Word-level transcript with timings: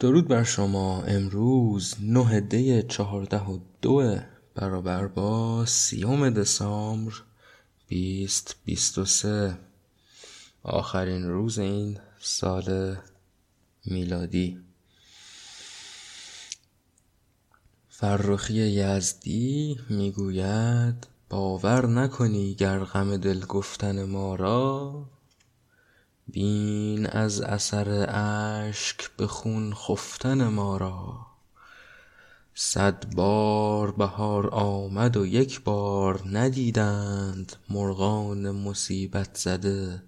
درود 0.00 0.28
بر 0.28 0.44
شما. 0.44 1.02
امروز 1.02 1.94
نه 2.00 2.40
دی 2.40 2.82
چهارده 2.82 3.40
و 3.40 3.58
دو 3.82 4.18
برابر 4.54 5.06
با 5.06 5.64
سیوم 5.66 6.30
دسامبر 6.30 7.12
بیست 7.88 8.56
بیست 8.64 8.98
و 8.98 9.04
سه. 9.04 9.58
آخرین 10.62 11.28
روز 11.28 11.58
این 11.58 11.98
سال 12.20 12.96
میلادی. 13.84 14.60
فرخی 17.88 18.54
یزدی 18.54 19.80
می‌گوید 19.90 21.06
باور 21.30 21.86
نکنی 21.86 22.54
گر 22.54 22.78
غم 22.78 23.16
دل 23.16 23.40
گفتن 23.40 24.04
ما 24.04 24.34
را 24.34 25.04
بین 26.32 27.06
از 27.06 27.40
اثر 27.40 28.06
اشک 28.08 29.10
به 29.16 29.26
خون 29.26 29.74
خفتن 29.74 30.48
ما 30.48 30.76
را. 30.76 31.26
صد 32.54 33.14
بار 33.14 33.90
بهار 33.90 34.54
آمد 34.54 35.16
و 35.16 35.26
یک 35.26 35.60
بار 35.60 36.22
ندیدند 36.26 37.56
مرغان 37.70 38.50
مصیبت 38.50 39.36
زده 39.36 40.02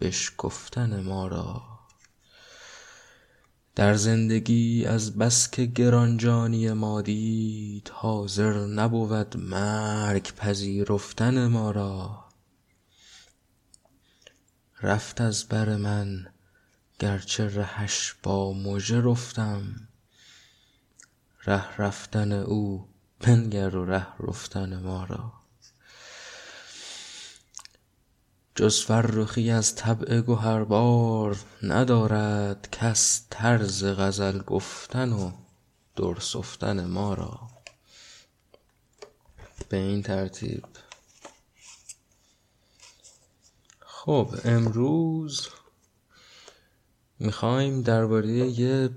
بشکفتن 0.00 1.00
ما 1.00 1.26
را. 1.26 1.62
در 3.74 3.94
زندگی 3.94 4.84
از 4.84 5.18
بس 5.18 5.50
که 5.50 5.66
گرانجانی 5.66 6.72
ما 6.72 7.02
دید 7.02 7.90
حاضر 7.94 8.66
نبود 8.66 9.36
مرگ 9.36 10.34
پذیرفتن 10.36 11.46
ما 11.46 11.70
را. 11.70 12.29
رفت 14.82 15.20
از 15.20 15.44
بر 15.44 15.76
من 15.76 16.26
گرچه 16.98 17.48
رهش 17.48 18.14
با 18.22 18.52
مژه 18.52 19.00
رفتم. 19.00 19.88
ره 21.44 21.76
رفتن 21.76 22.32
او 22.32 22.88
بنگر 23.20 23.76
و 23.76 23.84
ره 23.84 24.06
رفتن 24.20 24.76
ما 24.76 25.04
را. 25.04 25.32
جز 28.54 28.80
فرخی 28.80 29.50
از 29.50 29.74
طبع 29.74 30.20
گهربار 30.20 31.36
ندارد 31.62 32.68
کس 32.72 33.26
طرز 33.30 33.84
غزل 33.84 34.42
گفتن 34.42 35.12
و 35.12 35.32
در 35.96 36.20
سفتن 36.20 36.84
ما 36.84 37.14
را. 37.14 37.40
به 39.68 40.02
ترتیب 40.02 40.64
خب 44.04 44.34
امروز 44.44 45.48
می‌خوایم 47.18 47.82
درباره 47.82 48.30
یه 48.30 48.90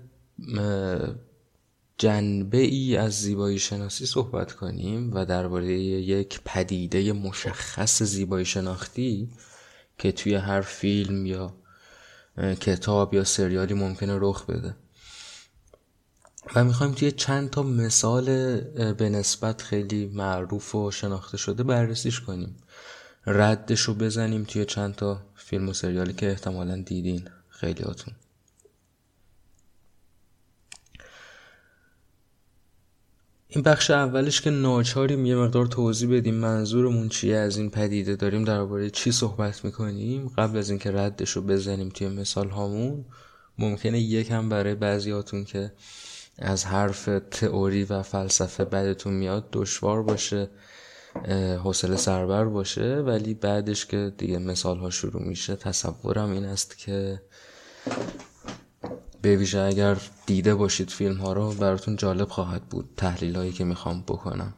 جنبه 1.97 2.57
ای 2.57 2.97
از 2.97 3.21
زیبایی 3.21 3.59
شناسی 3.59 4.05
صحبت 4.05 4.53
کنیم 4.53 5.13
و 5.13 5.25
درباره 5.25 5.73
یک 5.81 6.41
پدیده 6.45 7.13
مشخص 7.13 8.03
زیبایی 8.03 8.45
شناختی 8.45 9.31
که 9.97 10.11
توی 10.11 10.35
هر 10.35 10.61
فیلم 10.61 11.25
یا 11.25 11.55
کتاب 12.37 13.13
یا 13.13 13.23
سریالی 13.23 13.73
ممکنه 13.73 14.17
رخ 14.21 14.45
بده. 14.45 14.75
و 16.55 16.63
می‌خوایم 16.63 16.93
توی 16.93 17.11
چند 17.11 17.49
تا 17.49 17.63
مثال 17.63 18.25
به 18.93 19.09
نسبت 19.09 19.61
خیلی 19.61 20.05
معروف 20.05 20.75
و 20.75 20.91
شناخته 20.91 21.37
شده 21.37 21.63
بررسیش 21.63 22.19
کنیم. 22.21 22.55
ردش 23.25 23.81
رو 23.81 23.93
بزنیم 23.93 24.43
توی 24.43 24.65
چند 24.65 24.95
تا 24.95 25.21
فیلم 25.35 25.69
و 25.69 25.73
سریالی 25.73 26.13
که 26.13 26.29
احتمالا 26.29 26.81
دیدین. 26.85 27.29
خیلی 27.49 27.83
هاتون. 27.83 28.13
این 33.47 33.63
بخش 33.63 33.91
اولش 33.91 34.41
که 34.41 34.49
ناچاریم 34.49 35.25
یه 35.25 35.35
مقدار 35.35 35.65
توضیح 35.65 36.17
بدیم 36.17 36.35
منظورمون 36.35 37.09
چیه 37.09 37.35
از 37.35 37.57
این 37.57 37.69
پدیده 37.69 38.15
داریم 38.15 38.43
درباره 38.43 38.89
چی 38.89 39.11
صحبت 39.11 39.65
می‌کنیم. 39.65 40.27
قبل 40.27 40.57
از 40.57 40.69
اینکه 40.69 40.91
ردش 40.91 41.31
رو 41.31 41.41
بزنیم 41.41 41.89
توی 41.89 42.07
مثال 42.07 42.49
هامون 42.49 43.05
ممکنه 43.57 43.99
یکم 43.99 44.49
برای 44.49 44.75
بعضیاتون 44.75 45.43
که 45.43 45.71
از 46.37 46.65
حرف 46.65 47.09
تئوری 47.31 47.83
و 47.83 48.03
فلسفه 48.03 48.65
بدتون 48.65 49.13
میاد 49.13 49.49
دشوار 49.51 50.03
باشه. 50.03 50.49
حوصله 51.63 51.97
سربر 51.97 52.45
باشه. 52.45 52.95
ولی 52.95 53.33
بعدش 53.33 53.85
که 53.85 54.13
دیگه 54.17 54.37
مثال 54.37 54.79
ها 54.79 54.89
شروع 54.89 55.21
میشه 55.21 55.55
تصورم 55.55 56.31
این 56.31 56.45
است 56.45 56.77
که 56.77 57.21
به 59.21 59.35
ویژه 59.35 59.59
اگر 59.59 59.97
دیده 60.25 60.55
باشید 60.55 60.89
فیلم 60.89 61.17
ها 61.17 61.33
رو 61.33 61.51
براتون 61.51 61.95
جالب 61.95 62.29
خواهد 62.29 62.69
بود 62.69 62.89
تحلیل 62.97 63.35
هایی 63.35 63.51
که 63.51 63.63
می‌خوام 63.63 64.01
بکنم. 64.01 64.53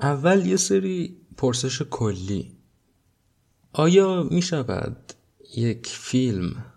اول 0.00 0.46
یه 0.46 0.56
سری 0.56 1.16
پرسش 1.36 1.82
کلی. 1.82 2.56
آیا 3.72 4.22
می 4.22 4.42
شود 4.42 5.12
یک 5.56 5.86
فیلم 5.86 6.73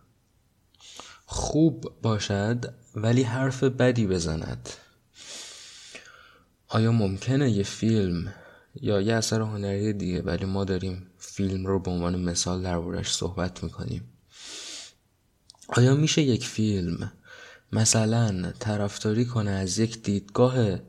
خوب 1.30 1.94
باشد 2.02 2.74
ولی 2.96 3.24
حرف 3.24 3.64
بدی 3.64 4.08
بزند. 4.08 4.70
آیا 6.68 6.92
ممکنه 6.92 7.52
یه 7.52 7.64
فیلم 7.64 8.34
یا 8.82 9.02
یه 9.02 9.14
اثر 9.14 9.42
هنری 9.42 9.94
دیگه؟ 9.94 10.22
ولی 10.22 10.46
ما 10.46 10.64
داریم 10.64 11.08
فیلم 11.18 11.66
رو 11.66 11.80
به 11.80 11.92
عنوان 11.92 12.20
مثال 12.20 12.64
دربارش 12.64 13.14
صحبت 13.14 13.64
می‌کنیم. 13.64 14.04
آیا 15.68 15.96
میشه 15.96 16.22
یک 16.22 16.46
فیلم 16.46 17.12
مثلا 17.72 18.52
طرفداری 18.60 19.26
کنه 19.26 19.52
از 19.52 19.80
یک 19.80 20.04
دیدگاه 20.04 20.80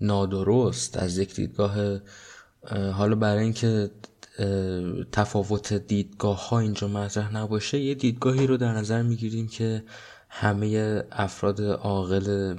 نادرست 0.00 0.96
از 0.96 1.18
یک 1.18 1.34
دیدگاه 1.34 2.00
حالا 2.92 3.14
برای 3.14 3.42
اینکه 3.42 3.90
تفاوت 5.12 5.72
دیدگاه 5.72 6.48
ها 6.48 6.58
اینجا 6.58 6.88
مطرح 6.88 7.36
نباشه 7.36 7.78
یه 7.78 7.94
دیدگاهی 7.94 8.46
رو 8.46 8.56
در 8.56 8.72
نظر 8.72 9.02
می‌گیریم 9.02 9.48
که 9.48 9.84
همه 10.28 11.02
افراد 11.12 11.62
عاقل 11.62 12.56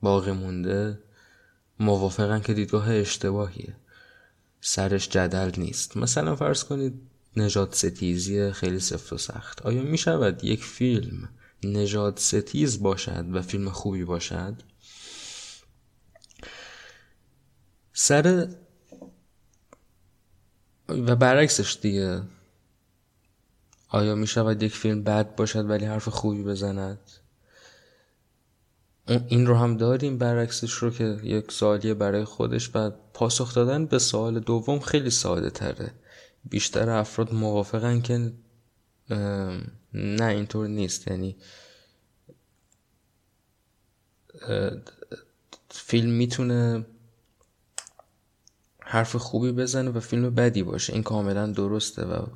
باقی 0.00 0.32
مونده 0.32 0.98
موافقن 1.80 2.40
که 2.40 2.54
دیدگاه 2.54 2.94
اشتباهیه. 2.94 3.76
سرش 4.60 5.08
جدل 5.08 5.50
نیست. 5.58 5.96
مثلا 5.96 6.36
فرض 6.36 6.64
کنید 6.64 6.94
نجات 7.36 7.74
ستیزی 7.74 8.52
خیلی 8.52 8.80
سفت 8.80 9.12
و 9.12 9.18
سخت. 9.18 9.62
آیا 9.62 9.82
می 9.82 9.98
شود 9.98 10.44
یک 10.44 10.64
فیلم 10.64 11.28
نجات 11.64 12.18
ستیز 12.18 12.82
باشد 12.82 13.24
و 13.32 13.42
فیلم 13.42 13.70
خوبی 13.70 14.04
باشد؟ 14.04 14.54
سر 17.92 18.48
و 20.88 21.16
برعکسش 21.16 21.78
دیگه. 21.80 22.22
آیا 23.88 24.14
می 24.14 24.26
شود 24.26 24.62
یک 24.62 24.76
فیلم 24.76 25.02
بد 25.02 25.34
باشد 25.34 25.70
ولی 25.70 25.84
حرف 25.84 26.08
خوبی 26.08 26.42
بزند؟ 26.42 26.98
این 29.28 29.46
رو 29.46 29.56
هم 29.56 29.76
داریم 29.76 30.18
برعکسش 30.18 30.72
رو 30.72 30.90
که 30.90 31.04
یک 31.22 31.52
سوالیه 31.52 31.94
برای 31.94 32.24
خودش 32.24 32.70
و 32.74 32.90
پاسخ 32.90 33.54
دادن 33.54 33.86
به 33.86 33.98
سوال 33.98 34.40
دوم 34.40 34.80
خیلی 34.80 35.10
ساده 35.10 35.50
تره. 35.50 35.94
بیشتر 36.44 36.90
افراد 36.90 37.34
موافقن 37.34 38.00
که 38.00 38.32
نه 39.94 40.24
اینطور 40.24 40.66
نیست. 40.66 41.08
یعنی 41.08 41.36
فیلم 45.70 46.10
می‌تونه 46.10 46.86
حرف 48.88 49.16
خوبی 49.16 49.52
بزنه 49.52 49.90
و 49.90 50.00
فیلم 50.00 50.34
بدی 50.34 50.62
باشه. 50.62 50.92
این 50.92 51.02
کاملا 51.02 51.46
درسته 51.46 52.04
و 52.04 52.26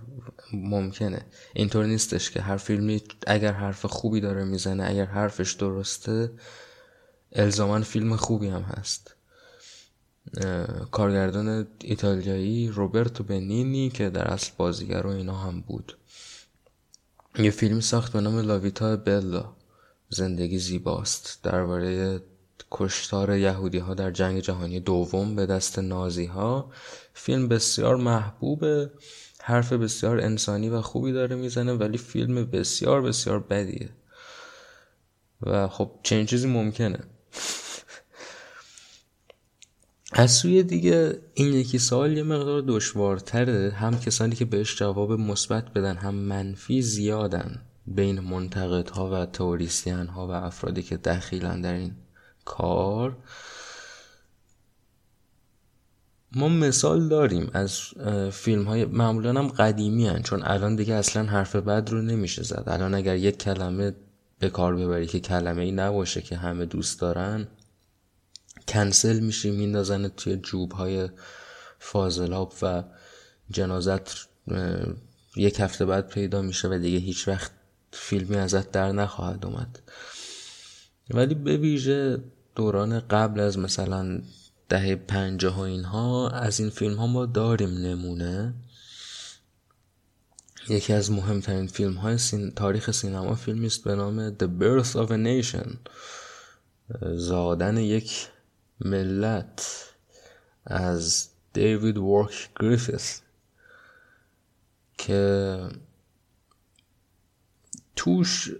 ممکنه. 0.52 1.26
اینطور 1.54 1.86
نیستش 1.86 2.30
که 2.30 2.40
هر 2.40 2.56
فیلمی 2.56 3.02
اگر 3.26 3.52
حرف 3.52 3.86
خوبی 3.86 4.20
داره 4.20 4.44
می‌زنه 4.44 4.84
اگر 4.90 5.04
حرفش 5.04 5.52
درسته 5.52 6.32
الزاما 7.32 7.80
فیلم 7.80 8.16
خوبی 8.16 8.48
هم 8.48 8.62
هست. 8.62 9.14
کارگردان 10.90 11.66
ایتالیایی 11.80 12.68
روبرتو 12.68 13.24
بنینی 13.24 13.90
که 13.90 14.10
در 14.10 14.28
اصل 14.28 14.50
بازیگر 14.56 15.06
و 15.06 15.10
اینا 15.10 15.36
هم 15.36 15.60
بود. 15.60 15.96
یه 17.38 17.50
فیلم 17.50 17.80
ساخت 17.80 18.12
به 18.12 18.20
نام 18.20 18.38
لاویتا 18.38 18.96
بلا 18.96 19.52
زندگی 20.08 20.58
زیباست. 20.58 21.40
درباره 21.42 22.20
کشتار 22.70 23.36
یهودی 23.36 23.78
ها 23.78 23.94
در 23.94 24.10
جنگ 24.10 24.40
جهانی 24.40 24.80
دوم 24.80 25.36
به 25.36 25.46
دست 25.46 25.78
نازی 25.78 26.26
ها 26.26 26.70
فیلم 27.14 27.48
بسیار 27.48 27.96
محبوبه 27.96 28.90
حرف 29.42 29.72
بسیار 29.72 30.20
انسانی 30.20 30.68
و 30.68 30.80
خوبی 30.80 31.12
داره 31.12 31.36
می‌زنه 31.36 31.72
ولی 31.72 31.98
فیلم 31.98 32.44
بسیار 32.44 33.02
بسیار 33.02 33.40
بدیه. 33.40 33.88
و 35.42 35.68
خب 35.68 35.90
چنین 36.02 36.26
چیزی 36.26 36.48
ممکنه. 36.48 36.98
از 40.12 40.30
سوی 40.30 40.62
دیگه 40.62 41.18
این 41.34 41.54
یکی 41.54 41.78
سال 41.78 42.16
یه 42.16 42.22
مقدار 42.22 42.62
دشوارتره. 42.66 43.70
هم 43.70 44.00
کسانی 44.00 44.34
که 44.34 44.44
بهش 44.44 44.78
جواب 44.78 45.12
مثبت 45.12 45.72
بدن 45.72 45.96
هم 45.96 46.14
منفی 46.14 46.82
زیادن 46.82 47.62
بین 47.86 48.20
منتقدها 48.20 49.10
و 49.10 49.26
تئوریسین 49.26 50.06
ها 50.06 50.26
و 50.26 50.30
افرادی 50.30 50.82
که 50.82 50.96
دخیلن 50.96 51.60
در 51.60 51.72
این 51.72 51.96
کار. 52.50 53.16
ما 56.32 56.48
مثال 56.48 57.08
داریم 57.08 57.50
از 57.52 57.80
فیلم 58.32 58.64
های 58.64 58.84
معمولا 58.84 59.30
هم 59.30 59.48
قدیمی 59.48 60.06
هن 60.06 60.22
چون 60.22 60.42
الان 60.42 60.76
دیگه 60.76 60.94
اصلا 60.94 61.24
حرف 61.24 61.56
بد 61.56 61.90
رو 61.90 62.02
نمیشه 62.02 62.42
زد. 62.42 62.64
الان 62.66 62.94
اگر 62.94 63.16
یک 63.16 63.38
کلمه 63.38 63.94
به 64.38 64.50
کار 64.50 64.76
ببری 64.76 65.06
که 65.06 65.20
کلمه 65.20 65.62
ای 65.62 65.72
نباشه 65.72 66.22
که 66.22 66.36
همه 66.36 66.66
دوست 66.66 67.00
دارن 67.00 67.48
کنسل 68.68 69.20
میشی 69.20 69.50
میندازن 69.50 70.08
توی 70.08 70.36
جوب 70.36 70.72
های 70.72 71.08
فاضلاب 71.78 72.54
و 72.62 72.84
جنازت 73.50 74.28
یک 75.36 75.60
هفته 75.60 75.84
بعد 75.84 76.08
پیدا 76.08 76.42
میشه 76.42 76.68
و 76.68 76.78
دیگه 76.78 76.98
هیچ 76.98 77.28
وقت 77.28 77.50
فیلمی 77.92 78.36
ازت 78.36 78.70
در 78.70 78.92
نخواهد 78.92 79.46
اومد. 79.46 79.78
ولی 81.10 81.34
به 81.34 81.56
ویژه 81.56 82.18
دوران 82.54 83.00
قبل 83.00 83.40
از 83.40 83.58
مثلا 83.58 84.20
دهه 84.68 84.96
پنجاه 84.96 85.56
و 85.56 85.60
اینها 85.60 86.30
از 86.30 86.60
این 86.60 86.70
فیلم 86.70 86.96
ها 86.96 87.06
ما 87.06 87.26
داریم 87.26 87.70
نمونه. 87.70 88.54
یکی 90.68 90.92
از 90.92 91.12
مهمترین 91.12 91.66
فیلم 91.66 91.94
های 91.94 92.18
تاریخ 92.56 92.90
سینما 92.90 93.34
فیلمی 93.34 93.66
است 93.66 93.84
به 93.84 93.94
نام 93.94 94.30
The 94.30 94.48
Birth 94.60 94.92
of 94.92 95.10
a 95.10 95.16
Nation. 95.16 95.76
زادن 97.02 97.76
یک 97.76 98.28
ملت 98.80 99.86
از 100.66 101.28
دیوید 101.52 101.98
وارک 101.98 102.50
گریفیث 102.60 103.20
که 104.98 105.58
توش 107.96 108.50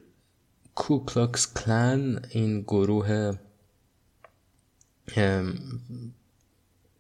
کوکلاکس 0.74 1.54
کلن 1.54 2.22
این 2.30 2.60
گروه 2.60 3.32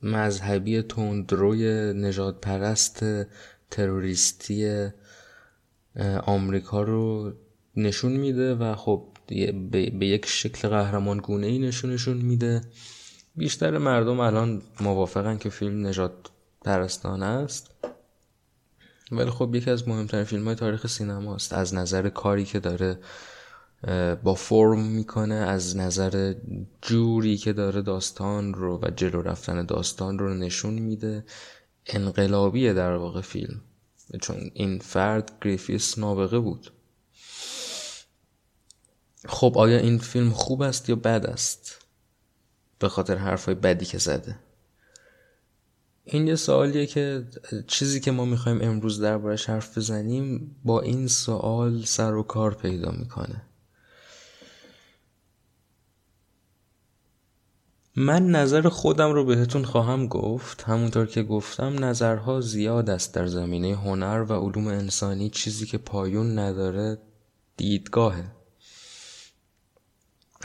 مذهبی 0.02 0.82
تندروی 0.82 1.92
نجات 1.92 2.40
پرست 2.40 3.04
تروریستی 3.70 4.88
آمریکا 6.26 6.82
رو 6.82 7.32
نشون 7.76 8.12
میده 8.12 8.54
و 8.54 8.74
خب 8.74 9.06
به 9.70 10.06
یک 10.06 10.26
شکل 10.26 10.68
قهرمان 10.68 11.18
گونه 11.18 11.46
ای 11.46 11.58
نشونشون 11.58 12.16
میده. 12.16 12.60
بیشتر 13.36 13.78
مردم 13.78 14.20
الان 14.20 14.62
موافقن 14.80 15.38
که 15.38 15.50
فیلم 15.50 15.86
نجات 15.86 16.12
پرستانه 16.64 17.26
است. 17.26 17.70
ولی 19.12 19.30
خب 19.30 19.54
یکی 19.54 19.70
از 19.70 19.88
مهمترین 19.88 20.24
فیلم 20.24 20.44
های 20.44 20.54
تاریخ 20.54 20.86
سینما 20.86 21.34
است. 21.34 21.52
از 21.52 21.74
نظر 21.74 22.08
کاری 22.08 22.44
که 22.44 22.60
داره 22.60 22.98
با 24.22 24.34
فرم 24.34 24.86
می‌کنه 24.86 25.34
از 25.34 25.76
نظر 25.76 26.34
جوری 26.82 27.36
که 27.36 27.52
داره 27.52 27.82
داستان 27.82 28.54
رو 28.54 28.78
و 28.82 28.90
جلو 28.96 29.22
رفتن 29.22 29.66
داستان 29.66 30.18
رو 30.18 30.34
نشون 30.34 30.74
میده. 30.74 31.24
انقلابیه 31.86 32.72
در 32.72 32.92
واقع 32.92 33.20
فیلم. 33.20 33.60
چون 34.20 34.50
این 34.54 34.78
فرد 34.78 35.32
گریفیس 35.40 35.98
نابغه 35.98 36.38
بود. 36.38 36.72
خب 39.28 39.52
آیا 39.56 39.78
این 39.78 39.98
فیلم 39.98 40.30
خوب 40.30 40.62
است 40.62 40.88
یا 40.88 40.96
بد 40.96 41.26
است؟ 41.26 41.86
به 42.78 42.88
خاطر 42.88 43.16
حرفای 43.16 43.54
بدی 43.54 43.84
که 43.84 43.98
زده. 43.98 44.38
این 46.04 46.26
یه 46.26 46.36
سوالیه 46.36 46.86
که 46.86 47.26
چیزی 47.66 48.00
که 48.00 48.10
ما 48.10 48.24
می‌خوایم 48.24 48.58
امروز 48.62 49.00
دربارش 49.00 49.48
حرف 49.48 49.78
بزنیم 49.78 50.56
با 50.64 50.80
این 50.80 51.06
سوال 51.06 51.82
سر 51.84 52.14
و 52.14 52.22
کار 52.22 52.54
پیدا 52.54 52.90
می‌کنه. 52.90 53.42
من 58.00 58.26
نظر 58.26 58.68
خودم 58.68 59.12
رو 59.12 59.24
بهتون 59.24 59.64
خواهم 59.64 60.06
گفت. 60.06 60.62
همونطور 60.62 61.06
که 61.06 61.22
گفتم 61.22 61.84
نظرها 61.84 62.40
زیاد 62.40 62.90
است 62.90 63.14
در 63.14 63.26
زمینه 63.26 63.76
هنر 63.76 64.26
و 64.28 64.32
علوم 64.32 64.66
انسانی. 64.66 65.30
چیزی 65.30 65.66
که 65.66 65.78
پایون 65.78 66.38
نداره 66.38 66.98
دیدگاهه. 67.56 68.24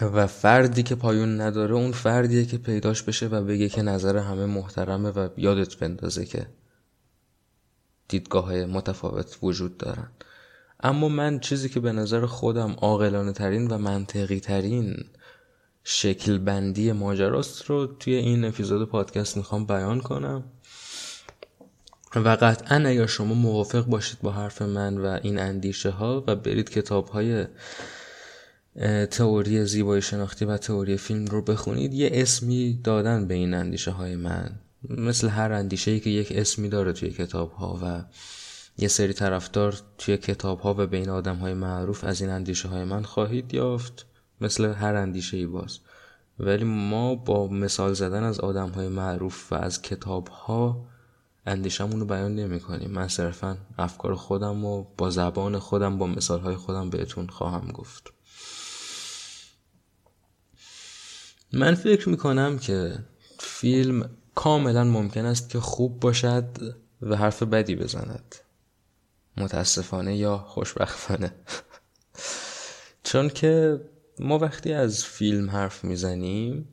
و 0.01 0.27
فردی 0.27 0.83
که 0.83 0.95
پایون 0.95 1.41
نداره 1.41 1.75
اون 1.75 1.91
فردیه 1.91 2.45
که 2.45 2.57
پیداش 2.57 3.03
بشه 3.03 3.27
و 3.27 3.43
بگه 3.43 3.69
که 3.69 3.81
نظر 3.81 4.17
همه 4.17 4.45
محترمه 4.45 5.09
و 5.09 5.29
یادت 5.37 5.75
بندازه 5.75 6.25
که 6.25 6.47
دیدگاه 8.07 8.65
متفاوت 8.65 9.37
وجود 9.41 9.77
دارن. 9.77 10.11
اما 10.79 11.09
من 11.09 11.39
چیزی 11.39 11.69
که 11.69 11.79
به 11.79 11.91
نظر 11.91 12.25
خودم 12.25 12.71
عاقلانه 12.71 13.31
ترین 13.31 13.67
و 13.67 13.77
منطقی 13.77 14.39
ترین 14.39 15.05
شکل 15.87 16.37
بندی 16.37 16.91
ماجراست 16.91 17.65
رو 17.65 17.87
توی 17.87 18.15
این 18.15 18.45
اپیزود 18.45 18.89
پادکست 18.89 19.37
می‌خوام 19.37 19.65
بیان 19.65 20.01
کنم. 20.01 20.43
و 22.15 22.29
قطعا 22.29 22.75
اگر 22.75 23.05
شما 23.05 23.33
موافق 23.33 23.85
باشید 23.85 24.19
با 24.21 24.31
حرف 24.31 24.61
من 24.61 24.97
و 24.97 25.19
این 25.23 25.39
اندیشه 25.39 25.89
ها 25.89 26.23
و 26.27 26.35
برید 26.35 26.69
کتاب 26.69 27.07
های 27.07 27.45
تئوری 29.11 29.65
زیبایی 29.65 30.01
شناختی 30.01 30.45
و 30.45 30.57
تئوری 30.57 30.97
فیلم 30.97 31.25
رو 31.25 31.41
بخونید 31.41 31.93
یه 31.93 32.09
اسمی 32.13 32.79
دادن 32.83 33.27
به 33.27 33.33
این 33.33 33.53
اندیشه 33.53 33.91
های 33.91 34.15
من. 34.15 34.59
مثل 34.89 35.27
هر 35.29 35.51
اندیشه 35.51 35.91
ای 35.91 35.99
که 35.99 36.09
یک 36.09 36.31
اسمی 36.31 36.69
داره 36.69 36.93
توی 36.93 37.09
کتاب 37.09 37.51
ها 37.51 37.79
و 37.83 38.03
یه 38.77 38.88
سری 38.88 39.13
طرفدار 39.13 39.79
توی 39.97 40.17
کتاب 40.17 40.59
ها 40.59 40.75
و 40.77 40.88
بین 40.88 41.09
آدم 41.09 41.35
های 41.35 41.53
معروف 41.53 42.03
از 42.03 42.21
این 42.21 42.29
اندیشه 42.29 42.67
های 42.67 42.83
من 42.83 43.03
خواهید 43.03 43.53
یافت. 43.53 44.05
مثل 44.41 44.65
هر 44.65 44.95
اندیشه 44.95 45.37
ای 45.37 45.45
باز. 45.45 45.79
ولی 46.39 46.63
ما 46.63 47.15
با 47.15 47.47
مثال 47.47 47.93
زدن 47.93 48.23
از 48.23 48.39
آدم 48.39 48.69
های 48.69 48.87
معروف 48.87 49.51
و 49.51 49.55
از 49.55 49.81
کتاب 49.81 50.27
ها 50.27 50.85
اندیشمون 51.45 51.99
رو 51.99 52.05
بیان 52.05 52.35
نمی 52.35 52.59
کنیم 52.59 52.91
من 52.91 53.07
صرفا 53.07 53.57
افکار 53.77 54.15
خودم 54.15 54.65
و 54.65 54.85
با 54.97 55.09
زبان 55.09 55.59
خودم 55.59 55.97
با 55.97 56.07
مثال 56.07 56.39
های 56.39 56.55
خودم 56.55 56.89
بهتون 56.89 57.27
خواهم 57.27 57.67
گفت. 57.67 58.13
من 61.53 61.75
فکر 61.75 62.09
می 62.09 62.17
کنم 62.17 62.59
که 62.59 62.95
فیلم 63.39 64.09
کاملا 64.35 64.83
ممکن 64.83 65.25
است 65.25 65.49
که 65.49 65.59
خوب 65.59 65.99
باشد 65.99 66.45
و 67.01 67.15
حرف 67.15 67.43
بدی 67.43 67.75
بزند. 67.75 68.35
متاسفانه 69.38 70.17
یا 70.17 70.38
خوشبختانه. 70.38 71.33
چون 73.03 73.29
که 73.29 73.81
ما 74.19 74.39
وقتی 74.39 74.74
از 74.74 75.05
فیلم 75.05 75.50
حرف 75.50 75.84
می‌زنیم 75.84 76.67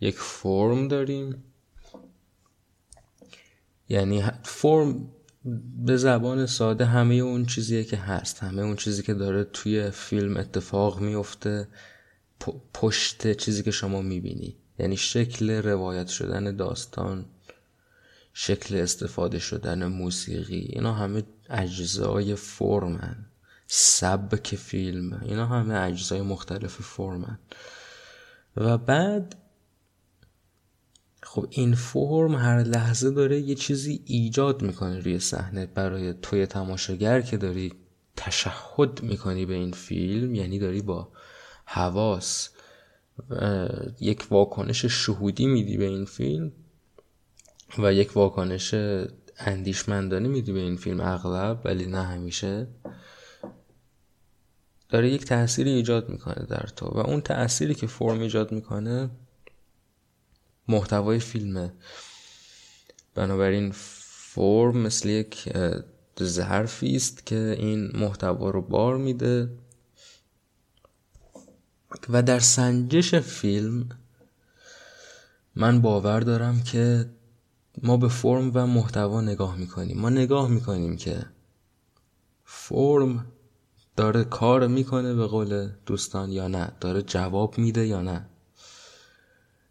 یک 0.00 0.18
فرم 0.18 0.88
داریم. 0.88 1.44
یعنی 3.88 4.24
فرم 4.42 5.10
به 5.84 5.96
زبان 5.96 6.46
ساده 6.46 6.84
همه 6.84 7.14
اون 7.14 7.46
چیزیه 7.46 7.84
که 7.84 7.96
هست. 7.96 8.42
همه 8.42 8.62
اون 8.62 8.76
چیزی 8.76 9.02
که 9.02 9.14
داره 9.14 9.44
توی 9.44 9.90
فیلم 9.90 10.36
اتفاق 10.36 11.00
میفته 11.00 11.68
پشت 12.74 13.32
چیزی 13.32 13.62
که 13.62 13.70
شما 13.70 14.02
می‌بینی. 14.02 14.56
یعنی 14.78 14.96
شکل 14.96 15.50
روایت 15.50 16.08
شدن 16.08 16.56
داستان 16.56 17.26
شکل 18.32 18.76
استفاده 18.76 19.38
شدن 19.38 19.86
موسیقی 19.86 20.58
اینا 20.58 20.92
همه 20.92 21.22
اجزای 21.50 22.34
فرمن. 22.34 23.26
سبک 23.76 24.56
فیلم. 24.56 25.20
اینا 25.22 25.46
همه 25.46 25.80
اجزای 25.80 26.22
مختلف 26.22 26.72
فرمن. 26.72 27.38
و 28.56 28.78
بعد 28.78 29.36
خب 31.22 31.46
این 31.50 31.74
فرم 31.74 32.34
هر 32.34 32.62
لحظه 32.62 33.10
داره 33.10 33.40
یه 33.40 33.54
چیزی 33.54 34.02
ایجاد 34.06 34.62
می‌کنه 34.62 34.98
روی 34.98 35.18
صحنه. 35.18 35.66
برای 35.66 36.14
توی 36.22 36.46
تماشاگر 36.46 37.20
که 37.20 37.36
داری 37.36 37.72
تشهد 38.16 39.02
می‌کنی 39.02 39.46
به 39.46 39.54
این 39.54 39.72
فیلم 39.72 40.34
یعنی 40.34 40.58
داری 40.58 40.82
با 40.82 41.08
حواس 41.64 42.48
یک 44.00 44.26
واکنش 44.30 44.84
شهودی 44.84 45.46
میدی 45.46 45.76
به 45.76 45.84
این 45.84 46.04
فیلم 46.04 46.52
و 47.78 47.92
یک 47.92 48.16
واکنش 48.16 48.74
اندیشمندانه 49.38 50.28
میدی 50.28 50.52
به 50.52 50.60
این 50.60 50.76
فیلم 50.76 51.00
اغلب 51.00 51.60
ولی 51.64 51.86
نه 51.86 52.02
همیشه. 52.02 52.66
داره 54.88 55.10
یک 55.10 55.24
تأثیری 55.24 55.70
ایجاد 55.70 56.08
می‌کنه 56.08 56.46
در 56.46 56.68
تو 56.76 56.86
و 56.86 56.98
اون 56.98 57.20
تأثیری 57.20 57.74
که 57.74 57.86
فرم 57.86 58.20
ایجاد 58.20 58.52
می‌کنه 58.52 59.10
محتوای 60.68 61.18
فیلمه. 61.18 61.72
بنابراین 63.14 63.72
فرم 63.74 64.78
مثل 64.78 65.08
یک 65.08 65.52
ظرفی 66.22 66.96
است 66.96 67.26
که 67.26 67.56
این 67.58 67.90
محتوا 67.94 68.50
رو 68.50 68.62
بار 68.62 68.96
میده 68.96 69.58
و 72.08 72.22
در 72.22 72.38
سنجش 72.38 73.14
فیلم 73.14 73.88
من 75.56 75.80
باور 75.80 76.20
دارم 76.20 76.62
که 76.62 77.10
ما 77.82 77.96
به 77.96 78.08
فرم 78.08 78.50
و 78.54 78.66
محتوا 78.66 79.20
نگاه 79.20 79.56
می‌کنیم. 79.56 80.00
ما 80.00 80.10
نگاه 80.10 80.48
می‌کنیم 80.48 80.96
که 80.96 81.26
فرم 82.44 83.26
داره 83.96 84.24
کار 84.24 84.66
می‌کنه 84.66 85.14
به 85.14 85.26
قول 85.26 85.70
دوستان 85.86 86.32
یا 86.32 86.48
نه؟ 86.48 86.72
داره 86.80 87.02
جواب 87.02 87.58
میده 87.58 87.86
یا 87.86 88.02
نه؟ 88.02 88.26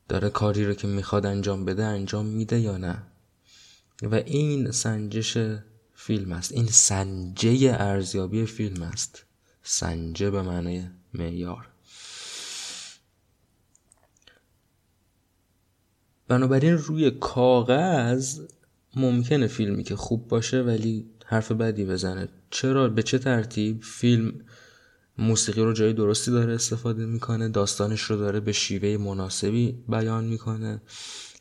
داره 0.07 0.29
کاری 0.29 0.65
رو 0.65 0.73
که 0.73 0.87
می‌خواد 0.87 1.25
انجام 1.25 1.65
بده 1.65 1.83
انجام 1.83 2.25
میده 2.25 2.59
یا 2.59 2.77
نه؟ 2.77 3.03
و 4.03 4.15
این 4.15 4.71
سنجش 4.71 5.37
فیلم 5.95 6.31
است. 6.31 6.51
این 6.51 6.67
سنجه 6.67 7.75
ارزیابی 7.79 8.45
فیلم 8.45 8.83
است. 8.83 9.25
سنجه 9.63 10.31
به 10.31 10.41
معنی 10.41 10.89
معیار. 11.13 11.67
بنابراین 16.27 16.77
روی 16.77 17.11
کاغذ 17.11 18.39
ممکنه 18.95 19.47
فیلمی 19.47 19.83
که 19.83 19.95
خوب 19.95 20.27
باشه 20.27 20.61
ولی 20.61 21.09
حرف 21.25 21.51
بدی 21.51 21.85
بزنه. 21.85 22.27
چرا؟ 22.49 22.89
به 22.89 23.03
چه 23.03 23.19
ترتیب؟ 23.19 23.83
فیلم 23.83 24.33
موسیقی 25.17 25.61
رو 25.61 25.73
جای 25.73 25.93
درستی 25.93 26.31
داره 26.31 26.53
استفاده 26.53 27.05
می‌کنه 27.05 27.49
داستانش 27.49 28.01
رو 28.01 28.17
داره 28.17 28.39
به 28.39 28.51
شیوه 28.51 29.03
مناسبی 29.03 29.83
بیان 29.87 30.23
می‌کنه 30.23 30.81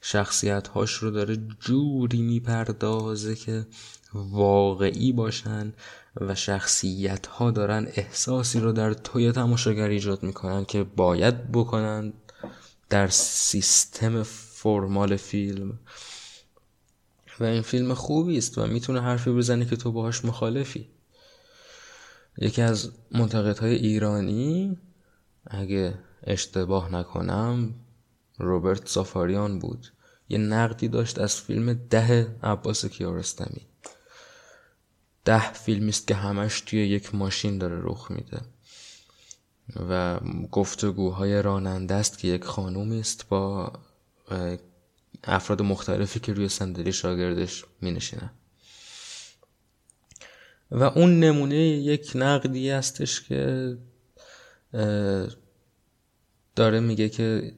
شخصیت 0.00 0.68
هاش 0.68 0.92
رو 0.92 1.10
داره 1.10 1.36
جوری 1.60 2.22
می‌پردازه 2.22 3.34
که 3.34 3.66
واقعی 4.14 5.12
باشن 5.12 5.72
و 6.20 6.34
شخصیت 6.34 7.26
ها 7.26 7.50
دارن 7.50 7.88
احساسی 7.94 8.60
رو 8.60 8.72
در 8.72 8.92
توی 8.92 9.32
تماشاگر 9.32 9.88
ایجاد 9.88 10.22
می‌کنن 10.22 10.64
که 10.64 10.82
باید 10.82 11.52
بکنن 11.52 12.12
در 12.90 13.08
سیستم 13.08 14.22
فرمال 14.22 15.16
فیلم. 15.16 15.78
و 17.42 17.44
این 17.44 17.62
فیلم 17.62 17.94
خوبی 17.94 18.38
است 18.38 18.58
و 18.58 18.66
می‌تونه 18.66 19.00
حرفی 19.00 19.30
بزنه 19.30 19.64
که 19.64 19.76
تو 19.76 19.92
باهاش 19.92 20.24
مخالفی. 20.24 20.88
یکی 22.38 22.62
از 22.62 22.92
منتقدهای 23.10 23.74
ایرانی 23.74 24.78
اگه 25.46 25.94
اشتباه 26.22 26.92
نکنم 26.92 27.74
روبرت 28.38 28.88
سافاریان 28.88 29.58
بود. 29.58 29.86
یه 30.28 30.38
نقدی 30.38 30.88
داشت 30.88 31.18
از 31.18 31.40
فیلم 31.40 31.72
ده 31.72 32.36
عباس 32.42 32.86
کیارستمی. 32.86 33.66
ده 35.24 35.52
فیلمی 35.52 35.88
است 35.88 36.06
که 36.06 36.14
همش 36.14 36.60
توی 36.60 36.88
یک 36.88 37.14
ماشین 37.14 37.58
داره 37.58 37.80
رخ 37.82 38.10
میده. 38.10 38.40
و 39.88 40.20
گفتگوهای 40.50 41.42
راننده 41.42 41.94
است 41.94 42.18
که 42.18 42.28
یک 42.28 42.44
خانومی 42.44 43.00
است 43.00 43.28
با 43.28 43.72
افراد 45.24 45.62
مختلفی 45.62 46.20
که 46.20 46.32
روی 46.32 46.48
صندلی 46.48 46.92
شاگردش 46.92 47.64
می 47.80 47.98
و 50.70 50.82
اون 50.82 51.20
نمونه 51.20 51.56
یک 51.56 52.12
نقدی 52.14 52.70
هستش 52.70 53.20
که 53.20 53.76
داره 56.56 56.80
میگه 56.80 57.08
که 57.08 57.52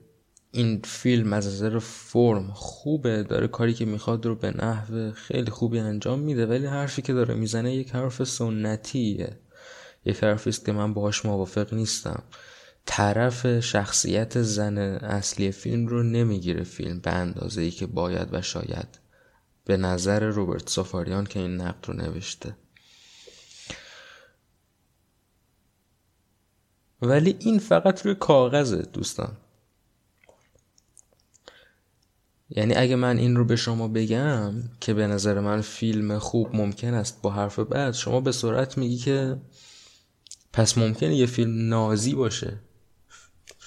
این 0.51 0.81
فیلم 0.85 1.33
از 1.33 1.47
نظر 1.47 1.79
فرم 1.79 2.51
خوبه 2.53 3.23
داره 3.23 3.49
کاری 3.49 3.75
که 3.75 3.85
می‌خواد 3.85 4.27
رو 4.27 4.35
به 4.35 4.51
نحو 4.51 5.13
خیلی 5.13 5.51
خوبی 5.51 5.79
انجام 5.79 6.19
میده 6.19 6.47
ولی 6.47 6.67
حرفی 6.67 7.03
که 7.03 7.13
داره 7.13 7.35
می‌زنه 7.35 7.75
یک 7.75 7.91
حرف 7.91 8.25
سنتیه. 8.25 9.39
یک 10.05 10.25
حرفی 10.25 10.51
است 10.51 10.67
که 10.67 10.73
من 10.73 10.95
باهاش 10.95 11.25
موافق 11.25 11.75
نیستم. 11.75 12.23
طرف 12.87 13.61
شخصیت 13.61 14.43
زن 14.43 14.79
اصلی 14.79 15.53
فیلم 15.53 15.87
رو 15.87 16.03
نمی‌گیره 16.03 16.65
فیلم 16.65 17.01
به 17.01 17.11
اندازه 17.11 17.63
ای 17.63 17.71
که 17.71 17.87
باید 17.87 18.29
و 18.33 18.43
شاید. 18.43 18.99
به 19.65 19.77
نظر 19.77 20.25
روبرت 20.25 20.69
سافاریان 20.69 21.25
که 21.25 21.41
این 21.41 21.57
نقد 21.57 21.87
رو 21.87 21.95
نوشته. 21.95 22.57
ولی 27.03 27.37
این 27.39 27.59
فقط 27.59 28.03
روی 28.03 28.15
کاغذه 28.15 28.83
دوستان. 28.83 29.37
یعنی 32.51 32.75
اگه 32.75 32.97
من 32.97 33.19
این 33.19 33.37
رو 33.37 33.45
به 33.45 33.57
شما 33.57 33.89
بگم 33.89 34.53
که 34.81 34.95
به 34.95 35.07
نظر 35.07 35.41
من 35.41 35.61
فیلم 35.61 36.19
خوب 36.19 36.57
ممکن 36.57 36.95
است 36.95 37.23
با 37.23 37.31
حرف 37.31 37.59
بعد 37.59 37.95
شما 37.95 38.21
به 38.21 38.33
سرعت 38.33 38.79
میگی 38.79 38.97
که 38.97 39.37
پس 40.53 40.79
ممکنه 40.79 41.15
یه 41.17 41.27
فیلم 41.27 41.69
نازی 41.69 42.15
باشه. 42.15 42.61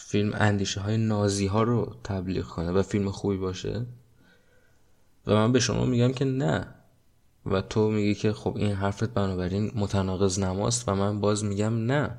فیلم 0.09 0.31
اندیشه 0.33 0.81
های 0.81 0.97
نازی 0.97 1.47
ها 1.47 1.63
رو 1.63 1.95
تبلیغ 2.03 2.45
کنه 2.45 2.71
و 2.71 2.81
فیلم 2.81 3.11
خوبی 3.11 3.37
باشه؟ 3.37 3.85
و 5.27 5.33
من 5.33 5.51
به 5.51 5.59
شما 5.59 5.85
میگم 5.85 6.13
که 6.13 6.25
نه. 6.25 6.67
و 7.45 7.61
تو 7.61 7.91
میگی 7.91 8.15
که 8.15 8.33
خب 8.33 8.57
این 8.57 8.71
حرفت 8.71 9.09
بنابراین 9.09 9.71
متناقض 9.75 10.39
نماست 10.39 10.89
و 10.89 10.95
من 10.95 11.21
باز 11.21 11.43
میگم 11.43 11.73
نه. 11.85 12.17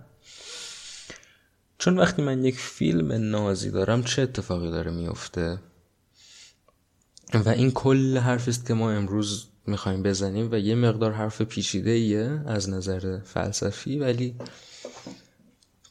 چون 1.79 1.99
وقتی 1.99 2.23
من 2.23 2.45
یک 2.45 2.57
فیلم 2.57 3.13
نازی 3.13 3.71
دارم 3.71 4.03
چه 4.03 4.23
اتفاقی 4.23 4.71
داره 4.71 4.91
میفته؟ 4.91 5.59
و 7.35 7.49
این 7.49 7.71
کل 7.71 8.19
حرف 8.19 8.49
است 8.49 8.67
که 8.67 8.75
ما 8.75 8.91
امروز 8.91 9.47
می‌خوایم 9.67 10.03
بزنیم 10.03 10.49
و 10.53 10.59
یه 10.59 10.75
مقدار 10.75 11.13
حرف 11.13 11.43
پیچیده 11.43 11.91
ایه 11.91 12.43
از 12.47 12.71
نظر 12.71 13.21
فلسفی 13.21 13.99
ولی 13.99 14.37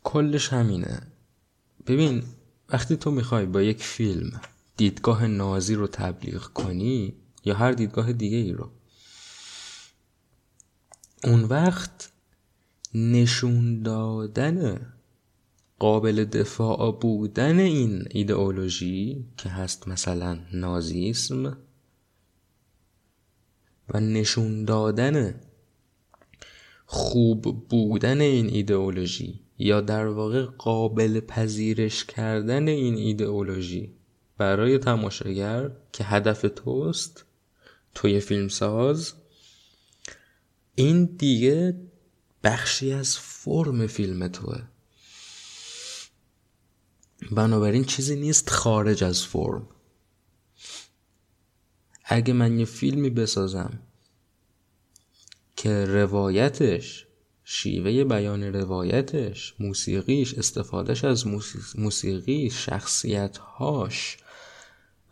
کلش 0.03 0.53
همینه. 0.53 1.16
ببین 1.87 2.23
وقتی 2.69 2.97
تو 2.97 3.11
می‌خوای 3.11 3.45
با 3.45 3.61
یک 3.61 3.83
فیلم 3.83 4.41
دیدگاه 4.77 5.27
نازی 5.27 5.75
رو 5.75 5.87
تبلیغ 5.87 6.43
کنی 6.43 7.13
یا 7.45 7.55
هر 7.55 7.71
دیدگاه 7.71 8.13
دیگه 8.13 8.37
ای 8.37 8.53
رو 8.53 8.71
اون 11.23 11.43
وقت 11.43 12.11
نشون 12.93 13.83
دادن 13.83 14.81
قابل 15.79 16.25
دفاع 16.25 16.99
بودن 16.99 17.59
این 17.59 18.07
ایدئولوژی 18.11 19.25
که 19.37 19.49
هست 19.49 19.87
مثلا 19.87 20.39
نازیسم 20.53 21.57
و 23.89 23.99
نشون 23.99 24.65
دادن 24.65 25.41
خوب 26.85 27.67
بودن 27.69 28.21
این 28.21 28.49
ایدئولوژی 28.49 29.46
یا 29.57 29.81
در 29.81 30.07
واقع 30.07 30.45
قابل 30.45 31.19
پذیرش 31.19 32.05
کردن 32.05 32.67
این 32.67 32.95
ایدئولوژی 32.95 33.93
برای 34.37 34.77
تماشاگر 34.77 35.71
که 35.91 36.03
هدف 36.03 36.45
توست 36.55 37.25
توی 37.95 38.19
فیلمساز 38.19 39.13
این 40.75 41.05
دیگه 41.05 41.75
بخشی 42.43 42.93
از 42.93 43.17
فرم 43.17 43.87
فیلم 43.87 44.27
توه. 44.27 44.61
بنابراین 47.31 47.83
چیزی 47.83 48.15
نیست 48.15 48.49
خارج 48.49 49.03
از 49.03 49.23
فرم. 49.23 49.67
اگه 52.03 52.33
من 52.33 52.59
یه 52.59 52.65
فیلمی 52.65 53.09
بسازم 53.09 53.79
که 55.55 55.85
روایتش 55.85 57.06
شیوه 57.49 58.03
بیان 58.03 58.43
روایتش 58.43 59.53
موسیقیش 59.59 60.33
استفادهش 60.33 61.03
از 61.03 61.27
موسیقی 61.75 62.49
شخصیتهاش 62.49 64.17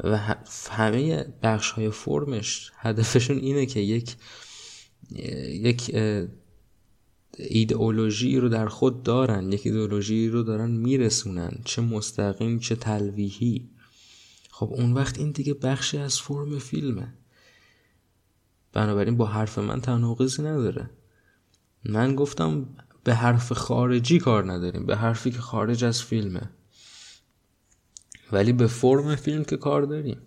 و 0.03 0.35
همه 0.71 1.25
بخش 1.43 1.71
های 1.71 1.89
فرمش 1.89 2.71
هدفشون 2.75 3.37
اینه 3.37 3.65
که 3.65 3.79
یک 3.79 4.15
یک 5.49 5.95
ایدئولوژی 7.37 8.39
رو 8.39 8.49
در 8.49 8.67
خود 8.67 9.03
دارن 9.03 9.51
یک 9.51 9.65
ایدئولوژی 9.65 10.29
رو 10.29 10.43
دارن 10.43 10.71
میرسونن 10.71 11.61
چه 11.65 11.81
مستقیم 11.81 12.59
چه 12.59 12.75
تلویحی. 12.75 13.69
خب 14.51 14.73
اون 14.73 14.93
وقت 14.93 15.19
این 15.19 15.31
دیگه 15.31 15.53
بخشی 15.53 15.97
از 15.97 16.19
فرم 16.19 16.59
فیلمه. 16.59 17.13
بنابراین 18.73 19.17
با 19.17 19.25
حرف 19.25 19.59
من 19.59 19.81
تناقضی 19.81 20.41
نداره. 20.41 20.89
من 21.85 22.15
گفتم 22.15 22.65
به 23.03 23.13
حرف 23.13 23.51
خارجی 23.53 24.19
کار 24.19 24.51
نداریم 24.51 24.85
به 24.85 24.95
حرفی 24.95 25.31
که 25.31 25.39
خارج 25.39 25.83
از 25.83 26.03
فیلمه. 26.03 26.49
ولی 28.31 28.53
به 28.53 28.67
فرم 28.67 29.15
فیلم 29.15 29.43
که 29.43 29.57
کار 29.57 29.81
داریم. 29.81 30.17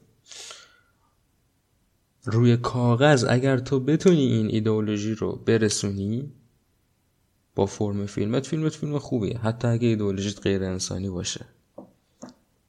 روی 2.25 2.57
کاغذ 2.57 3.27
اگر 3.29 3.59
تو 3.59 3.81
بتونی 3.81 4.27
این 4.27 4.47
ایدئولوژی 4.47 5.15
رو 5.15 5.37
برسونی 5.37 6.33
با 7.55 7.67
فرم 7.67 8.07
فیلمت 8.07 8.47
فیلمت 8.47 8.75
فیلم 8.75 8.99
خوبیه. 8.99 9.39
حتی 9.39 9.69
اگه 9.69 9.89
ایدئولوژیت 9.89 10.41
غیر 10.43 10.65
انسانی 10.65 11.09
باشه. 11.09 11.47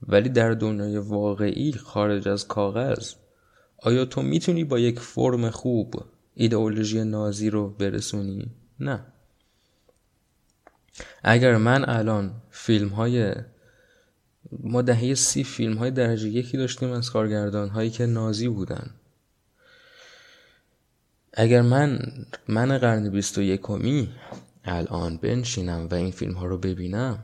ولی 0.08 0.30
در 0.30 0.52
دنیای 0.52 0.98
واقعی 0.98 1.72
خارج 1.72 2.28
از 2.28 2.48
کاغذ 2.48 3.14
آیا 3.78 4.06
تو 4.06 4.22
می‌تونی 4.22 4.64
با 4.64 4.80
یک 4.80 5.00
فرم 5.00 5.50
خوب 5.50 6.04
ایدئولوژی 6.34 7.04
نازی 7.04 7.50
رو 7.50 7.70
برسونی؟ 7.70 8.52
نه. 8.80 9.06
اگر 11.24 11.58
من 11.58 11.90
الان 11.90 12.42
فیلم 12.50 12.90
های 12.90 13.36
ما 14.52 14.82
دهه 14.82 15.14
سی 15.14 15.44
فیلم 15.44 15.78
های 15.78 15.92
درجه 15.92 16.28
یکی 16.28 16.58
داشتیم 16.58 16.92
از 16.92 17.12
کارگردان 17.12 17.70
هایی 17.70 17.90
که 17.90 18.06
نازی 18.06 18.48
بودن. 18.48 18.90
اگر 21.34 21.62
من 21.62 22.00
من 22.48 22.78
قرن 22.78 23.10
بیست 23.10 23.38
و 23.38 23.42
یکمی 23.42 24.10
الان 24.64 25.18
بنشینم 25.18 25.88
و 25.92 25.96
این 25.96 26.12
فیلم 26.12 26.34
ها 26.34 26.46
رو 26.46 26.58
ببینم 26.58 27.20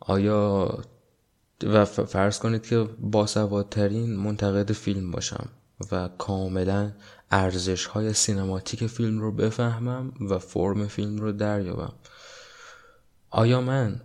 آیا 0.00 0.78
و 1.62 1.84
فرض 1.84 2.38
کنید 2.38 2.66
که 2.66 2.88
باسوادترین 2.98 4.16
منتقد 4.16 4.72
فیلم 4.72 5.10
باشم 5.10 5.48
و 5.92 6.08
کاملا 6.18 6.92
ارزش 7.30 7.86
های 7.86 8.12
سینماتیک 8.12 8.86
فیلم 8.86 9.20
رو 9.20 9.32
بفهمم 9.32 10.12
و 10.20 10.38
فرم 10.38 10.86
فیلم 10.86 11.16
رو 11.16 11.32
دریابم. 11.32 11.92
آیا 13.30 13.60
من 13.60 14.00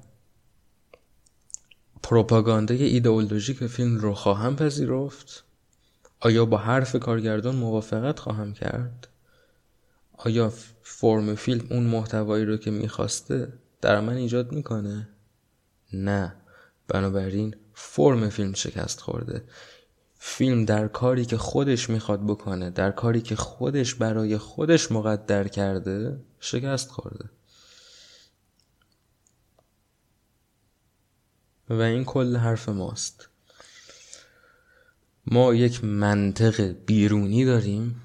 پروپاگاندای 2.04 2.84
ایدئولوژیک 2.84 3.68
فیلم 3.68 3.98
رو 3.98 4.14
خواهم 4.14 4.56
پذیرفت؟ 4.56 5.44
آیا 6.20 6.46
با 6.46 6.58
حرف 6.58 6.96
کارگردان 6.96 7.56
موافقت 7.56 8.20
خواهم 8.20 8.54
کرد؟ 8.54 9.08
آیا 10.18 10.54
فرم 10.82 11.36
فیلم 11.36 11.68
اون 11.70 11.84
محتوایی 11.84 12.46
رو 12.46 12.58
که 12.58 12.72
می‌خواسته 12.72 13.54
در 13.82 14.00
من 14.00 14.14
ایجاد 14.14 14.52
می‌کنه؟ 14.52 15.10
نه. 15.94 16.36
بنابراین 16.88 17.56
فرم 17.74 18.30
فیلم 18.30 18.54
شکست 18.54 19.02
خورده. 19.02 19.44
فیلم 20.28 20.66
در 20.66 20.88
کاری 20.88 21.26
که 21.26 21.38
خودش 21.38 21.90
می‌خواد 21.90 22.24
بکنه 22.24 22.70
در 22.70 22.92
کاری 22.92 23.22
که 23.22 23.36
خودش 23.36 23.96
برای 23.96 24.38
خودش 24.38 24.92
مقدر 24.92 25.48
کرده 25.48 26.20
شکست 26.40 26.90
خورده. 26.90 27.30
و 31.70 31.82
این 31.82 32.06
کل 32.06 32.36
حرف 32.36 32.70
ماست. 32.70 33.30
ما 35.28 35.54
یک 35.54 35.84
منطق 35.84 36.62
بیرونی 36.86 37.46
داریم 37.46 38.02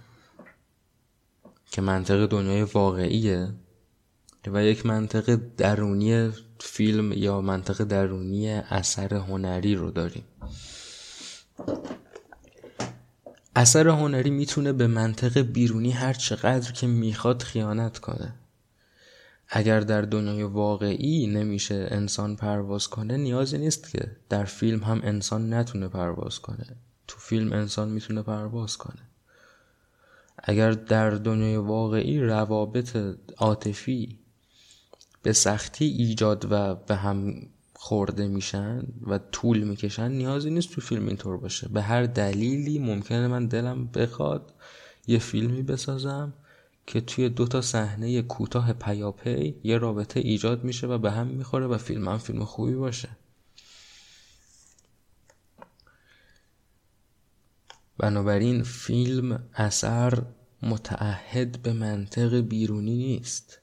که 1.71 1.83
منطق 1.83 2.27
دنیای 2.27 2.63
واقعیه 2.63 3.55
و 4.47 4.65
یک 4.65 4.87
منطق 4.87 5.39
درونی 5.57 6.33
فیلم 6.61 7.13
یا 7.13 7.41
منطق 7.41 7.85
درونی 7.85 8.51
اثر 8.51 9.15
هنری 9.15 9.75
رو 9.75 9.91
داریم. 9.91 10.25
اثر 13.57 13.89
هنری 13.89 14.31
می‌تونه 14.31 14.73
به 14.73 14.87
منطق 14.87 15.39
بیرونی 15.39 15.91
هر 15.91 16.13
چقدر 16.13 16.73
که 16.73 16.87
می‌خواد 16.87 17.43
خیانت 17.43 17.99
کنه. 17.99 18.35
اگر 19.49 19.81
در 19.81 20.03
دنیای 20.03 20.43
واقعی 20.43 21.27
نمیشه 21.27 21.89
انسان 21.91 22.37
پرواز 22.37 22.89
کنه 22.89 23.17
نیازی 23.17 23.59
نیست 23.59 23.91
که 23.91 24.17
در 24.29 24.45
فیلم 24.45 24.83
هم 24.83 25.01
انسان 25.05 25.55
نتونه 25.55 25.89
پرواز 25.89 26.39
کنه. 26.39 26.77
تو 27.07 27.19
فیلم 27.19 27.53
انسان 27.53 27.89
می‌تونه 27.89 28.23
پرواز 28.23 28.77
کنه. 28.77 29.03
اگر 30.39 30.71
در 30.71 31.11
دنیای 31.11 31.57
واقعی 31.57 32.21
روابط 32.21 32.97
عاطفی 33.39 34.19
به 35.23 35.33
سختی 35.33 35.85
ایجاد 35.85 36.47
و 36.51 36.75
به 36.75 36.97
هم 36.97 37.43
خورده 37.83 38.29
میشن 38.29 38.83
و 39.07 39.19
طول 39.19 39.63
می‌کشن 39.63 40.11
نیازی 40.11 40.51
نیست 40.51 40.71
تو 40.71 40.81
فیلم 40.81 41.07
اینطور 41.07 41.37
باشه. 41.37 41.69
به 41.69 41.83
هر 41.83 42.07
دلیلی 42.07 42.79
ممکنه 42.79 43.27
من 43.27 43.47
دلم 43.47 43.87
بخواد 43.87 44.55
یه 45.07 45.19
فیلمی 45.19 45.63
بسازم 45.63 46.35
که 46.87 47.01
توی 47.01 47.29
دو 47.29 47.47
تا 47.47 47.61
صحنه 47.61 48.23
کوتاه 48.23 48.73
پیاپی 48.73 49.61
یه 49.65 49.79
رابطه 49.79 50.21
ایجاد 50.21 50.65
میشه 50.65 50.87
و 50.87 50.99
به 50.99 51.11
هم 51.11 51.27
می‌خوره 51.27 51.67
و 51.67 51.79
فیلم 51.79 52.09
هم 52.09 52.19
فیلم 52.19 52.45
خوبی 52.45 52.75
باشه. 52.75 53.09
بنابراین 57.99 58.63
فیلم 58.63 59.49
اثر 59.55 60.23
متعهد 60.63 61.63
به 61.63 61.73
منطق 61.73 62.35
بیرونی 62.41 62.97
نیست. 62.97 63.61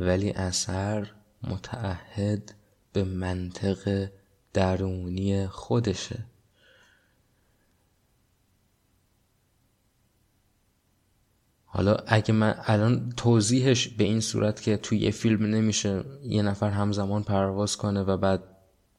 ولی 0.00 0.30
اثر 0.30 1.10
متعهد 1.42 2.54
به 2.92 3.04
منطق 3.04 4.08
درونی 4.52 5.46
خودشه. 5.46 6.24
حالا 11.64 11.96
اگه 12.06 12.34
من 12.34 12.54
الان 12.58 13.12
توضیحش 13.16 13.88
به 13.88 14.04
این 14.04 14.20
صورت 14.20 14.62
که 14.62 14.76
توی 14.76 14.98
یه 14.98 15.10
فیلم 15.10 15.46
نمیشه 15.46 16.04
یه 16.22 16.42
نفر 16.42 16.70
همزمان 16.70 17.22
پرواز 17.22 17.76
کنه 17.76 18.00
و 18.02 18.16
بعد 18.16 18.42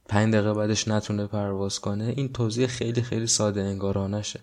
پنج 0.06 0.34
دقیقه 0.34 0.54
بعدش 0.54 0.88
نتونه 0.88 1.28
پرواز 1.28 1.80
کنه 1.80 2.14
این 2.18 2.34
توضیح 2.34 2.68
خیلی 2.68 3.02
خیلی 3.02 3.28
ساده 3.28 3.62
انگارانشه. 3.62 4.40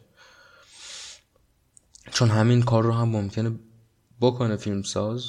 چون 2.12 2.28
همین 2.30 2.62
کار 2.62 2.82
رو 2.82 2.92
هم 2.92 3.08
ممکنه 3.08 3.58
بکنه 4.20 4.56
فیلمساز. 4.56 5.24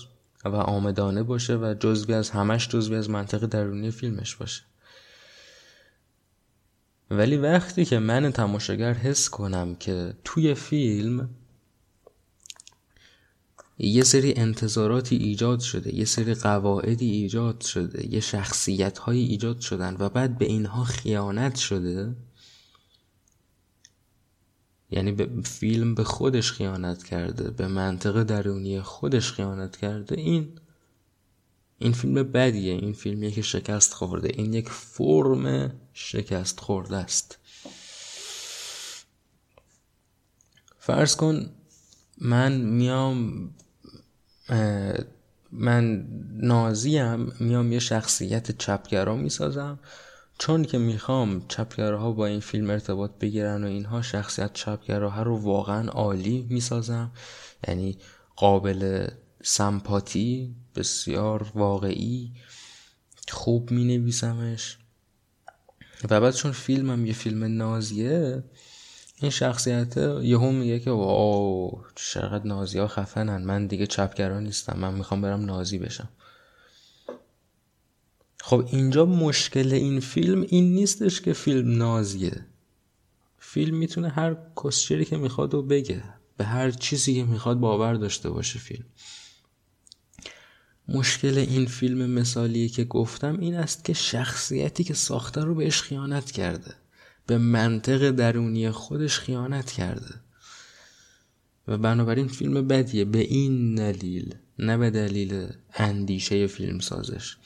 و 0.46 0.56
آمدانه 0.56 1.24
باشه 1.24 1.56
و 1.56 1.76
جزوی 1.80 2.14
از 2.14 2.30
همش 2.30 2.68
جزوی 2.68 2.96
از 2.96 3.10
منطق 3.10 3.46
درونی 3.46 3.92
فیلمش 3.92 4.36
باشه. 4.36 4.62
ولی 7.12 7.38
وقتی 7.38 7.86
که 7.86 8.00
من 8.00 8.32
تماشاگر 8.32 8.94
حس 8.94 9.30
کنم 9.30 9.76
که 9.76 10.14
توی 10.24 10.54
فیلم 10.54 11.30
یه 13.78 14.04
سری 14.04 14.34
انتظاراتی 14.38 15.16
ایجاد 15.16 15.60
شده 15.60 15.96
یه 15.96 16.06
سری 16.06 16.34
قواعدی 16.34 17.12
ایجاد 17.12 17.62
شده 17.62 18.14
یه 18.14 18.20
شخصیت 18.20 19.10
ایجاد 19.10 19.60
شدن 19.60 19.96
و 20.00 20.10
بعد 20.10 20.38
به 20.38 20.46
اینها 20.46 20.84
خیانت 20.84 21.56
شده 21.56 22.16
یعنی 24.92 25.12
به 25.12 25.42
فیلم 25.42 25.96
به 25.96 26.04
خودش 26.04 26.52
خیانت 26.52 27.04
کرده 27.04 27.52
به 27.52 27.68
منطق 27.68 28.24
درونی 28.24 28.82
خودش 28.82 29.32
خیانت 29.32 29.78
کرده. 29.78 30.20
این 30.20 30.60
این 31.78 31.94
فیلم 31.94 32.14
بدیه. 32.24 32.74
این 32.74 32.94
فیلمیه 32.94 33.32
که 33.32 33.42
شکست 33.42 33.94
خورده. 33.94 34.30
این 34.34 34.54
یک 34.54 34.70
فرم 34.70 35.74
شکست 35.94 36.60
خورده 36.60 36.98
است. 36.98 37.38
فرض 40.80 41.16
کن 41.16 41.50
من 42.18 42.52
میام 42.62 43.50
من 45.52 46.08
نازیم 46.32 47.34
میام 47.40 47.72
یه 47.72 47.80
شخصیت 47.80 48.58
چپگرا 48.58 49.16
می‌سازم. 49.16 49.80
چون 50.40 50.64
که 50.64 50.78
می‌خوام 50.78 51.46
چپگراها 51.48 52.12
با 52.12 52.26
این 52.26 52.40
فیلم 52.40 52.70
ارتباط 52.70 53.12
بگیرن 53.22 53.64
و 53.64 53.68
اینها 53.68 54.02
شخصیت 54.02 54.54
چپگراها 54.54 55.24
رو 55.24 55.38
واقعا 55.38 55.90
عالی 55.90 56.48
می‌سازم. 56.50 57.12
یعنی 57.68 57.98
قابل 58.36 59.08
سمپاتی 59.44 60.56
بسیار 60.76 61.52
واقعی 61.56 62.34
خوب 63.30 63.72
می 63.72 63.98
نویسمش 63.98 64.78
و 66.10 66.22
بعد 66.22 66.34
چون 66.34 66.52
فیلمم 66.52 67.06
یه 67.06 67.14
فیلم 67.14 67.44
نازیه 67.58 68.44
این 69.22 69.32
شخصیت 69.32 69.98
یهو 70.22 70.52
میگه 70.52 70.80
که 70.80 70.92
واو 70.92 71.84
چقدر 71.96 72.48
نازی 72.48 72.80
ها 72.80 72.88
خفنن. 72.88 73.44
من 73.44 73.68
دیگه 73.68 73.88
چپگرا 73.88 74.40
نیستم 74.40 74.80
من 74.80 74.94
می‌خوام 74.94 75.22
برم 75.22 75.46
نازی 75.46 75.78
بشم. 75.78 76.10
خب 78.50 78.70
اینجا 78.72 79.06
مشکل 79.06 79.74
این 79.74 80.00
فیلم 80.00 80.42
این 80.42 80.74
نیستش 80.74 81.22
که 81.22 81.34
فیلم 81.34 81.78
نازیه. 81.78 82.46
فیلم 83.40 83.78
می‌تونه 83.78 84.10
هر 84.10 84.38
کسچری 84.64 85.06
که 85.06 85.18
می‌خواد 85.18 85.54
و 85.54 85.62
بگه. 85.62 86.04
به 86.38 86.46
هر 86.46 86.72
چیزی 86.72 87.16
که 87.16 87.24
می‌خواد 87.24 87.60
باور 87.60 87.94
داشته 87.94 88.30
باشه 88.30 88.60
فیلم. 88.60 88.86
مشکل 90.88 91.38
این 91.38 91.66
فیلم 91.66 92.10
مثالی 92.10 92.70
که 92.70 92.84
گفتم 92.84 93.40
این 93.40 93.56
است 93.56 93.86
که 93.86 93.94
شخصیتی 93.94 94.84
که 94.84 94.94
ساخته 94.94 95.42
رو 95.42 95.56
بهش 95.56 95.82
خیانت 95.82 96.32
کرده. 96.32 96.74
به 97.28 97.38
منطق 97.38 98.12
درونی 98.12 98.72
خودش 98.72 99.20
خیانت 99.20 99.72
کرده. 99.72 100.16
و 101.68 101.78
بنابراین 101.78 102.28
فیلم 102.28 102.68
بدیه. 102.68 103.06
به 103.06 103.20
این 103.20 103.76
دلیل 103.76 104.36
نه 104.60 104.78
به 104.78 104.90
دلیل 104.90 105.48
اندیشه 105.74 106.48
فیلم 106.48 106.80
سازش 106.80 107.38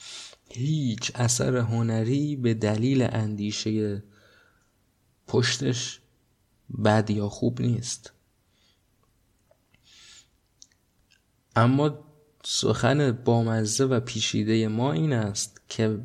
هیچ 0.56 1.12
اثر 1.14 1.56
هنری 1.56 2.36
به 2.36 2.54
دلیل 2.54 3.02
اندیشه 3.02 4.02
پشتش 5.26 6.00
بد 6.84 7.10
یا 7.10 7.28
خوب 7.28 7.60
نیست. 7.60 8.12
اما 11.56 12.04
سخن 12.44 13.12
بامزه 13.12 13.84
و 13.84 14.00
پیشیده 14.00 14.68
ما 14.68 14.92
این 14.92 15.12
است 15.12 15.60
که 15.68 15.98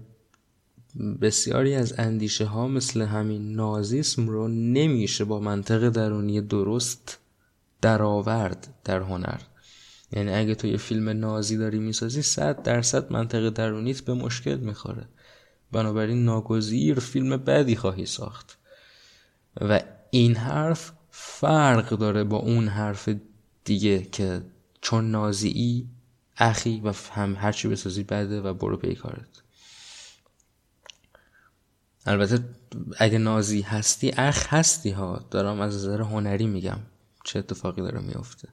بسیاری 1.21 1.75
از 1.75 1.99
اندیشه 1.99 2.45
ها 2.45 2.67
مثل 2.67 3.01
همین 3.01 3.55
نازیسم 3.55 4.27
رو 4.27 4.47
نمیشه 4.47 5.25
با 5.25 5.39
منطق 5.39 5.89
درونی 5.89 6.41
درست 6.41 7.19
درآورد 7.81 8.73
در 8.83 8.99
هنر. 8.99 9.41
یعنی 10.11 10.33
اگه 10.33 10.55
تو 10.55 10.67
یه 10.67 10.77
فیلم 10.77 11.09
نازی 11.09 11.57
داری 11.57 11.79
می‌سازی 11.79 12.21
صد 12.21 12.63
درصد 12.63 13.13
منطق 13.13 13.49
درونیت 13.49 14.01
به 14.01 14.13
مشکل 14.13 14.57
می‌خوره. 14.57 15.07
بنابراین 15.71 16.25
ناگزیر 16.25 16.99
فیلم 16.99 17.37
بدی 17.37 17.75
خواهی 17.75 18.05
ساخت. 18.05 18.57
و 19.61 19.81
این 20.11 20.35
حرف 20.35 20.91
فرق 21.11 21.89
داره 21.89 22.23
با 22.23 22.37
اون 22.37 22.67
حرف 22.67 23.09
دیگه 23.63 24.01
که 24.01 24.41
چون 24.81 25.11
نازی 25.11 25.87
اخی 26.37 26.81
و 26.83 26.93
هم 27.11 27.35
هرچی 27.35 27.67
بسازی 27.67 28.03
بده 28.03 28.41
و 28.41 28.53
برو 28.53 28.77
پیکارت 28.77 29.41
البته 32.05 32.39
اگه 32.97 33.17
نازی 33.17 33.61
هستی 33.61 34.11
اخ 34.17 34.53
هستی 34.53 34.89
ها. 34.89 35.27
دارم 35.31 35.61
از 35.61 35.75
نظر 35.75 36.01
هنری 36.01 36.47
میگم 36.47 36.79
چه 37.23 37.39
اتفاقی 37.39 37.81
داره 37.81 37.99
میفته 37.99 38.49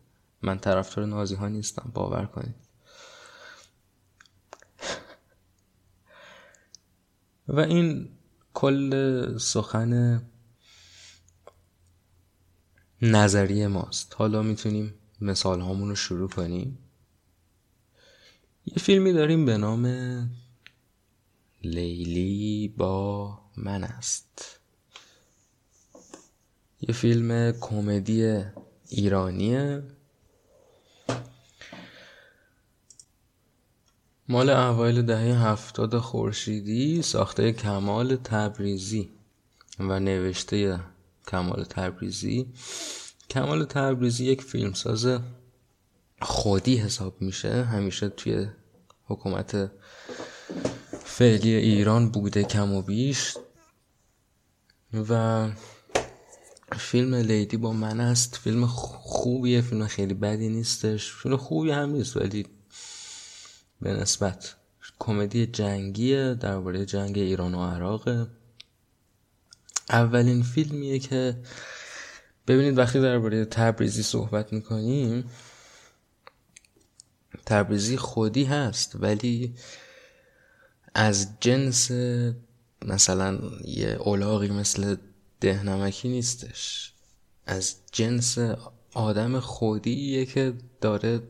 من 0.46 0.58
طرفدار 0.58 1.06
نازی 1.06 1.34
ها 1.34 1.48
نیستم 1.48 1.90
باور 1.94 2.26
کنید. 2.26 2.54
و 7.48 7.60
این 7.60 8.08
کل 8.54 9.38
سخن 9.38 10.22
نظریه 13.02 13.68
ماست. 13.68 14.14
حالا 14.18 14.42
می‌تونیم 14.42 14.94
مثال 15.20 15.60
هامون 15.60 15.88
رو 15.88 15.94
شروع 15.94 16.28
کنیم. 16.28 16.78
یه 18.66 18.74
فیلمی 18.78 19.12
داریم 19.12 19.44
به 19.44 19.56
نام 19.56 19.86
لیلی 21.62 22.74
با 22.76 23.38
من 23.56 23.84
است. 23.84 24.60
یه 26.80 26.94
فیلم 26.94 27.52
کمدی 27.60 28.42
ایرانیه. 28.88 29.82
مال 34.28 34.50
اوایل 34.50 35.02
دهه 35.02 35.48
هفتاد 35.48 35.98
خورشیدی 35.98 37.02
ساخته 37.02 37.52
کمال 37.52 38.16
تبریزی 38.16 39.10
و 39.78 40.00
نوشته 40.00 40.80
کمال 41.28 41.64
تبریزی. 41.64 42.46
کمال 43.30 43.64
تبریزی 43.64 44.24
یک 44.24 44.42
فیلمساز 44.42 45.18
خودی 46.22 46.76
حساب 46.76 47.22
میشه. 47.22 47.64
همیشه 47.64 48.08
توی 48.08 48.46
حکومت 49.04 49.70
فعلی 51.04 51.54
ایران 51.54 52.08
بوده 52.08 52.44
کم 52.44 52.74
و 52.74 52.82
بیش. 52.82 53.34
و 55.08 55.48
فیلم 56.72 57.14
لیدی 57.14 57.56
با 57.56 57.72
من 57.72 58.00
است. 58.00 58.36
فیلم 58.36 58.66
خوبیه 58.66 59.60
فیلم 59.60 59.86
خیلی 59.86 60.14
بدی 60.14 60.48
نیستش. 60.48 61.12
فیلم 61.12 61.36
خوبی 61.36 61.70
هم 61.70 61.90
نیست 61.90 62.16
ولی 62.16 62.46
به 63.80 63.92
نسبت 63.92 64.56
کمدی 64.98 65.46
جنگیه 65.46 66.34
درباره 66.34 66.86
جنگ 66.86 67.18
ایران 67.18 67.54
و 67.54 67.66
عراق 67.66 68.28
اولین 69.90 70.42
فیلمیه 70.42 70.98
که 70.98 71.36
ببینید 72.46 72.78
وقتی 72.78 73.00
درباره 73.00 73.44
تبریزی 73.44 74.02
صحبت 74.02 74.52
می‌کنیم 74.52 75.30
تبریزی 77.46 77.96
خودی 77.96 78.44
هست 78.44 78.96
ولی 79.00 79.54
از 80.94 81.28
جنس 81.40 81.90
مثلا 82.84 83.38
یه 83.64 83.88
اولاغی 83.88 84.48
مثل 84.48 84.96
دهنمکی 85.40 86.08
نیستش. 86.08 86.92
از 87.46 87.76
جنس 87.92 88.38
آدم 88.94 89.40
خودیه 89.40 90.26
که 90.26 90.54
داره 90.80 91.22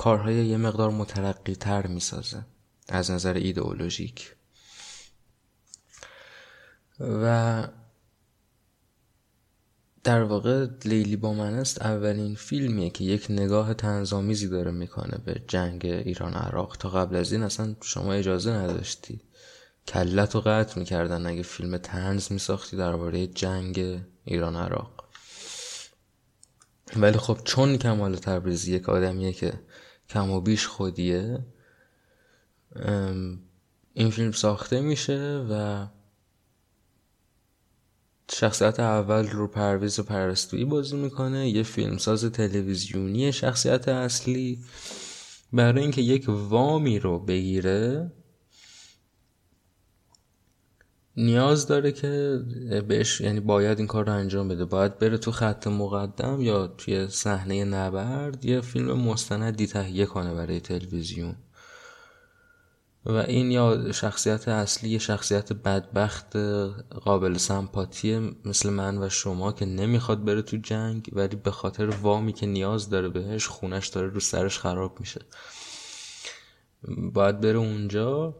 کارهای 0.00 0.46
یه 0.46 0.56
مقدار 0.56 0.90
مترقی 0.90 1.54
تر 1.54 1.86
می‌سازه 1.86 2.46
از 2.88 3.10
نظر 3.10 3.34
ایدئولوژیک. 3.34 4.34
و 7.00 7.68
در 10.04 10.22
واقع 10.22 10.66
لیلی 10.84 11.16
با 11.16 11.32
من 11.32 11.54
است. 11.54 11.82
اولین 11.82 12.34
فیلمیه 12.34 12.90
که 12.90 13.04
یک 13.04 13.26
نگاه 13.30 13.74
تنظامیزی 13.74 14.48
داره 14.48 14.70
می‌کنه 14.70 15.18
به 15.24 15.42
جنگ 15.48 15.86
ایران 15.86 16.34
عراق. 16.34 16.76
تا 16.76 16.88
قبل 16.88 17.16
از 17.16 17.32
این 17.32 17.42
اصلا 17.42 17.76
شما 17.82 18.12
اجازه 18.12 18.52
نداشتی. 18.52 19.20
کلت 19.86 20.34
رو 20.34 20.40
قطع 20.40 20.78
می‌کردن. 20.78 21.26
اگه 21.26 21.42
فیلم 21.42 21.76
تنز 21.76 22.32
میساختی 22.32 22.76
درباره 22.76 23.26
جنگ 23.26 24.02
ایران 24.24 24.56
عراق. 24.56 25.08
ولی 26.96 27.18
خب 27.18 27.38
چون 27.44 27.76
کمال 27.76 28.16
تبریزی 28.16 28.76
یک 28.76 28.88
آدمیه 28.88 29.32
که 29.32 29.52
کم 30.10 30.30
و 30.30 30.40
بیش 30.40 30.66
خودیه. 30.66 31.46
این 33.94 34.10
فیلم 34.10 34.32
ساخته 34.32 34.80
میشه 34.80 35.46
و 35.50 35.86
شخصیت 38.32 38.80
اول 38.80 39.28
رو 39.28 39.46
پرویز 39.46 39.98
و 39.98 40.02
پرستویی 40.02 40.64
بازی 40.64 40.96
می‌کنه. 40.96 41.48
یه 41.48 41.62
فیلمساز 41.62 42.24
تلویزیونی 42.24 43.32
شخصیت 43.32 43.88
اصلی. 43.88 44.64
برای 45.52 45.82
اینکه 45.82 46.02
یک 46.02 46.24
وامی 46.28 46.98
رو 46.98 47.18
بگیره 47.18 48.12
نیاز 51.20 51.66
داره 51.66 51.92
که 51.92 52.40
بهش 52.88 53.20
یعنی 53.20 53.40
باید 53.40 53.78
این 53.78 53.86
کار 53.86 54.06
رو 54.06 54.12
انجام 54.12 54.48
بده. 54.48 54.64
باید 54.64 54.98
بره 54.98 55.18
تو 55.18 55.32
خط 55.32 55.66
مقدم 55.66 56.40
یا 56.40 56.66
توی 56.66 57.08
صحنه 57.08 57.64
نبرد 57.64 58.44
یه 58.44 58.60
فیلم 58.60 58.92
مستندی 58.92 59.66
تهیه 59.66 60.06
کنه 60.06 60.34
برای 60.34 60.60
تلویزیون. 60.60 61.36
و 63.06 63.12
این 63.12 63.50
یا 63.50 63.92
شخصیت 63.92 64.48
اصلی 64.48 65.00
شخصیت 65.00 65.52
بدبخت 65.52 66.36
قابل 67.04 67.36
سمپاتی 67.36 68.36
مثل 68.44 68.70
من 68.70 69.02
و 69.02 69.08
شما 69.08 69.52
که 69.52 69.64
نمی‌خواد 69.64 70.24
بره 70.24 70.42
تو 70.42 70.56
جنگ 70.56 71.10
ولی 71.12 71.36
به 71.36 71.50
خاطر 71.50 71.86
وامی 71.86 72.32
که 72.32 72.46
نیاز 72.46 72.90
داره 72.90 73.08
بهش 73.08 73.46
خونش 73.46 73.88
داره 73.88 74.08
رو 74.08 74.20
سرش 74.20 74.58
خراب 74.58 75.00
میشه. 75.00 75.20
باید 77.12 77.40
بره 77.40 77.58
اونجا 77.58 78.34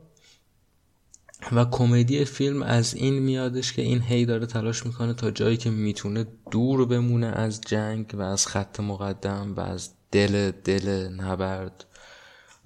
و 1.53 1.64
کمدی 1.64 2.24
فیلم 2.24 2.62
از 2.62 2.94
این 2.94 3.18
میادش 3.18 3.72
که 3.72 3.83
این 3.83 4.03
هی 4.03 4.26
داره 4.26 4.46
تلاش 4.46 4.87
می‌کنه 4.87 5.14
تا 5.14 5.31
جایی 5.31 5.57
که 5.57 5.70
می‌تونه 5.70 6.26
دور 6.50 6.87
بمونه 6.87 7.26
از 7.26 7.61
جنگ 7.61 8.11
و 8.14 8.22
از 8.22 8.46
خط 8.46 8.81
مقدم 8.81 9.55
و 9.57 9.61
از 9.61 9.90
دل 10.12 10.50
دل 10.50 11.09
نبرد 11.09 11.85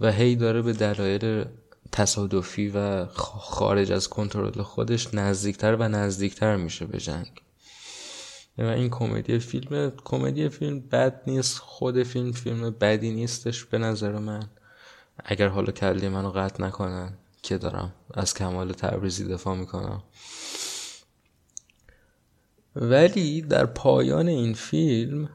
و 0.01 0.13
هی 0.13 0.37
داره 0.37 0.63
به 0.63 0.73
دلایل 0.73 1.45
تصادفی 1.93 2.69
و 2.69 3.07
خارج 3.07 3.93
از 3.93 4.09
کنترل 4.09 4.63
خودش 4.63 5.15
نزدیکتر 5.15 5.77
و 5.77 5.89
نزدیکتر 5.89 6.57
میشه 6.57 6.87
به 6.87 6.99
جنگ. 6.99 7.31
و 8.59 8.63
این 8.63 8.91
کمدی 8.91 9.39
فیلم 9.39 9.93
کمدی 10.05 10.49
فیلم 10.49 10.81
بد 10.81 11.21
نیست 11.27 11.59
خود 11.59 12.03
فیلم 12.03 12.33
فیلم 12.33 12.71
بدی 12.71 13.11
نیستش 13.11 13.65
به 13.65 13.79
نظر 13.79 14.19
من. 14.19 14.49
اگر 15.25 15.49
حالا 15.49 15.73
کلی 15.73 16.09
منو 16.09 16.31
قطع 16.31 16.65
نکنن. 16.65 17.13
که 17.45 17.59
دارم. 17.59 17.93
از 18.15 18.35
کمال 18.35 18.73
تبریزی 18.73 19.25
دفاع 19.25 19.57
می‌کنم. 19.57 20.03
ولی 22.77 23.43
در 23.43 23.67
پایان 23.67 24.29
این 24.29 24.55
فیلم 24.55 25.29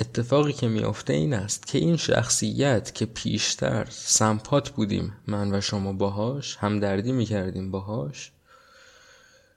اتفاقی 0.00 0.52
که 0.52 0.68
میافته 0.68 1.12
این 1.12 1.34
است 1.34 1.66
که 1.66 1.78
این 1.78 1.96
شخصیت 1.96 2.94
که 2.94 3.06
پیشتر 3.06 3.86
سمپات 3.90 4.70
بودیم 4.70 5.12
من 5.26 5.54
و 5.54 5.60
شما 5.60 5.92
باهاش 5.92 6.56
همدردی 6.56 7.12
می‌کردیم 7.12 7.70
باهاش 7.70 8.32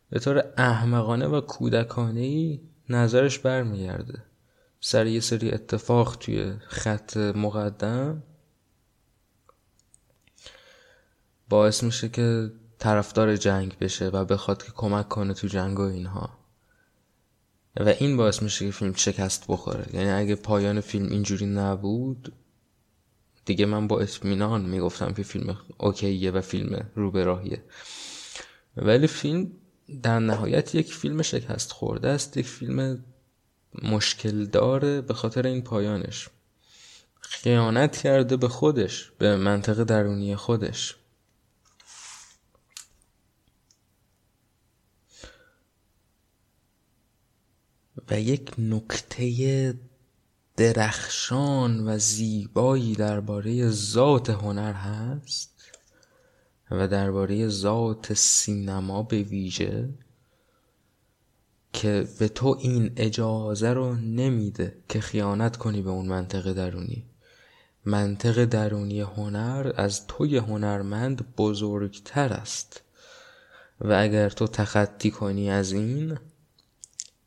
به 0.09 0.19
طور 0.19 0.53
احمقانه 0.57 1.27
و 1.27 1.41
کودکانه 1.41 2.19
ای 2.19 2.61
نظرش 2.89 3.39
برمیگرده. 3.39 4.23
سر 4.81 5.07
یه 5.07 5.19
سری 5.19 5.51
اتفاق 5.51 6.15
توی 6.15 6.53
خط 6.67 7.17
مقدم 7.17 8.23
باعث 11.49 11.83
میشه 11.83 12.09
که 12.09 12.51
طرفدار 12.79 13.35
جنگ 13.35 13.77
بشه 13.77 14.07
و 14.07 14.25
بخواد 14.25 14.63
که 14.63 14.71
کمک 14.71 15.09
کنه 15.09 15.33
تو 15.33 15.47
جنگ 15.47 15.79
و 15.79 15.83
اینها. 15.83 16.39
و 17.77 17.89
این 17.89 18.17
باعث 18.17 18.41
میشه 18.41 18.65
که 18.65 18.71
فیلم 18.71 18.93
شکست 18.93 19.45
بخوره. 19.47 19.85
یعنی 19.93 20.09
اگه 20.09 20.35
پایان 20.35 20.81
فیلم 20.81 21.09
اینجوری 21.09 21.45
نبود 21.45 22.33
دیگه 23.45 23.65
من 23.65 23.87
با 23.87 23.99
اطمینان 23.99 24.65
می‌گفتم 24.65 25.13
که 25.13 25.23
فیلم 25.23 25.57
اوکیه 25.77 26.31
و 26.31 26.41
فیلم 26.41 26.91
رو 26.95 27.11
به 27.11 27.23
راهیه 27.23 27.63
ولی 28.77 29.07
فیلم 29.07 29.51
در 30.03 30.19
نهایت 30.19 30.75
یک 30.75 30.93
فیلم 30.93 31.21
شکست 31.21 31.71
خورده 31.71 32.07
است 32.07 32.37
یک 32.37 32.47
فیلم 32.47 33.05
مشکل 33.83 34.45
داره 34.45 35.01
به 35.01 35.13
خاطر 35.13 35.47
این 35.47 35.61
پایانش. 35.61 36.29
خیانت 37.21 37.97
کرده 37.97 38.37
به 38.37 38.47
خودش 38.47 39.11
به 39.17 39.37
منطقه 39.37 39.83
درونی 39.83 40.35
خودش. 40.35 40.95
و 48.09 48.19
یک 48.19 48.51
نکته 48.57 49.73
درخشان 50.57 51.87
و 51.87 51.97
زیبایی 51.97 52.95
درباره 52.95 53.69
ذات 53.69 54.29
هنر 54.29 54.73
هست 54.73 55.49
و 56.71 56.87
درباره 56.87 57.47
ذات 57.47 58.13
سینما 58.13 59.03
به 59.03 59.23
ویژه 59.23 59.89
که 61.73 62.07
به 62.19 62.27
تو 62.27 62.57
این 62.59 62.91
اجازه 62.97 63.73
رو 63.73 63.95
نمیده 63.95 64.77
که 64.89 65.01
خیانت 65.01 65.57
کنی 65.57 65.81
به 65.81 65.89
اون 65.89 66.05
منطق 66.05 66.53
درونی. 66.53 67.05
منطق 67.85 68.45
درونی 68.45 69.01
هنر 69.01 69.71
از 69.75 70.07
توی 70.07 70.37
هنرمند 70.37 71.35
بزرگتر 71.37 72.33
است. 72.33 72.81
و 73.81 73.93
اگر 73.93 74.29
تو 74.29 74.47
تخطی 74.47 75.11
کنی 75.11 75.51
از 75.51 75.71
این 75.71 76.17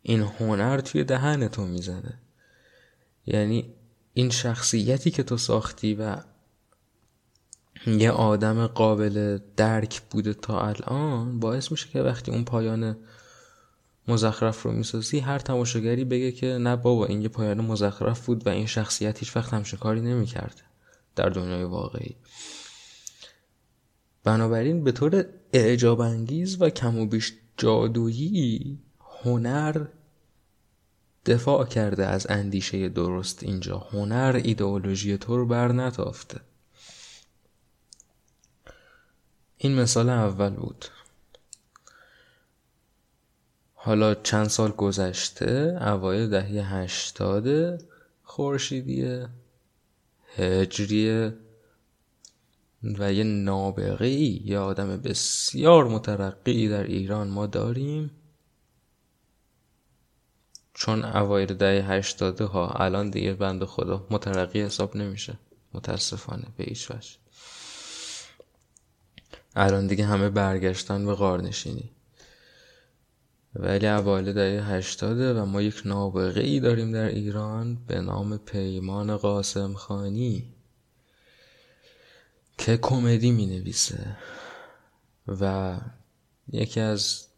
این 0.02 0.20
هنر 0.20 0.80
توی 0.80 1.04
دهن 1.04 1.48
تو 1.48 1.66
می‌زنه. 1.66 2.18
یعنی 3.26 3.74
این 4.14 4.30
شخصیتی 4.30 5.10
که 5.10 5.22
تو 5.22 5.36
ساختی 5.36 5.94
و 5.94 6.16
یه 7.86 8.10
آدم 8.10 8.66
قابل 8.66 9.38
درک 9.56 10.02
بوده 10.02 10.34
تا 10.34 10.60
الان 10.60 11.40
باعث 11.40 11.70
میشه 11.70 11.88
که 11.88 12.02
وقتی 12.02 12.30
اون 12.30 12.44
پایان 12.44 12.96
مزخرف 14.08 14.62
رو 14.62 14.72
می‌سازی 14.72 15.18
هر 15.18 15.38
تماشاگری 15.38 16.04
بگه 16.04 16.32
که 16.32 16.46
نه 16.46 16.76
بابا 16.76 17.06
این 17.06 17.22
یه 17.22 17.28
پایان 17.28 17.60
مزخرف 17.60 18.26
بود 18.26 18.46
و 18.46 18.50
این 18.50 18.66
شخصیت 18.66 19.18
هیچ 19.18 19.36
وقت 19.36 19.54
همچین 19.54 19.78
کاری 19.78 20.00
نمی‌کرده 20.00 20.62
در 21.16 21.28
دنیای 21.28 21.64
واقعی. 21.64 22.16
بنابراین 24.24 24.84
به 24.84 24.92
طور 24.92 25.24
اعجاب 25.52 26.00
انگیز 26.00 26.62
و 26.62 26.70
کم 26.70 26.98
و 26.98 27.06
بیش 27.06 27.32
جادویی 27.56 28.78
هنر 29.24 29.86
دفاع 31.26 31.64
کرده 31.64 32.06
از 32.06 32.26
اندیشه 32.30 32.88
درست 32.88 33.42
اینجا. 33.42 33.78
هنر 33.78 34.40
ایدئولوژی 34.44 35.18
تو 35.18 35.36
رو 35.36 35.46
بر 35.46 35.72
نتافته 35.72 36.40
این 39.56 39.74
مثال 39.74 40.08
اول 40.08 40.50
بود. 40.50 40.84
حالا 43.74 44.14
چند 44.14 44.46
سال 44.46 44.70
گذشته؟ 44.70 45.78
اوایل 45.80 46.28
دهه 46.28 46.74
هشتاد 46.74 47.78
خورشیدی 48.22 49.26
هجری 50.36 51.32
و 52.82 53.12
یه 53.12 53.24
نابغه 53.24 54.08
یه 54.08 54.58
آدم 54.58 54.96
بسیار 54.96 55.84
مترقی 55.84 56.68
در 56.68 56.82
ایران 56.82 57.28
ما 57.28 57.46
داریم. 57.46 58.10
چون 60.82 61.04
اوایل 61.04 61.54
دهه 61.54 61.84
هشتاده 61.90 62.44
ها 62.44 62.68
الان 62.68 63.10
دیگه 63.10 63.32
بند 63.32 63.64
خدا 63.64 64.06
مترقی 64.10 64.62
حساب 64.62 64.96
نمیشه. 64.96 65.38
متاسفانه 65.74 66.46
به 66.56 66.64
هیچ 66.64 66.90
وجه. 66.90 67.10
الان 69.56 69.86
دیگه 69.86 70.04
همه 70.04 70.28
برگشتن 70.28 71.06
به 71.06 71.14
غارنشینی. 71.14 71.90
ولی 73.54 73.86
اوایل 73.86 74.32
دهه 74.32 74.64
هشتاده 74.64 75.34
و 75.34 75.44
ما 75.44 75.62
یک 75.62 75.82
نابغه 75.84 76.40
ای 76.40 76.60
داریم 76.60 76.92
در 76.92 77.06
ایران 77.06 77.78
به 77.86 78.00
نام 78.00 78.36
پیمان 78.36 79.16
قاسم 79.16 79.74
خانی 79.74 80.54
که 82.58 82.76
کمدی 82.76 83.30
می 83.30 83.46
نویسه 83.46 84.16
و 85.28 85.76
یکی 86.52 86.80
از 86.80 87.31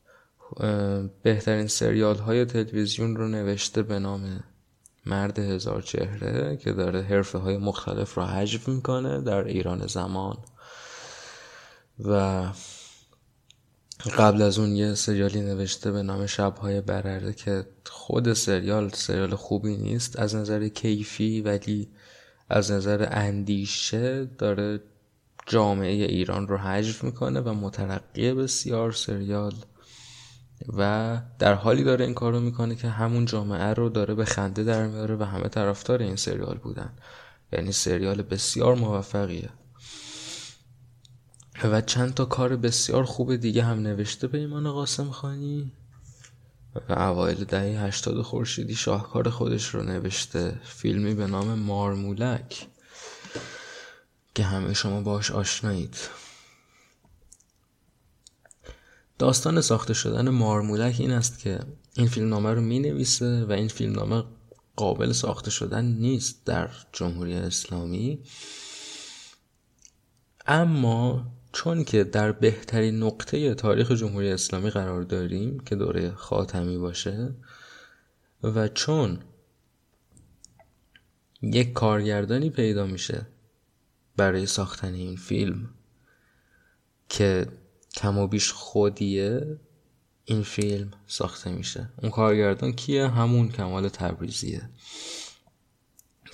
بهترین 1.22 1.66
سریال 1.66 2.16
های 2.16 2.44
تلویزیون 2.44 3.16
رو 3.16 3.28
نوشته 3.28 3.82
به 3.82 3.98
نام 3.98 4.44
مرد 5.06 5.38
هزار 5.38 5.82
چهره 5.82 6.56
که 6.56 6.72
داره 6.72 7.02
حرفه 7.02 7.38
های 7.38 7.56
مختلف 7.56 8.14
رو 8.14 8.22
حجب 8.22 8.68
می‌کنه 8.68 9.20
در 9.20 9.44
ایران 9.44 9.86
زمان. 9.86 10.36
و 12.04 12.42
قبل 14.18 14.42
از 14.42 14.58
اون 14.58 14.76
یه 14.76 14.94
سریالی 14.94 15.40
نوشته 15.40 15.92
به 15.92 16.02
نام 16.02 16.26
شبهای 16.26 16.80
برره 16.80 17.32
که 17.32 17.66
خود 17.86 18.32
سریال 18.32 18.88
سریال 18.88 19.34
خوبی 19.34 19.76
نیست. 19.76 20.18
از 20.18 20.34
نظر 20.34 20.68
کیفی 20.68 21.40
ولی 21.40 21.88
از 22.48 22.70
نظر 22.70 23.08
اندیشه 23.10 24.24
داره 24.24 24.80
جامعه 25.46 26.04
ایران 26.04 26.48
رو 26.48 26.56
حجف 26.56 27.04
می‌کنه 27.04 27.40
و 27.40 27.52
مترقی 27.54 28.34
بسیار 28.34 28.92
سریال. 28.92 29.54
و 30.76 31.20
در 31.38 31.54
حالی 31.54 31.84
داره 31.84 32.04
این 32.04 32.14
کار 32.14 32.32
رو 32.32 32.40
می‌کنه 32.40 32.74
که 32.74 32.88
همون 32.88 33.24
جامعه 33.24 33.74
رو 33.74 33.88
داره 33.88 34.14
به 34.14 34.24
خنده 34.24 34.64
در 34.64 34.86
میاره 34.86 35.16
و 35.16 35.22
همه 35.22 35.48
طرفدار 35.48 36.02
این 36.02 36.16
سریال 36.16 36.58
بودن. 36.58 36.92
یعنی 37.52 37.72
سریال 37.72 38.22
بسیار 38.22 38.74
موفقیه. 38.74 39.50
و 41.64 41.80
چند 41.80 42.14
تا 42.14 42.24
کار 42.24 42.56
بسیار 42.56 43.04
خوب 43.04 43.36
دیگه 43.36 43.62
هم 43.62 43.78
نوشته 43.78 44.26
به 44.26 44.38
ایمان 44.38 44.72
قاسم 44.72 45.10
خانی. 45.10 45.72
و 46.88 46.92
اوایل 46.92 47.44
دهه 47.44 47.84
هشتاد 47.84 48.22
خورشیدی 48.22 48.74
شاهکار 48.74 49.30
خودش 49.30 49.66
رو 49.74 49.82
نوشته. 49.82 50.60
فیلمی 50.64 51.14
به 51.14 51.26
نام 51.26 51.58
مارمولک. 51.58 52.66
که 54.34 54.44
همه 54.44 54.74
شما 54.74 55.00
باش 55.00 55.30
آشنایید. 55.30 55.96
داستان 59.24 59.60
ساخته 59.60 59.94
شدن 59.94 60.28
مارمولک 60.28 60.96
این 60.98 61.10
است 61.10 61.38
که 61.38 61.60
این 61.96 62.06
فیلم 62.06 62.28
نامه 62.28 62.50
رو 62.50 62.60
می 62.60 62.78
نویسه 62.78 63.44
و 63.44 63.52
این 63.52 63.68
فیلم 63.68 63.92
نامه 63.92 64.24
قابل 64.76 65.12
ساخته 65.12 65.50
شدن 65.50 65.84
نیست 65.84 66.46
در 66.46 66.70
جمهوری 66.92 67.34
اسلامی. 67.34 68.22
اما 70.46 71.26
چون 71.52 71.84
که 71.84 72.04
در 72.04 72.32
بهترین 72.32 73.02
نقطه 73.02 73.54
تاریخ 73.54 73.90
جمهوری 73.92 74.32
اسلامی 74.32 74.70
قرار 74.70 75.02
داریم 75.02 75.60
که 75.60 75.76
دوره 75.76 76.10
خاتمی 76.10 76.78
باشه 76.78 77.34
و 78.42 78.68
چون 78.68 79.18
یک 81.42 81.72
کارگردانی 81.72 82.50
پیدا 82.50 82.86
میشه 82.86 83.26
برای 84.16 84.46
ساختن 84.46 84.94
این 84.94 85.16
فیلم 85.16 85.68
که 87.08 87.46
کم 87.94 88.18
و 88.18 88.26
بیش 88.26 88.52
خودیه 88.52 89.58
این 90.24 90.42
فیلم 90.42 90.90
ساخته 91.06 91.52
میشه. 91.52 91.88
اون 92.02 92.10
کارگردان 92.10 92.72
کیه؟ 92.72 93.08
همون 93.08 93.48
کمال 93.48 93.88
تبریزیه. 93.88 94.70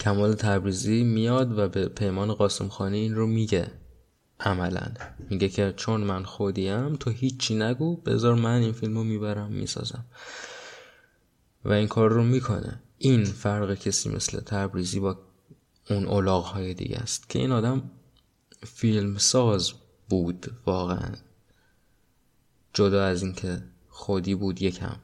کمال 0.00 0.34
تبریزی 0.34 1.02
میاد 1.02 1.58
و 1.58 1.68
به 1.68 1.88
پیمان 1.88 2.34
قاسم 2.34 2.68
خانه 2.68 2.96
این 2.96 3.14
رو 3.14 3.26
میگه. 3.26 3.72
عملا. 4.40 4.92
میگه 5.30 5.48
که 5.48 5.74
چون 5.76 6.00
من 6.00 6.24
خودیم 6.24 6.96
تو 6.96 7.10
هیچی 7.10 7.54
نگو 7.54 7.96
بذار 7.96 8.34
من 8.34 8.60
این 8.60 8.72
فیلم 8.72 8.94
رو 8.94 9.04
می‌برم 9.04 9.52
می‌سازم. 9.52 10.04
و 11.64 11.72
این 11.72 11.88
کار 11.88 12.10
رو 12.10 12.24
می‌کنه. 12.24 12.82
این 12.98 13.24
فرق 13.24 13.74
کسی 13.74 14.08
مثل 14.08 14.40
تبریزی 14.40 15.00
با 15.00 15.18
اون 15.90 16.06
اولاغ 16.06 16.44
های 16.44 16.74
دیگه 16.74 16.96
است. 16.96 17.28
که 17.28 17.38
این 17.38 17.52
آدم 17.52 17.90
فیلم 18.62 19.18
ساز 19.18 19.72
بود 20.08 20.56
واقعا. 20.66 21.14
جدا 22.74 23.04
از 23.04 23.22
اینکه 23.22 23.62
خودی 23.88 24.34
بود 24.34 24.62
یکم. 24.62 24.96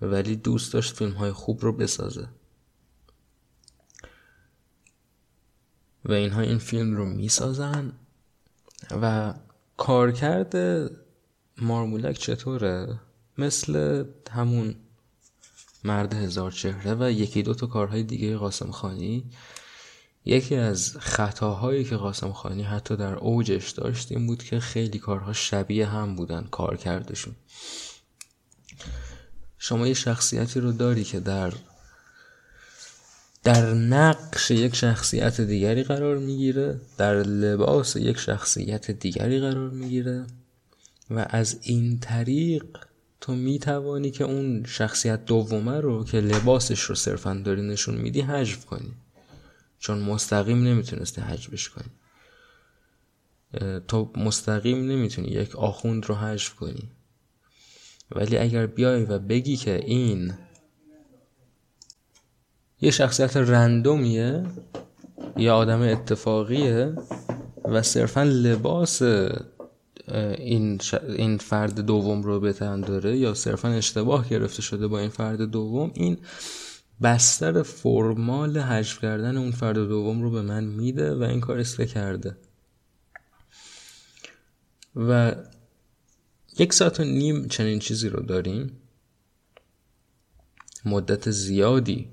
ولی 0.00 0.36
دوست 0.36 0.72
داشت 0.72 0.96
فیلم 0.96 1.12
های 1.12 1.32
خوب 1.32 1.62
رو 1.62 1.72
بسازه. 1.72 2.28
و 6.04 6.12
اینها 6.12 6.40
این 6.40 6.58
فیلم 6.58 6.96
رو 6.96 7.06
می‌سازن 7.06 7.92
و 8.90 9.34
کارکرد 9.76 10.56
مارمولک 11.58 12.18
چطوره؟ 12.18 13.00
مثل 13.38 14.04
همون 14.30 14.74
مرد 15.84 16.14
هزار 16.14 16.50
چهره 16.50 16.94
و 16.94 17.10
یکی 17.10 17.42
دو 17.42 17.54
تا 17.54 17.66
کارهای 17.66 18.02
دیگه 18.02 18.36
قاسم 18.36 18.70
خانی. 18.70 19.30
یکی 20.24 20.56
از 20.56 20.96
خطاهایی 20.98 21.84
که 21.84 21.96
قاسم 21.96 22.32
خانی 22.32 22.62
حتی 22.62 22.96
در 22.96 23.14
اوجش 23.14 23.70
داشت 23.70 24.12
این 24.12 24.26
بود 24.26 24.42
که 24.42 24.60
خیلی 24.60 24.98
کارها 24.98 25.32
شبیه 25.32 25.86
هم 25.86 26.16
بودن 26.16 26.48
کار 26.50 26.76
کردشون. 26.76 27.34
شما 29.58 29.86
یه 29.86 29.94
شخصیتی 29.94 30.60
رو 30.60 30.72
داری 30.72 31.04
که 31.04 31.20
در 31.20 31.52
در 33.44 33.74
نقش 33.74 34.50
یک 34.50 34.74
شخصیت 34.74 35.40
دیگری 35.40 35.82
قرار 35.82 36.18
می‌گیره 36.18 36.80
در 36.98 37.14
لباس 37.14 37.96
یک 37.96 38.18
شخصیت 38.18 38.90
دیگری 38.90 39.40
قرار 39.40 39.70
می‌گیره 39.70 40.26
و 41.10 41.26
از 41.30 41.58
این 41.62 41.98
طریق 41.98 42.64
تو 43.20 43.34
می‌توانی 43.34 44.10
که 44.10 44.24
اون 44.24 44.64
شخصیت 44.66 45.24
دومه 45.24 45.80
رو 45.80 46.04
که 46.04 46.20
لباسش 46.20 46.80
رو 46.80 46.94
صرفا 46.94 47.42
داری 47.44 47.62
نشون 47.62 47.94
میدی 47.94 48.20
حجف 48.20 48.66
کنی. 48.66 48.92
چون 49.80 49.98
مستقیم 49.98 50.64
نمی‌تونستی 50.64 51.20
حجبش 51.20 51.68
کنی. 51.68 51.90
تو 53.88 54.10
مستقیم 54.16 54.90
نمی‌تونی 54.90 55.28
یک 55.28 55.56
آخوند 55.56 56.06
رو 56.06 56.14
حجف 56.14 56.54
کنی. 56.54 56.90
ولی 58.12 58.38
اگر 58.38 58.66
بیای 58.66 59.04
و 59.04 59.18
بگی 59.18 59.56
که 59.56 59.80
این 59.84 60.32
یه 62.80 62.90
شخصیت 62.90 63.36
رندومیه 63.36 64.46
یه 65.36 65.50
آدم 65.50 65.82
اتفاقیه 65.82 66.94
و 67.64 67.82
صرفا 67.82 68.22
لباس 68.22 69.02
این, 70.38 70.80
این 71.08 71.38
فرد 71.38 71.80
دوم 71.80 72.22
رو 72.22 72.40
به 72.40 72.52
داره 72.52 73.16
یا 73.16 73.34
صرفا 73.34 73.68
اشتباه 73.68 74.28
گرفته 74.28 74.62
شده 74.62 74.88
با 74.88 74.98
این 74.98 75.10
فرد 75.10 75.42
دوم 75.42 75.90
این 75.94 76.18
بستر 77.02 77.62
فرمال 77.62 78.58
حجف 78.58 79.00
کردن 79.00 79.36
اون 79.36 79.50
فرد 79.50 79.76
دوم 79.76 80.22
رو 80.22 80.30
به 80.30 80.42
من 80.42 80.64
میده 80.64 81.14
و 81.14 81.22
این 81.22 81.40
کار 81.40 81.58
است 81.58 81.80
کرده. 81.80 82.36
و 84.96 85.34
یک 86.58 86.72
ساعت 86.72 87.00
و 87.00 87.04
نیم 87.04 87.48
چنین 87.48 87.78
چیزی 87.78 88.08
رو 88.08 88.22
داریم. 88.22 88.76
مدت 90.84 91.30
زیادی 91.30 92.08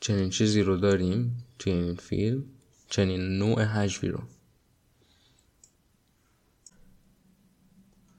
چنین 0.00 0.30
چیزی 0.30 0.62
رو 0.62 0.76
داریم 0.76 1.44
توی 1.58 1.72
این 1.72 1.94
فیلم 1.94 2.44
چنین 2.90 3.38
نوع 3.38 3.62
حجوی 3.62 4.08
رو. 4.08 4.20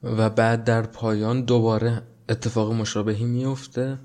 و 0.02 0.30
بعد 0.30 0.64
در 0.64 0.82
پایان 0.82 1.44
دوباره 1.44 2.02
اتفاق 2.28 2.72
مشابهی 2.72 3.24
میفته 3.24 3.98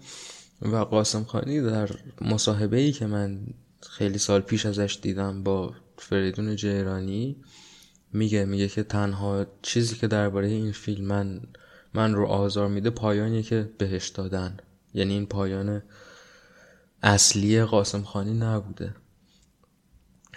و 0.61 0.75
قاسم 0.75 1.23
خانی 1.23 1.61
در 1.61 1.89
مصاحبه 2.21 2.77
ای 2.77 2.91
که 2.91 3.05
من 3.07 3.47
خیلی 3.89 4.17
سال 4.17 4.41
پیش 4.41 4.65
ازش 4.65 4.99
دیدم 5.01 5.43
با 5.43 5.73
فریدون 5.97 6.55
جیرانی 6.55 7.43
میگه 8.13 8.45
میگه 8.45 8.67
که 8.67 8.83
تنها 8.83 9.45
چیزی 9.61 9.95
که 9.95 10.07
درباره 10.07 10.47
این 10.47 10.71
فیلم 10.71 11.05
من 11.05 11.41
من 11.93 12.13
رو 12.13 12.25
آزار 12.25 12.67
میده 12.67 12.89
پایانی 12.89 13.43
که 13.43 13.69
بهش 13.77 14.07
دادن. 14.07 14.57
یعنی 14.93 15.13
این 15.13 15.25
پایان 15.25 15.83
اصلی 17.03 17.63
قاسم 17.63 18.03
خانی 18.03 18.33
نبوده. 18.33 18.95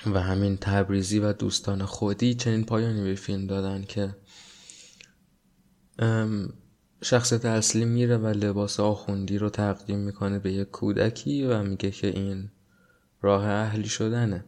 و 0.06 0.20
همین 0.20 0.56
تبریزی 0.56 1.18
و 1.18 1.32
دوستان 1.32 1.84
خودی 1.84 2.34
چنین 2.34 2.64
پایانی 2.64 3.04
به 3.04 3.14
فیلم 3.14 3.46
دادن 3.46 3.84
که 3.84 4.16
شخصیت 7.04 7.44
اصلی 7.44 7.84
میره 7.84 8.16
و 8.16 8.26
لباس 8.26 8.80
آخوندی 8.80 9.38
رو 9.38 9.50
تقدیم 9.50 9.98
می‌کنه 9.98 10.38
به 10.38 10.52
یک 10.52 10.70
کودکی 10.70 11.44
و 11.44 11.62
میگه 11.62 11.90
که 11.90 12.06
این 12.06 12.50
راه 13.22 13.44
اهلی 13.44 13.88
شدنه. 13.88 14.44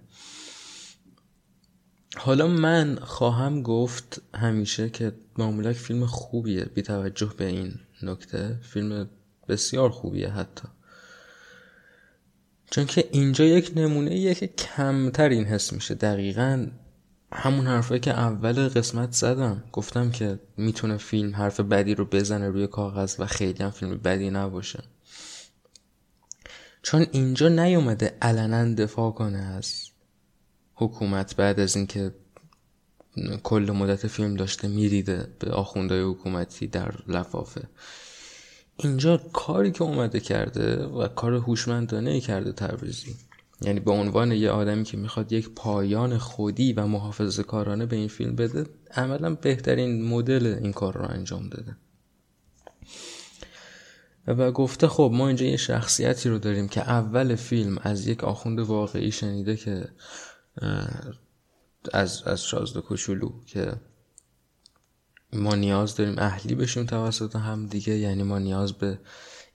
حالا 2.17 2.47
من 2.47 2.99
خواهم 3.03 3.63
گفت 3.63 4.23
همیشه 4.35 4.91
که 4.91 5.13
معمولک 5.39 5.77
فیلم 5.77 6.07
خوبیه 6.07 6.65
بی 6.65 6.83
توجه 6.83 7.33
به 7.39 7.45
این 7.45 7.75
نکته 8.03 8.59
فیلم 8.63 9.09
بسیار 9.49 9.91
خوبیه 9.91 10.29
حتی. 10.29 10.69
چون 12.71 12.87
که 12.87 13.09
اینجا 13.13 13.45
یک 13.45 13.73
نمونه 13.77 14.11
ایه 14.11 14.35
که 14.35 14.47
کمتر 14.47 15.29
این 15.29 15.45
حس 15.45 15.73
میشه. 15.73 15.95
دقیقا 15.95 16.67
همون 17.33 17.67
حرفایی 17.67 18.01
که 18.01 18.11
اول 18.11 18.69
قسمت 18.69 19.13
زدم. 19.13 19.65
گفتم 19.73 20.11
که 20.11 20.39
می‌تونه 20.57 20.97
فیلم 20.97 21.37
حرف 21.37 21.61
بدی 21.61 21.95
رو 21.95 22.05
بزنه 22.05 22.49
روی 22.49 22.67
کاغذ 22.67 23.17
و 23.19 23.27
خیلی 23.27 23.65
هم 23.65 23.71
فیلم 23.71 23.97
بدی 23.97 24.31
نباشه. 24.31 24.83
چون 26.83 27.07
اینجا 27.13 27.49
نیومده 27.49 28.19
علنا 28.23 28.75
دفاع 28.75 29.13
کنه 29.13 29.39
از 29.39 29.89
حکومت 30.75 31.37
بعد 31.37 31.61
از 31.61 31.77
اینکه 31.77 32.15
کل 33.43 33.71
مدت 33.71 34.07
فیلم 34.07 34.35
داشته 34.35 34.69
میریده 34.69 35.29
به 35.39 35.51
آخوندهای 35.51 36.03
حکومتی 36.03 36.67
در 36.67 36.95
لفافه. 37.09 37.69
اینجا 38.77 39.17
کاری 39.17 39.71
که 39.71 39.83
اومده 39.83 40.21
کرده 40.21 40.87
و 40.87 41.09
کار 41.09 41.35
هوشمندانه 41.35 42.21
کرده 42.21 42.53
تبریزی. 42.53 43.17
یعنی 43.63 43.81
به 43.81 43.91
عنوان 43.91 44.33
یه 44.33 44.51
آدمی 44.51 44.85
که 44.85 44.97
می‌خواد 44.97 45.33
یک 45.33 45.51
پایان 45.57 46.19
خودی 46.19 46.73
و 46.73 46.87
محافظه 46.87 47.43
کارانه 47.43 47.87
به 47.87 47.97
این 47.97 48.09
فیلم 48.09 48.37
بده 48.37 48.67
عملا 48.91 49.35
بهترین 49.35 50.09
مدل 50.09 50.47
این 50.47 50.73
کار 50.73 50.99
رو 50.99 51.05
انجام 51.09 51.49
داده. 51.49 51.77
و 54.27 54.53
گفته 54.53 54.89
خب 54.89 55.11
ما 55.15 55.27
اینجا 55.27 55.47
یه 55.47 55.57
شخصیتی 55.57 56.29
رو 56.29 56.39
داریم 56.39 56.69
که 56.69 56.81
اول 56.81 57.35
فیلم 57.35 57.79
از 57.83 58.07
یک 58.07 58.25
آخوند 58.25 58.59
واقعی 58.59 59.13
شنیده 59.13 59.57
که 59.57 59.89
از 61.93 62.23
از 62.23 62.45
شازده 62.45 62.81
کوچولو 62.81 63.33
که 63.47 63.73
ما 65.33 65.55
نیاز 65.55 65.97
داریم 65.97 66.15
اهلی 66.19 66.55
بشیم 66.55 66.87
توسط 66.87 67.37
هم 67.37 67.67
دیگه 67.67 67.93
یعنی 67.99 68.23
ما 68.23 68.39
نیاز 68.39 68.73
به 68.73 68.99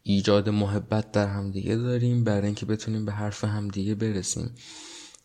ایجاد 0.04 0.50
محبت 0.50 1.12
در 1.12 1.28
همدیگه 1.28 1.76
داریم 1.76 2.24
برای 2.24 2.46
اینکه 2.46 2.66
بتونیم 2.66 3.06
به 3.06 3.12
حرف 3.12 3.44
همدیگه 3.44 3.96
برسیم. 3.96 4.56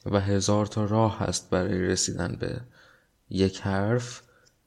و 0.07 0.21
هزار 0.21 0.67
تا 0.67 0.85
راه 0.85 1.19
هست 1.19 1.51
برای 1.51 1.79
رسیدن 1.79 2.37
به 2.41 2.61
یک 3.31 3.61
حرف 3.61 4.23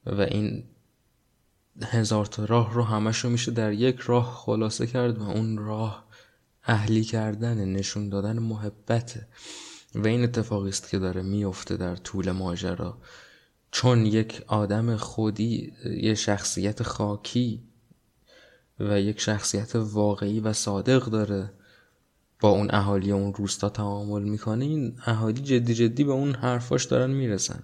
و 0.06 0.22
این 0.22 0.64
هزار 1.82 2.26
تا 2.26 2.46
راه 2.46 2.74
رو 2.74 2.84
همش 2.84 3.18
رو 3.20 3.30
میشه 3.30 3.52
در 3.52 3.74
یک 3.74 4.00
راه 4.00 4.34
خلاصه 4.36 4.88
کرد 4.88 5.18
و 5.18 5.24
اون 5.24 5.58
راه 5.58 6.06
اهلی 6.64 7.04
کردن 7.04 7.66
نشون 7.66 8.10
دادن 8.10 8.40
محبته 8.40 9.28
و 9.96 10.08
این 10.08 10.24
اتفاقی 10.24 10.70
است 10.70 10.90
که 10.90 11.00
داره 11.00 11.22
میفته 11.22 11.78
در 11.78 11.96
طول 11.96 12.32
ماجرا. 12.32 12.98
چون 13.72 14.06
یک 14.06 14.44
آدم 14.48 14.96
خودی 14.96 15.74
یه 16.02 16.16
شخصیت 16.16 16.84
خاکی 16.84 17.64
و 18.80 19.00
یک 19.00 19.20
شخصیت 19.20 19.76
واقعی 19.76 20.40
و 20.40 20.54
صادق 20.54 21.06
داره. 21.06 21.52
با 22.40 22.50
اون 22.50 22.68
اهالی 22.72 23.12
اون 23.12 23.34
روستا 23.34 23.70
تعامل 23.70 24.24
می‌کنه 24.24 24.66
این 24.66 24.98
اهالی 25.06 25.42
جدی 25.42 25.74
جدی 25.74 26.04
به 26.04 26.12
اون 26.12 26.36
حرفاش 26.36 26.86
دارن 26.86 27.12
می‌رسن. 27.12 27.64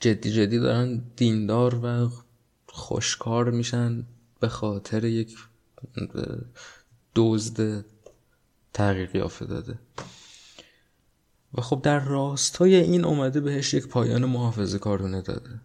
جدی 0.00 0.32
جدی 0.32 0.58
دارن 0.58 1.02
دیندار 1.16 1.74
و 1.74 2.10
خوشکار 2.66 3.50
میشن 3.50 4.06
به 4.40 4.48
خاطر 4.48 5.04
یک 5.04 5.36
دزد 7.14 7.84
تغییر 8.72 9.16
یافته 9.16 9.46
داده 9.46 9.78
و 11.54 11.60
خب 11.60 11.82
در 11.82 11.98
راستای 11.98 12.74
این 12.74 13.04
اومده 13.04 13.40
بهش 13.40 13.74
یک 13.74 13.88
پایان 13.88 14.24
محافظه 14.24 14.78
کارونه 14.78 15.20
داده. 15.20 15.60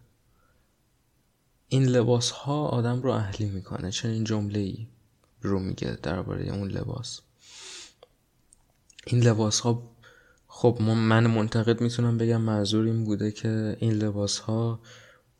این 1.68 1.84
لباس 1.84 2.30
ها 2.30 2.66
آدم 2.66 3.02
رو 3.02 3.10
اهلی 3.10 3.46
می‌کنه. 3.46 3.90
چنین 3.90 4.24
جمله 4.24 4.58
ای 4.58 4.86
رو 5.42 5.58
میگه 5.58 5.98
درباره 6.02 6.48
اون 6.48 6.68
لباس. 6.68 7.20
این 9.06 9.22
لباس 9.22 9.60
ها 9.60 9.90
خب 10.46 10.78
من 10.82 11.26
منتقد 11.26 11.80
می‌تونم 11.80 12.18
بگم 12.18 12.40
معذور 12.40 12.84
این 12.84 13.04
بوده 13.04 13.30
که 13.30 13.76
این 13.80 13.92
لباس 13.92 14.38
ها 14.38 14.80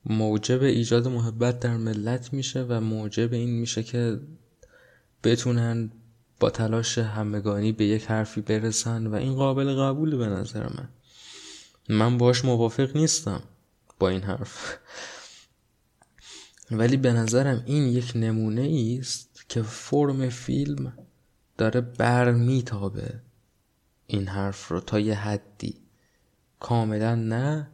موجب 0.05 0.63
ایجاد 0.63 1.09
محبت 1.09 1.61
در 1.61 1.77
ملت 1.77 2.33
میشه 2.33 2.67
و 2.69 2.81
موجب 2.81 3.33
این 3.33 3.51
میشه 3.51 3.83
که 3.83 4.21
بتونن 5.25 5.91
با 6.41 6.51
تلاش 6.51 6.99
همگانی 6.99 7.73
به 7.73 7.85
یک 7.85 8.05
حرفی 8.05 8.41
برسن 8.41 9.07
و 9.07 9.15
این 9.15 9.35
قابل 9.35 9.75
قبول 9.75 10.17
به 10.17 10.27
نظر 10.27 10.63
من. 10.63 10.89
من 11.89 12.19
باش 12.19 12.45
موافق 12.45 12.97
نیستم 12.97 13.43
با 13.99 14.09
این 14.09 14.23
حرف. 14.23 14.79
ولی 16.71 16.97
به 16.97 17.13
نظرم 17.13 17.63
این 17.67 17.83
یک 17.83 18.13
نمونه 18.15 18.97
است 19.01 19.45
که 19.49 19.63
فرم 19.63 20.29
فیلم 20.29 20.93
داره 21.59 21.81
بر 21.81 22.33
میتابه 22.33 23.21
این 24.07 24.29
حرف 24.29 24.69
رو 24.69 24.81
تا 24.81 25.01
یه 25.01 25.15
حدی. 25.15 25.75
کاملا 26.61 27.15
نه. 27.15 27.71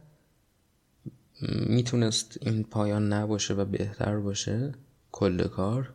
می‌تونست 1.67 2.37
این 2.41 2.63
پایان 2.63 3.13
نباشه 3.13 3.53
و 3.53 3.65
بهتر 3.65 4.17
باشه 4.17 4.71
کل 5.11 5.47
کار. 5.47 5.93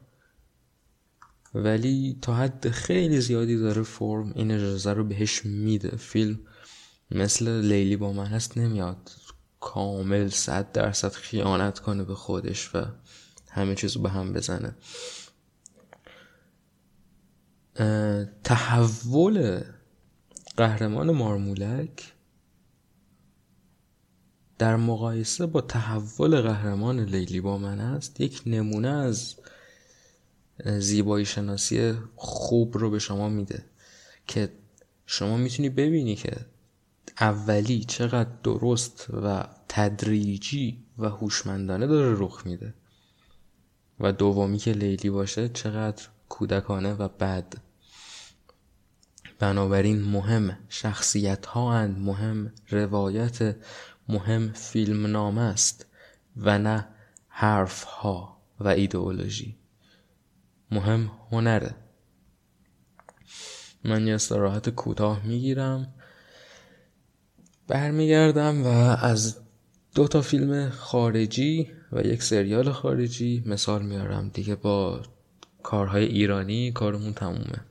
ولی 1.54 2.18
تا 2.22 2.34
حد 2.34 2.70
خیلی 2.70 3.20
زیادی 3.20 3.56
داره 3.56 3.82
فرم 3.82 4.32
این 4.34 4.50
اجازه 4.50 4.92
رو 4.92 5.04
بهش 5.04 5.46
میده. 5.46 5.96
فیلم 5.96 6.38
مثل 7.10 7.60
لیلی 7.60 7.96
با 7.96 8.12
من 8.12 8.26
هست 8.26 8.58
نمیاد 8.58 9.10
کامل 9.60 10.28
صد 10.28 10.72
درصد 10.72 11.12
خیانت 11.12 11.78
کنه 11.78 12.04
به 12.04 12.14
خودش 12.14 12.74
و 12.74 12.84
همه 13.50 13.74
چیز 13.74 13.96
به 13.96 14.10
هم 14.10 14.32
بزنه. 14.32 14.74
تحول 18.44 19.62
قهرمان 20.56 21.10
مارمولک 21.10 22.12
در 24.58 24.76
مقایسه 24.76 25.46
با 25.46 25.60
تحول 25.60 26.40
قهرمان 26.40 27.00
لیلی 27.00 27.40
با 27.40 27.58
من 27.58 27.80
است 27.80 28.20
یک 28.20 28.42
نمونه 28.46 28.88
از 28.88 29.34
زیبایی 30.78 31.24
شناسی 31.24 31.94
خوب 32.16 32.78
رو 32.78 32.90
به 32.90 32.98
شما 32.98 33.28
میده 33.28 33.64
که 34.26 34.52
شما 35.06 35.36
می‌تونی 35.36 35.68
ببینی 35.68 36.16
که 36.16 36.46
اولی 37.20 37.84
چقدر 37.84 38.30
درست 38.42 39.06
و 39.22 39.44
تدریجی 39.68 40.84
و 40.98 41.08
هوشمندانه 41.08 41.86
داره 41.86 42.14
رخ 42.18 42.46
میده. 42.46 42.74
و 44.00 44.12
دومی 44.12 44.58
که 44.58 44.72
لیلی 44.72 45.10
باشه 45.10 45.48
چقدر 45.48 46.08
کودکانه 46.28 46.92
و 46.92 47.08
بد. 47.08 47.54
بنابراین 49.38 50.02
مهم 50.02 50.58
شخصیت 50.68 51.46
ها 51.46 51.74
اند 51.74 51.98
مهم 51.98 52.52
روایت 52.70 53.56
مهم 54.08 54.52
فیلم 54.52 55.06
نام 55.06 55.38
است 55.38 55.86
و 56.36 56.58
نه 56.58 56.88
حرف 57.28 57.82
ها 57.82 58.42
و 58.60 58.68
ایدئولوژی. 58.68 59.56
مهم 60.70 61.10
هنره. 61.30 61.74
من 63.84 64.06
یه 64.06 64.14
استراحت 64.14 64.70
کوتاه 64.70 65.26
می‌گیرم. 65.26 65.94
برمیگردم 67.70 68.62
و 68.66 68.68
از 69.02 69.36
دو 69.94 70.08
تا 70.08 70.20
فیلم 70.20 70.70
خارجی 70.70 71.68
و 71.92 72.00
یک 72.00 72.22
سریال 72.22 72.72
خارجی 72.72 73.42
مثال 73.46 73.82
میارم. 73.82 74.30
دیگه 74.34 74.54
با 74.54 75.00
کارهای 75.62 76.04
ایرانی 76.04 76.72
کارمون 76.72 77.12
تمومه. 77.12 77.69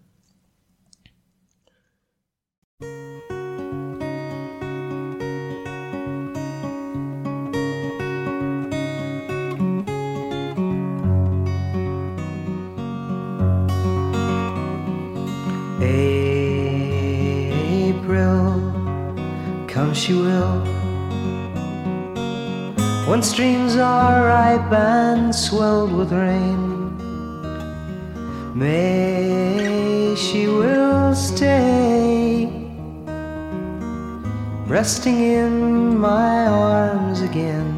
And 24.58 25.34
swelled 25.36 25.91
with 25.91 26.12
rain, 26.12 26.97
May 28.56 30.16
she 30.16 30.47
will 30.47 31.14
stay, 31.14 32.47
resting 34.66 35.20
in 35.20 35.97
my 35.97 36.47
arms 36.47 37.22
again. 37.22 37.76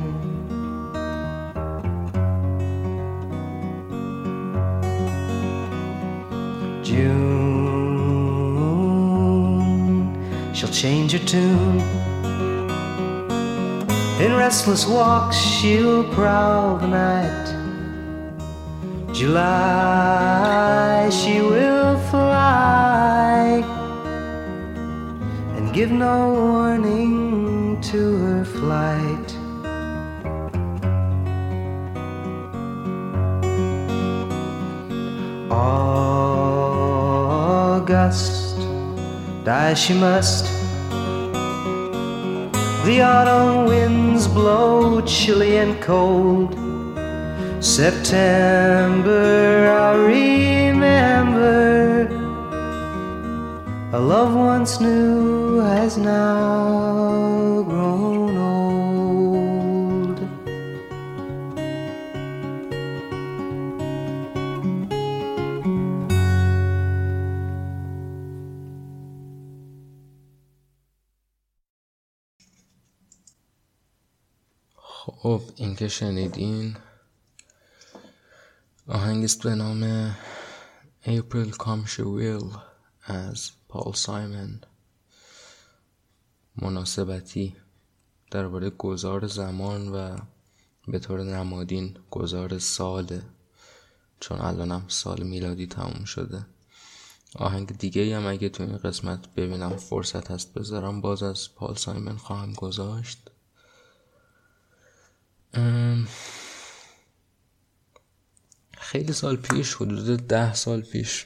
June, 6.84 8.13
she'll 10.53 10.69
change 10.69 11.11
her 11.11 11.19
tune 11.19 11.90
restless 14.45 14.85
walks, 14.87 15.37
she'll 15.37 16.03
prowl 16.15 16.79
the 16.79 16.87
night. 16.87 17.47
July, 19.13 21.07
she 21.11 21.41
will 21.41 21.99
fly 22.09 23.63
and 25.55 25.71
give 25.75 25.91
no 25.91 26.33
warning 26.33 27.79
to 27.81 28.17
her 28.23 28.43
flight. 28.43 29.37
August, 35.51 35.77
die 39.45 39.75
she 39.75 39.93
must 39.93 40.50
the 42.86 43.01
autumn 43.01 43.65
winds 43.65 44.27
blow 44.27 45.01
chilly 45.01 45.57
and 45.57 45.79
cold. 45.82 46.55
September, 47.63 49.21
I 49.69 49.95
remember. 49.95 51.61
A 53.93 53.99
love 53.99 54.34
once 54.36 54.79
new 54.79 55.59
has 55.59 55.97
now 55.97 57.61
که 75.82 75.88
شنیدین. 75.88 76.77
آهنگست 78.88 79.43
به 79.43 79.55
نام 79.55 80.11
April 81.03 81.51
Come 81.51 81.89
She 81.89 82.03
Will 82.03 82.57
از 83.03 83.51
پال 83.69 83.93
سایمن 83.93 84.61
مناسبتی 86.55 87.55
درباره 88.32 88.69
گذار 88.69 89.27
زمان 89.27 89.88
و 89.88 90.17
به 90.88 90.99
طور 90.99 91.23
نمادین 91.23 91.97
گذار 92.11 92.59
ساله 92.59 93.21
چون 94.19 94.39
الانم 94.39 94.86
سال 94.88 95.23
میلادی 95.23 95.67
تموم 95.67 96.03
شده. 96.05 96.45
آهنگ 97.36 97.77
دیگه 97.77 98.17
هم 98.17 98.27
اگه 98.27 98.49
تو 98.49 98.63
این 98.63 98.77
قسمت 98.77 99.34
ببینم 99.34 99.77
فرصت 99.77 100.32
هست 100.32 100.53
بذارم 100.53 101.01
باز 101.01 101.23
از 101.23 101.55
پال 101.55 101.75
سایمن 101.75 102.17
خواهم 102.17 102.53
گذاشت. 102.53 103.30
خیلی 108.77 109.13
سال 109.13 109.35
پیش 109.35 109.73
حدود 109.73 110.27
ده 110.27 110.53
سال 110.53 110.81
پیش 110.81 111.25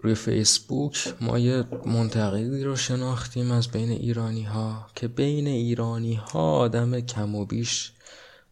روی 0.00 0.14
فیسبوک 0.14 1.14
ما 1.20 1.38
یه 1.38 1.64
منتقدی 1.86 2.64
رو 2.64 2.76
شناختیم 2.76 3.50
از 3.50 3.68
بین 3.68 3.90
ایرانی 3.90 4.42
ها 4.42 4.86
که 4.94 5.08
بین 5.08 5.46
ایرانی 5.46 6.14
ها 6.14 6.52
آدم 6.52 7.00
کم 7.00 7.34
و 7.34 7.44
بیش 7.44 7.92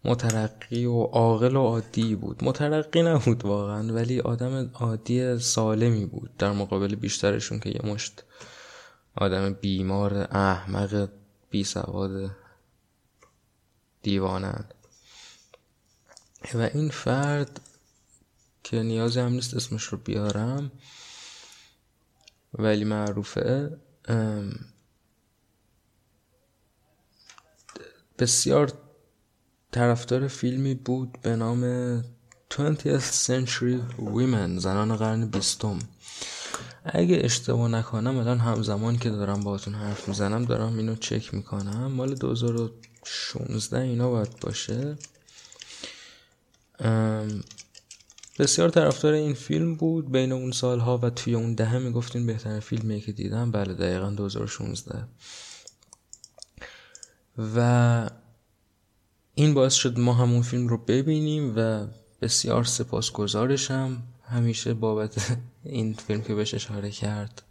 مترقی 0.04 0.84
و 0.84 1.02
عاقل 1.02 1.56
و 1.56 1.62
عادی 1.62 2.14
بود. 2.14 2.44
مترقی 2.44 3.02
نبود 3.02 3.44
واقعا 3.44 3.94
ولی 3.94 4.20
آدم 4.20 4.70
عادی 4.74 5.38
سالمی 5.38 6.06
بود. 6.06 6.30
در 6.38 6.52
مقابل 6.52 6.94
بیشترشون 6.94 7.58
که 7.58 7.70
یه 7.70 7.80
مشت 7.84 8.24
آدم 9.16 9.52
بیمار 9.52 10.28
احمق 10.30 11.08
بی 11.50 11.64
سواد 11.64 12.30
دیوانند. 14.06 14.74
و 16.54 16.60
این 16.60 16.90
فرد 16.90 17.60
که 18.64 18.82
نیازی 18.82 19.20
هم 19.20 19.32
نیست 19.32 19.54
اسمش 19.54 19.82
رو 19.84 19.98
بیارم 19.98 20.72
ولی 22.54 22.84
معروفه 22.84 23.78
بسیار 28.18 28.72
طرفدار 29.72 30.28
فیلمی 30.28 30.74
بود 30.74 31.18
به 31.22 31.36
نام 31.36 32.02
20th 32.50 33.26
Century 33.26 33.78
Women 33.98 34.58
زنان 34.58 34.96
قرن 34.96 35.26
بیستم. 35.26 35.78
اگه 36.84 37.20
اشتباه 37.24 37.68
نکنم 37.68 38.18
الان 38.18 38.38
همزمان 38.38 38.98
که 38.98 39.10
دارم 39.10 39.40
باهاتون 39.40 39.74
حرف 39.74 40.08
می‌زنم 40.08 40.44
دارم 40.44 40.78
اینو 40.78 40.94
چک 40.94 41.34
می‌کنم. 41.34 41.92
مال 41.92 42.14
2016 43.06 43.78
اینا 43.80 44.10
باید 44.10 44.40
باشه. 44.40 44.96
بسیار 48.38 48.68
طرفدار 48.68 49.12
این 49.12 49.34
فیلم 49.34 49.74
بود. 49.74 50.12
بین 50.12 50.32
اون 50.32 50.52
سالها 50.52 50.98
و 50.98 51.10
توی 51.10 51.34
اون 51.34 51.54
دهه 51.54 51.78
می‌گفتین 51.78 52.26
بهترین 52.26 52.60
فیلمی 52.60 53.00
که 53.00 53.12
دیدم. 53.12 53.50
بله 53.50 53.74
دقیقا 53.74 54.10
2016 54.10 55.04
و 57.56 58.10
این 59.34 59.54
باعث 59.54 59.74
شد 59.74 59.98
ما 59.98 60.14
همون 60.14 60.42
فیلم 60.42 60.68
رو 60.68 60.78
ببینیم 60.78 61.54
و 61.56 61.86
بسیار 62.22 62.64
سپاسگزارشم. 62.64 64.02
همیشه 64.28 64.74
بابت 64.74 65.36
این 65.64 65.94
فیلم 65.94 66.22
که 66.22 66.34
بهش 66.34 66.54
اشاره 66.54 66.90
کرد. 66.90 67.42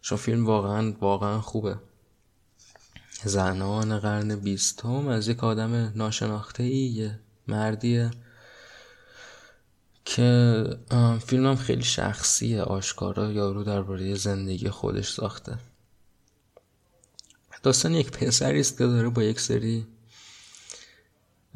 چون 0.00 0.18
فیلم 0.18 0.46
واقعا 0.46 0.92
واقعا 1.00 1.40
خوبه. 1.40 1.76
زنان 3.24 3.98
قرن 3.98 4.36
بیستم 4.36 5.08
از 5.08 5.28
یک 5.28 5.44
آدم 5.44 5.92
ناشناخته 5.94 6.62
ای 6.62 6.76
یه 6.76 7.18
مردیه 7.48 8.10
که 10.04 10.64
فیلمم 11.26 11.56
خیلی 11.56 11.82
شخصیه 11.82 12.62
آشکارا 12.62 13.32
یارو 13.32 13.64
درباره 13.64 14.14
زندگی 14.14 14.68
خودش 14.68 15.12
ساخته. 15.12 15.58
داستان 17.62 17.94
یک 17.94 18.10
پسری 18.10 18.60
است 18.60 18.78
که 18.78 18.86
داره 18.86 19.08
با 19.08 19.22
یک 19.22 19.40
سری 19.40 19.86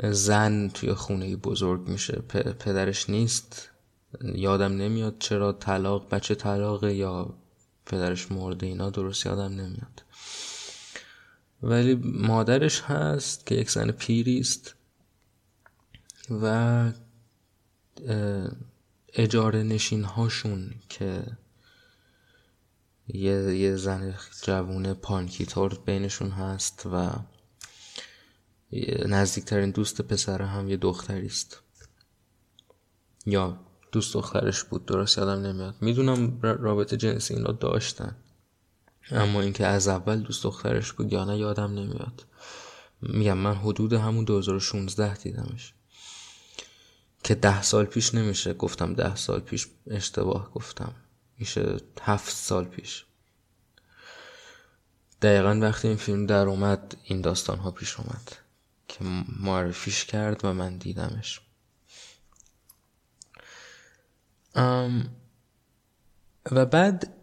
زن 0.03 0.69
توی 0.69 0.95
خونه 0.95 1.37
بزرگ 1.37 1.89
میشه. 1.89 2.13
پدرش 2.59 3.11
نیست 3.11 3.71
یادم 4.23 4.73
نمیاد 4.73 5.15
چرا 5.19 5.53
طلاق 5.53 6.09
بچه 6.15 6.35
طلاقه 6.35 6.95
یا 6.95 7.35
پدرش 7.87 8.33
مرده 8.33 8.67
اینا 8.67 8.91
درست 8.91 9.27
یادم 9.27 9.53
نمیاد. 9.53 10.06
ولی 11.63 11.95
مادرش 12.05 12.81
هست 12.81 13.47
که 13.47 13.55
یک 13.55 13.71
زن 13.71 13.91
پیری 13.91 14.41
است 14.41 14.75
و 16.31 16.93
اجاره 19.13 19.63
نشین 19.63 20.05
هاشون 20.05 20.75
که 20.89 21.23
یه, 23.09 23.59
یه 23.59 23.77
زن 23.77 24.15
جوون 24.43 24.95
پانکیتور 24.95 25.79
بینشون 25.87 26.31
هست 26.31 26.87
و 26.93 27.11
نزدیکترین 29.07 29.71
دوست 29.71 30.01
پسر 30.01 30.43
هم 30.43 30.69
یه 30.69 30.77
دختری 30.77 31.27
است 31.27 31.63
یا 33.27 33.61
دوست 33.93 34.15
دخترش 34.15 34.65
بود 34.65 34.87
درست 34.87 35.19
یادم 35.19 35.47
نمیاد. 35.47 35.75
می‌دونم 35.81 36.41
رابطه 36.43 36.97
جنسی 36.97 37.35
اینا 37.35 37.53
داشتن. 37.53 38.17
اما 39.11 39.41
اینکه 39.41 39.67
از 39.67 39.89
اول 39.89 40.21
دوست 40.21 40.43
دخترش 40.43 40.93
بود 40.93 41.13
یا 41.13 41.25
نه 41.25 41.39
یادم 41.39 41.75
نمیاد. 41.75 42.25
میگم 43.03 43.39
من 43.39 43.55
حدود 43.55 43.93
همون 43.93 44.25
2016 44.25 45.15
دیدمش. 45.15 45.75
که 47.25 47.35
ده 47.35 47.63
سال 47.63 47.85
پیش 47.85 48.15
نمیشه 48.15 48.55
گفتم 48.55 48.95
ده 48.95 49.17
سال 49.17 49.41
پیش 49.41 49.67
اشتباه 49.87 50.51
گفتم. 50.51 50.95
میشه 51.39 51.77
هفت 52.03 52.35
سال 52.35 52.65
پیش. 52.65 53.05
دقیقا 55.23 55.59
وقتی 55.63 55.89
این 55.89 55.97
فیلم 55.97 56.27
در 56.27 56.47
اومد 56.47 56.97
این 57.05 57.21
داستان 57.21 57.59
ها 57.59 57.71
پیش 57.71 58.01
اومد 58.01 58.33
که 58.89 59.05
معرفیش 59.41 60.05
کرد 60.05 60.45
و 60.45 60.53
من 60.53 60.77
دیدمش. 60.77 61.41
و 66.51 66.67
بعد 66.67 67.16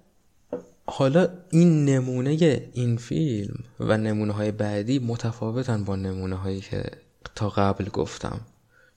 حالا 0.86 1.30
این 1.52 1.86
نمونه 1.86 2.30
این 2.74 2.98
فیلم 2.98 3.64
و 3.80 3.98
نمونه 3.98 4.34
های 4.34 4.52
بعدی 4.52 5.00
متفاوتن 5.00 5.84
با 5.84 5.96
نمونه 5.96 6.36
هایی 6.36 6.62
که 6.62 6.84
تا 7.36 7.50
قبل 7.50 7.90
گفتم. 7.90 8.42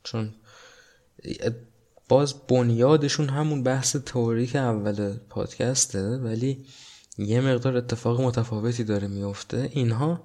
چون 0.03 0.35
باز 2.09 2.35
بنیادشون 2.49 3.29
همون 3.29 3.63
بحث 3.63 3.97
تئوریک 3.97 4.57
اول 4.57 5.17
پادکسته 5.31 6.17
ولی 6.17 6.67
یه 7.19 7.41
مقدار 7.41 7.77
اتفاق 7.77 8.21
متفاوتی 8.21 8.85
داره 8.85 9.09
میفته 9.09 9.71
اینها 9.73 10.25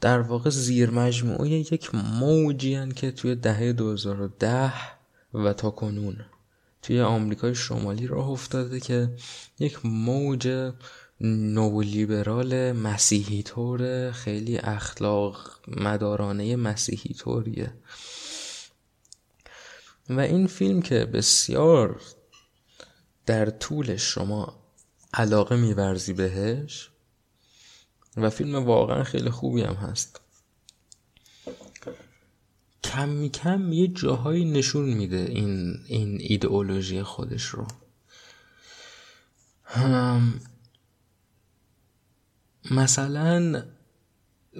در 0.00 0.20
واقع 0.20 0.50
زیر 0.50 0.90
مجموعه 0.90 1.48
یک 1.48 1.94
موجی 1.94 2.88
که 2.88 3.10
توی 3.10 3.34
دهه 3.34 3.72
2010 3.72 4.72
و 5.34 5.52
تا 5.52 5.70
کنون. 5.70 6.16
توی 6.86 7.00
آمریکای 7.00 7.54
شمالی 7.54 8.06
راه 8.06 8.28
افتاده 8.28 8.80
که 8.80 9.10
یک 9.58 9.86
موج 9.86 10.72
نولیبرال 11.20 12.72
مسیحی 12.72 13.42
طور 13.42 14.12
خیلی 14.12 14.58
اخلاق 14.58 15.50
مدارانه 15.68 16.56
مسیحی 16.56 17.14
طوریه. 17.14 17.74
و 20.08 20.20
این 20.20 20.46
فیلم 20.46 20.82
که 20.82 21.04
بسیار 21.04 22.00
در 23.26 23.50
طول 23.50 23.96
شما 23.96 24.62
علاقه 25.14 25.56
میورزی 25.56 26.12
بهش 26.12 26.90
و 28.16 28.30
فیلم 28.30 28.54
واقعا 28.54 29.04
خیلی 29.04 29.30
خوبی 29.30 29.62
هم 29.62 29.74
هست. 29.74 30.20
کم 32.92 33.28
کم 33.28 33.72
یه 33.72 33.88
جاهایی 33.88 34.44
نشون 34.44 34.84
میده 34.84 35.16
این 35.16 35.78
این 35.86 36.18
ایدئولوژی 36.20 37.02
خودش 37.02 37.44
رو. 37.44 37.66
مثلا 42.70 43.62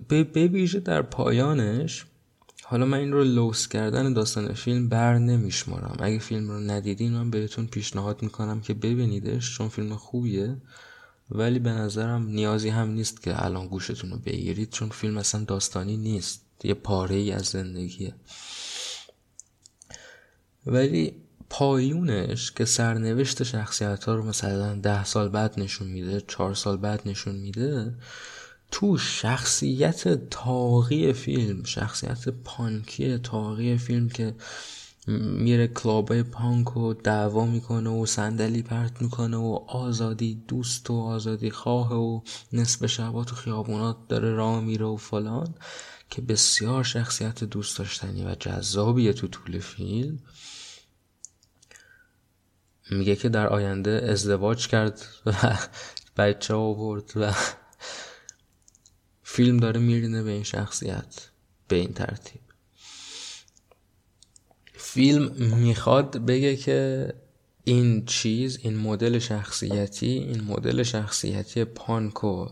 به 0.08 0.24
در 0.84 1.02
پایانش 1.02 2.04
حالا 2.62 2.86
من 2.86 2.98
این 2.98 3.12
رو 3.12 3.24
لوس 3.24 3.68
کردن 3.68 4.12
داستان 4.12 4.52
فیلم 4.52 4.88
بر 4.88 5.18
نمیشمارم. 5.18 5.96
اگه 6.00 6.18
فیلم 6.18 6.50
رو 6.50 6.60
ندیدین 6.60 7.12
من 7.12 7.30
بهتون 7.30 7.66
پیشنهاد 7.66 8.22
می‌کنم 8.22 8.60
که 8.60 8.74
ببینیدش 8.74 9.56
چون 9.56 9.68
فیلم 9.68 9.96
خوبیه. 9.96 10.56
ولی 11.30 11.58
به 11.58 11.70
نظرم 11.70 12.26
نیازی 12.28 12.68
هم 12.68 12.90
نیست 12.90 13.22
که 13.22 13.44
الان 13.44 13.68
گوشتون 13.68 14.10
رو 14.10 14.18
بگیرید 14.18 14.70
چون 14.70 14.88
فیلم 14.88 15.18
اصلا 15.18 15.44
داستانی 15.44 15.96
نیست. 15.96 16.45
یه 16.64 16.74
پاره 16.74 17.16
ای 17.16 17.32
از 17.32 17.44
زندگیه. 17.44 18.14
ولی 20.66 21.14
پایونش 21.50 22.52
که 22.52 22.64
سرنوشت 22.64 23.42
شخصیت 23.42 24.04
ها 24.04 24.14
رو 24.14 24.22
مثلا 24.22 24.74
ده 24.74 25.04
سال 25.04 25.28
بعد 25.28 25.60
نشون 25.60 25.88
میده 25.88 26.20
چهار 26.28 26.54
سال 26.54 26.76
بعد 26.76 27.08
نشون 27.08 27.34
میده 27.34 27.94
تو 28.70 28.98
شخصیت 28.98 30.28
تاقی 30.30 31.12
فیلم 31.12 31.64
شخصیت 31.64 32.28
پانکی 32.28 33.18
تاقی 33.18 33.76
فیلم 33.76 34.08
که 34.08 34.34
میره 35.08 35.68
کلابای 35.68 36.22
پانک 36.22 36.76
و 36.76 36.94
دعوا 36.94 37.46
می‌کنه 37.46 37.90
و 37.90 38.06
صندلی 38.06 38.62
پرت 38.62 39.02
می‌کنه 39.02 39.36
و 39.36 39.58
آزادی 39.68 40.42
دوست 40.48 40.90
و 40.90 41.00
آزادی 41.00 41.50
خواه 41.50 41.94
و 41.94 42.20
نصف 42.52 42.86
شبا 42.86 43.24
تو 43.24 43.34
خیابونات 43.34 43.96
داره 44.08 44.34
راه 44.34 44.60
میره 44.60 44.86
و 44.86 44.96
فلان. 44.96 45.54
که 46.10 46.22
بسیار 46.22 46.84
شخصیت 46.84 47.44
دوست 47.44 47.78
داشتنی 47.78 48.24
و 48.24 48.34
جذابیه 48.34 49.12
تو 49.12 49.28
طول 49.28 49.58
فیلم. 49.58 50.18
میگه 52.90 53.16
که 53.16 53.28
در 53.28 53.46
آینده 53.46 54.06
ازدواج 54.10 54.68
کرد 54.68 55.06
و 55.26 55.58
بچه 56.16 56.54
آورد 56.54 57.12
و 57.16 57.34
فیلم 59.22 59.56
داره 59.56 59.80
میرینه 59.80 60.22
به 60.22 60.30
این 60.30 60.42
شخصیت 60.42 61.28
به 61.68 61.76
این 61.76 61.92
ترتیب. 61.92 62.40
فیلم 64.74 65.32
می‌خواد 65.38 66.16
بگه 66.16 66.56
که 66.56 67.12
این 67.64 68.04
چیز 68.04 68.58
این 68.62 68.76
مدل 68.76 69.18
شخصیتی 69.18 70.06
این 70.06 70.44
مدل 70.44 70.82
شخصیتی 70.82 71.64
پانک 71.64 72.24
و 72.24 72.48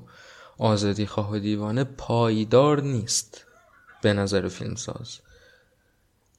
آزادی 0.58 1.06
خواه 1.06 1.32
و 1.32 1.38
دیوانه 1.38 1.84
پایدار 1.84 2.82
نیست 2.82 3.44
به 4.02 4.12
نظر 4.12 4.48
فیلمساز. 4.48 5.18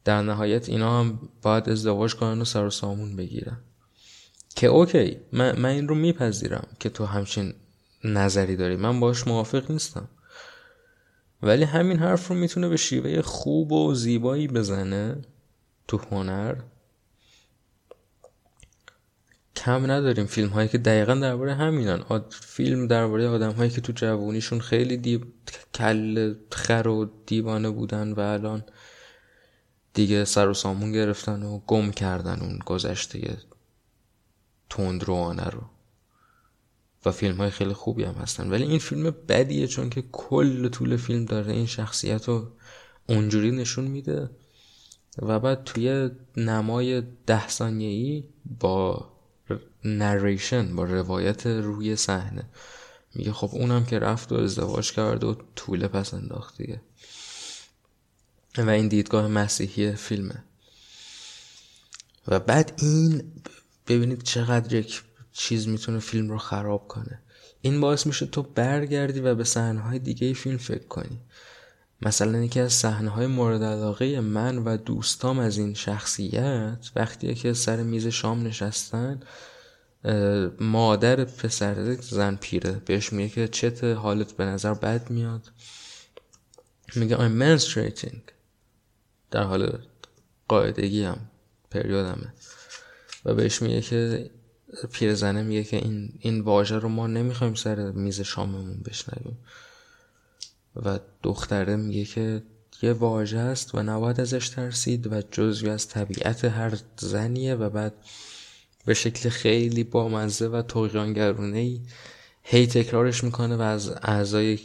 در 0.06 0.22
نهایت 0.22 0.70
اینا 0.70 1.00
هم 1.00 1.20
باید 1.42 1.70
ازدواج 1.70 2.16
کنن 2.16 2.42
و 2.42 2.46
سر 2.46 2.66
و 2.66 2.70
سامون 2.70 3.16
بگیرن. 3.16 3.58
که 4.56 4.68
اوکی 4.68 5.18
من, 5.32 5.60
من 5.60 5.70
این 5.70 5.88
رو 5.88 5.96
میپذیرم 5.96 6.68
که 6.80 6.90
تو 6.90 7.06
همچین 7.06 7.54
نظری 8.04 8.56
داری. 8.56 8.76
من 8.76 9.00
باش 9.00 9.28
موافق 9.28 9.72
نیستم. 9.72 10.10
ولی 11.44 11.64
همین 11.64 12.00
حرف 12.00 12.28
رو 12.28 12.36
می‌تونه 12.36 12.70
به 12.70 12.78
شیوه 12.78 13.22
خوب 13.22 13.72
و 13.72 13.94
زیبایی 13.94 14.48
بزنه 14.48 15.22
تو 15.88 15.98
هنر. 15.98 16.56
کم 19.56 19.92
نداریم. 19.92 20.26
فیلم 20.26 20.50
هایی 20.50 20.68
که 20.68 20.78
دقیقا 20.78 21.16
درباره 21.16 21.54
همینن. 21.54 22.04
فیلم 22.30 22.88
درباره 22.88 23.28
آدم 23.28 23.52
هایی 23.52 23.70
که 23.70 23.82
تو 23.82 23.94
جوونیشون 23.94 24.60
خیلی 24.60 24.98
دیب... 24.98 25.24
کل 25.74 26.36
خر 26.52 26.88
و 26.88 27.10
دیوانه 27.26 27.70
بودن 27.70 28.12
و 28.12 28.20
الان 28.20 28.64
دیگه 29.94 30.26
سر 30.26 30.50
و 30.50 30.54
سامون 30.54 30.92
گرفتن 30.92 31.44
و 31.44 31.60
گم 31.68 31.92
کردن 31.92 32.40
اون 32.40 32.60
گذشته 32.66 33.38
تندروانه 34.70 35.46
رو. 35.46 35.62
و 37.06 37.12
فیلم 37.12 37.38
های 37.38 37.50
خیلی 37.50 37.74
خوبی 37.74 38.04
هم 38.04 38.14
هستن. 38.14 38.50
ولی 38.50 38.64
این 38.64 38.80
فیلم 38.80 39.16
بدیه 39.28 39.68
چون 39.68 39.90
که 39.90 40.04
کل 40.12 40.70
طول 40.70 40.98
فیلم 40.98 41.26
داره 41.26 41.54
این 41.54 41.66
شخصیت 41.66 42.28
رو 42.28 42.52
اونجوری 43.10 43.52
نشون 43.52 43.86
میده. 43.86 44.30
و 45.22 45.40
بعد 45.40 45.64
توی 45.64 46.10
نمای 46.38 47.04
ده 47.26 47.48
ثانیه‌ای 47.48 48.24
با 48.60 49.15
نریشن 49.86 50.76
با 50.76 50.84
روایت 50.84 51.48
روی 51.48 51.96
صحنه. 51.96 52.50
میگه 53.16 53.34
خب 53.34 53.50
اونم 53.52 53.86
که 53.86 54.00
رفت 54.00 54.32
و 54.32 54.36
ازدواج 54.36 54.92
کرد 54.92 55.24
و 55.24 55.38
طول 55.56 55.88
پس 55.88 56.14
انداخت 56.14 56.58
دیگه. 56.58 56.82
و 58.58 58.70
این 58.70 58.88
دیدگاه 58.88 59.28
مسیحی 59.28 59.96
فیلمه. 59.96 60.44
و 62.28 62.40
بعد 62.40 62.74
این 62.82 63.32
ببینید 63.88 64.24
چقدر 64.24 64.74
یک 64.74 65.04
چیز 65.34 65.68
می‌تونه 65.68 66.00
فیلم 66.00 66.30
رو 66.30 66.38
خراب 66.38 66.88
کنه. 66.88 67.22
این 67.62 67.82
باعث 67.82 68.08
میشه 68.08 68.26
تو 68.26 68.44
برگردی 68.44 69.20
و 69.20 69.36
به 69.36 69.44
صحنه 69.44 70.00
دیگه 70.00 70.34
فیلم 70.34 70.58
فکر 70.58 70.88
کنی. 70.88 71.22
مثلا 72.02 72.44
یکی 72.44 72.60
از 72.60 72.74
صحنه 72.74 73.10
های 73.10 73.28
مورد 73.28 73.64
علاقه 73.64 74.20
من 74.20 74.58
و 74.58 74.78
دوستام 74.78 75.40
از 75.40 75.58
این 75.58 75.74
شخصیت 75.74 76.92
وقتی 76.96 77.36
که 77.36 77.54
سر 77.54 77.84
میز 77.84 78.08
شام 78.08 78.48
نشستن 78.48 79.20
مادر 80.60 81.24
پسر 81.24 81.94
زن 81.94 82.36
پیره. 82.36 82.72
بهش 82.72 83.14
میگه 83.14 83.30
که 83.30 83.48
چت 83.48 83.84
حالت 83.84 84.32
به 84.32 84.46
نظر 84.46 84.74
بد 84.74 85.10
میاد. 85.10 85.52
میگه 86.96 87.16
I'm 87.18 87.60
menstruating. 87.60 88.18
در 89.32 89.44
حال 89.44 89.80
قاعدگی 90.48 91.04
هم 91.04 91.18
پریودمه 91.72 92.34
و 93.26 93.34
بهش 93.34 93.62
میگه 93.62 93.82
که 93.82 94.30
پیرزنه 94.92 95.44
میگه 95.44 95.64
که 95.64 95.78
این 95.78 96.14
این 96.20 96.42
واژه 96.42 96.76
رو 96.76 96.90
ما 96.90 97.08
نمی‌خوایم 97.08 97.54
سر 97.54 97.92
میز 97.92 98.22
شاممون 98.22 98.82
بشنویم. 98.86 99.38
و 100.76 101.00
دختره 101.24 101.76
میگه 101.76 102.06
که 102.06 102.44
یه 102.82 102.94
واژه 102.94 103.38
است 103.38 103.76
و 103.76 103.84
نباید 103.84 104.22
ازش 104.22 104.50
ترسید 104.50 105.14
و 105.14 105.22
جزوی 105.32 105.70
از 105.70 105.88
طبیعت 105.88 106.46
هر 106.46 106.78
زنیه 106.98 107.56
و 107.56 107.70
بعد 107.70 107.94
به 108.86 108.94
شکل 108.94 109.30
خیلی 109.30 109.84
بامزه 109.84 110.48
و 110.48 110.62
تقیانگرونه 110.62 111.58
ای 111.58 111.82
هی 112.44 112.68
تکرارش 112.68 113.24
می‌کنه 113.24 113.56
و 113.56 113.62
از 113.62 113.90
اعضای 114.02 114.60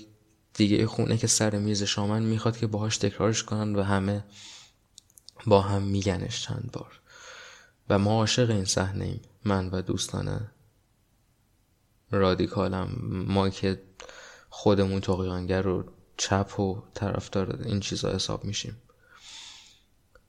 دیگه 0.54 0.86
خونه 0.86 1.16
که 1.16 1.26
سر 1.26 1.58
میز 1.58 1.82
شامن 1.82 2.22
می‌خواد 2.22 2.56
که 2.56 2.66
باهاش 2.66 2.96
تکرارش 2.98 3.42
کنن 3.42 3.76
و 3.76 3.82
همه 3.82 4.24
با 5.46 5.60
هم 5.60 5.82
میگنش 5.82 6.42
چند 6.42 6.70
بار. 6.72 7.00
و 7.88 7.98
ما 7.98 8.10
عاشق 8.10 8.50
این 8.50 8.64
صحنه 8.64 9.04
ایم 9.04 9.20
من 9.44 9.70
و 9.70 9.82
دوستانه 9.82 10.50
رادیکالم. 12.10 12.88
ما 13.28 13.48
که 13.50 13.82
خودمون 14.48 15.00
تقیانگر 15.00 15.66
و 15.66 15.84
چپ 16.16 16.60
و 16.60 16.82
طرفدار 16.94 17.62
این 17.64 17.80
چیزا 17.80 18.12
حساب 18.12 18.44
میشیم. 18.44 18.76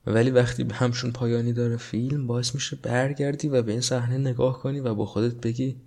ولی 0.06 0.30
وقتی 0.32 0.64
به 0.64 0.76
همشون 0.76 1.12
پایانی 1.12 1.54
داره 1.54 1.78
فیلم 1.78 2.28
باعث 2.28 2.56
میشه 2.56 2.76
برگردی 2.76 3.48
و 3.48 3.62
به 3.62 3.72
این 3.72 3.82
صحنه 3.82 4.18
نگاه 4.18 4.60
کنی 4.60 4.80
و 4.80 4.96
با 4.96 5.06
خودت 5.06 5.36
بگی 5.36 5.82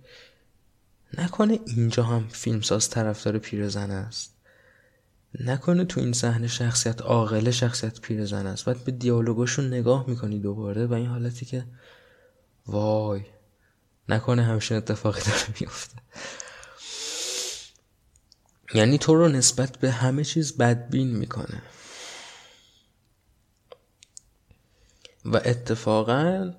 نکنه 1.17 1.59
اینجا 1.65 2.03
هم 2.03 2.27
فیلمساز 2.27 2.89
طرفدار 2.89 3.37
پیرزن 3.37 3.91
است. 3.91 4.35
نکنه 5.39 5.85
تو 5.85 5.99
این 5.99 6.13
صحنه 6.13 6.47
شخصیت 6.47 7.01
عاقله 7.01 7.51
شخصیت 7.51 8.01
پیرزن 8.01 8.47
است. 8.47 8.65
بعد 8.65 8.83
به 8.83 8.91
دیالوگاشون 8.91 9.67
نگاه 9.67 10.05
می‌کنی 10.09 10.39
دوباره 10.39 10.85
و 10.85 10.93
این 10.93 11.05
حالتی 11.05 11.45
که 11.45 11.65
وای 12.67 13.21
نکنه 14.09 14.43
همشون 14.43 14.77
اتفاقی 14.77 15.21
داره 15.21 15.45
میفته 15.59 15.95
یعنی 18.73 18.97
تو 18.97 19.15
رو 19.15 19.27
نسبت 19.27 19.77
به 19.77 19.91
همه 19.91 20.23
چیز 20.23 20.57
بدبین 20.57 21.17
می‌کنه. 21.17 21.61
و 25.25 25.37
اتفاقا 25.37 26.53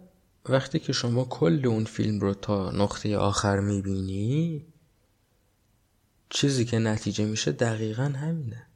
وقتی 0.49 0.79
که 0.79 0.93
شما 0.93 1.25
کل 1.25 1.67
اون 1.67 1.85
فیلم 1.85 2.21
رو 2.21 2.35
تا 2.35 2.71
نقطه 2.71 3.17
آخر 3.17 3.61
می‌بینی 3.61 4.67
چیزی 6.31 6.65
که 6.65 6.79
نتیجه 6.79 7.25
میشه 7.25 7.53
دقیقا 7.53 8.03
همینه 8.03 8.67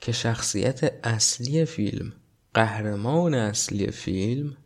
که 0.00 0.12
شخصیت 0.12 1.06
اصلی 1.06 1.64
فیلم 1.64 2.12
قهرمان 2.54 3.34
اصلی 3.34 3.90
فیلم 3.90 4.56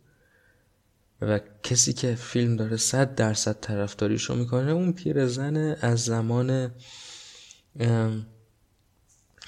و 1.21 1.39
کسی 1.63 1.93
که 1.93 2.15
فیلم 2.15 2.55
داره 2.55 2.77
صد 2.77 3.15
درصد 3.15 3.59
طرفداریشو 3.59 4.35
می‌کنه 4.35 4.71
اون 4.71 4.93
پیرزن 4.93 5.57
از 5.81 6.05
زمان 6.05 6.71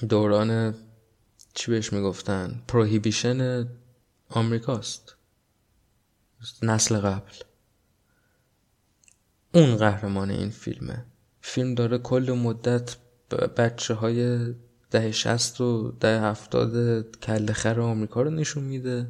دوران 0.08 0.74
چی 1.54 1.70
بهش 1.70 1.92
می‌گفتن؟ 1.92 2.62
پروهیبیشن 2.68 3.68
آمریکاست. 4.30 5.16
نسل 6.62 6.98
قبل. 6.98 7.32
اون 9.54 9.76
قهرمان 9.76 10.30
این 10.30 10.50
فیلمه. 10.50 11.04
فیلم 11.40 11.74
داره 11.74 11.98
کل 11.98 12.32
مدت 12.32 12.96
بچه 13.56 13.94
های 13.94 14.54
ده 14.90 15.12
شست 15.12 15.60
و 15.60 15.92
ده 16.00 16.20
هفتاد 16.20 17.02
کل 17.16 17.52
خر 17.52 17.80
آمریکا 17.80 18.22
رو 18.22 18.30
نشون 18.30 18.64
میده 18.64 19.08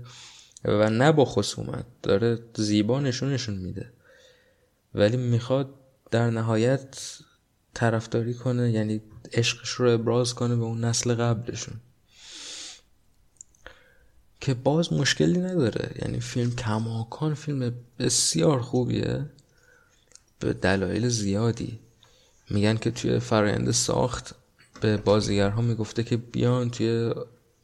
و 0.64 0.90
نه 0.90 1.12
با 1.12 1.24
خصومت 1.24 1.86
داره 2.02 2.38
زیبا 2.56 3.00
نشونشون 3.00 3.54
میده. 3.58 3.92
ولی 4.94 5.16
می‌خواد 5.16 5.74
در 6.10 6.30
نهایت 6.30 7.18
طرفداری 7.74 8.34
کنه 8.34 8.70
یعنی 8.70 9.02
عشقش 9.32 9.70
رو 9.70 9.90
ابراز 9.90 10.34
کنه 10.34 10.56
به 10.56 10.62
اون 10.62 10.84
نسل 10.84 11.14
قبلشون. 11.14 11.80
که 14.49 14.55
باز 14.55 14.92
مشکلی 14.92 15.38
نداره. 15.38 15.90
یعنی 16.03 16.20
فیلم 16.20 16.51
کماکان 16.51 17.34
فیلم 17.34 17.74
بسیار 17.99 18.61
خوبیه. 18.61 19.26
به 20.38 20.53
دلایل 20.53 21.09
زیادی. 21.09 21.78
میگن 22.51 22.76
که 22.76 22.90
توی 22.90 23.18
فرایند 23.18 23.70
ساخت 23.70 24.34
به 24.80 24.96
بازیگرها 24.96 25.62
می‌گفته 25.62 26.03
که 26.03 26.16
بیان 26.16 26.70
توی 26.70 27.12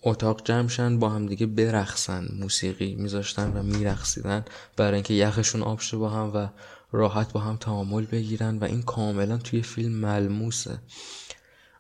اتاق 0.03 0.45
جمعشن 0.45 0.99
با 0.99 1.09
هم 1.09 1.27
دیگه 1.27 1.47
برقصن 1.47 2.29
موسیقی 2.41 2.95
میذاشتن 2.95 3.53
و 3.57 3.63
میرقصیدن 3.63 4.45
برای 4.77 4.95
اینکه 4.95 5.15
یخشون 5.15 5.63
آب 5.63 5.81
شه 5.81 5.97
با 5.97 6.09
هم 6.09 6.33
و 6.35 6.49
راحت 6.93 7.33
با 7.33 7.41
هم 7.41 7.57
تعامل 7.57 8.05
بگیرن 8.05 8.59
و 8.59 8.65
این 8.65 8.83
کاملا 8.83 9.39
توی 9.39 9.63
فیلم 9.63 9.93
ملموسه. 9.93 10.79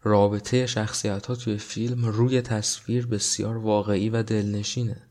رابطه 0.05 0.67
شخصیت 0.67 1.27
ها 1.27 1.35
توی 1.35 1.59
فیلم 1.59 2.05
روی 2.05 2.43
تصویر 2.43 3.07
بسیار 3.07 3.57
واقعی 3.57 4.11
و 4.11 4.23
دلنشینه. 4.23 5.03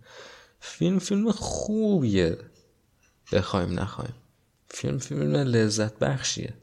فیلم 0.59 0.99
فیلم 0.99 1.31
خوبیه. 1.31 2.37
بخوایم 3.31 3.79
نخوایم. 3.79 4.13
فیلم 4.69 4.97
فیلم 4.97 5.35
لذت 5.35 5.99
بخشیه. 5.99 6.53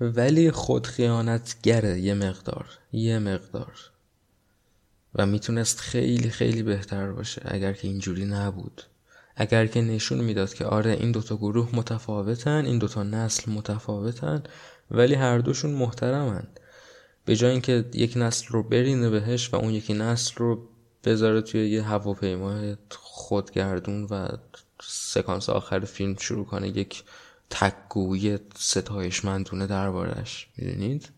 ولی 0.00 0.50
خود 0.50 0.86
خیانتگره 0.86 2.00
یه 2.00 2.14
مقدار. 2.14 2.68
یه 2.92 3.18
مقدار. 3.18 3.90
و 5.14 5.26
می‌تونست 5.26 5.80
خیلی 5.80 6.30
خیلی 6.30 6.62
بهتر 6.62 7.12
باشه 7.12 7.42
اگر 7.44 7.72
که 7.72 7.88
اینجوری 7.88 8.24
نبود. 8.24 8.82
اگر 9.36 9.66
که 9.66 9.80
نشون 9.80 10.20
می‌داد 10.20 10.54
که 10.54 10.64
آره 10.64 10.90
این 10.90 11.12
دوتا 11.12 11.36
گروه 11.36 11.68
متفاوتن 11.72 12.64
این 12.64 12.78
دوتا 12.78 13.02
نسل 13.02 13.52
متفاوتن 13.52 14.42
ولی 14.90 15.14
هر 15.14 15.38
دوشون 15.38 15.70
محترمن. 15.70 16.48
به 17.24 17.36
جای 17.36 17.50
اینکه 17.50 17.84
یک 17.94 18.12
نسل 18.16 18.46
رو 18.48 18.62
برینه 18.62 19.10
بهش 19.10 19.54
و 19.54 19.56
اون 19.56 19.70
یکی 19.70 19.94
نسل 19.94 20.34
رو 20.36 20.68
بذاره 21.04 21.40
توی 21.40 21.70
یه 21.70 21.82
هواپیما 21.82 22.74
خودگردون 22.90 24.04
و 24.04 24.28
سکانس 24.82 25.48
آخر 25.48 25.80
فیلم 25.80 26.16
شروع 26.16 26.46
کنه 26.46 26.68
یک 26.68 27.04
تکگویی 27.50 28.38
ستایشمندونه 28.56 29.66
دربارش. 29.66 30.48
می‌دونید؟ 30.56 31.08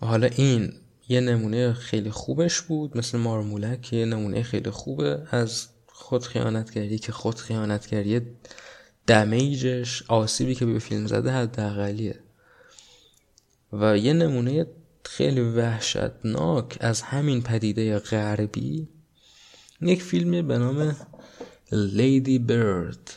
حالا 0.00 0.26
این 0.26 0.72
یه 1.08 1.20
نمونه 1.20 1.72
خیلی 1.72 2.10
خوبش 2.10 2.60
بود 2.60 2.96
مثل 2.96 3.18
مارمولک 3.18 3.92
یه 3.92 4.04
نمونه 4.04 4.42
خیلی 4.42 4.70
خوبه. 4.70 5.26
از 5.30 5.68
خود 5.86 6.24
خیانتگری 6.24 6.98
که 6.98 7.12
خود 7.12 7.34
خیانتگری 7.34 8.20
دمیجش 9.10 10.02
آسیبی 10.08 10.54
که 10.54 10.66
به 10.66 10.78
فیلم 10.78 11.06
زده 11.06 11.32
حداقلیه. 11.32 12.20
و 13.72 13.98
یه 13.98 14.12
نمونه 14.12 14.66
خیلی 15.04 15.40
وحشتناک 15.40 16.76
از 16.80 17.02
همین 17.02 17.42
پدیده 17.42 17.98
غربی 17.98 18.88
یک 19.80 20.02
فیلمی 20.02 20.42
به 20.42 20.58
نام 20.58 20.96
لیدی 21.72 22.38
برد. 22.38 23.14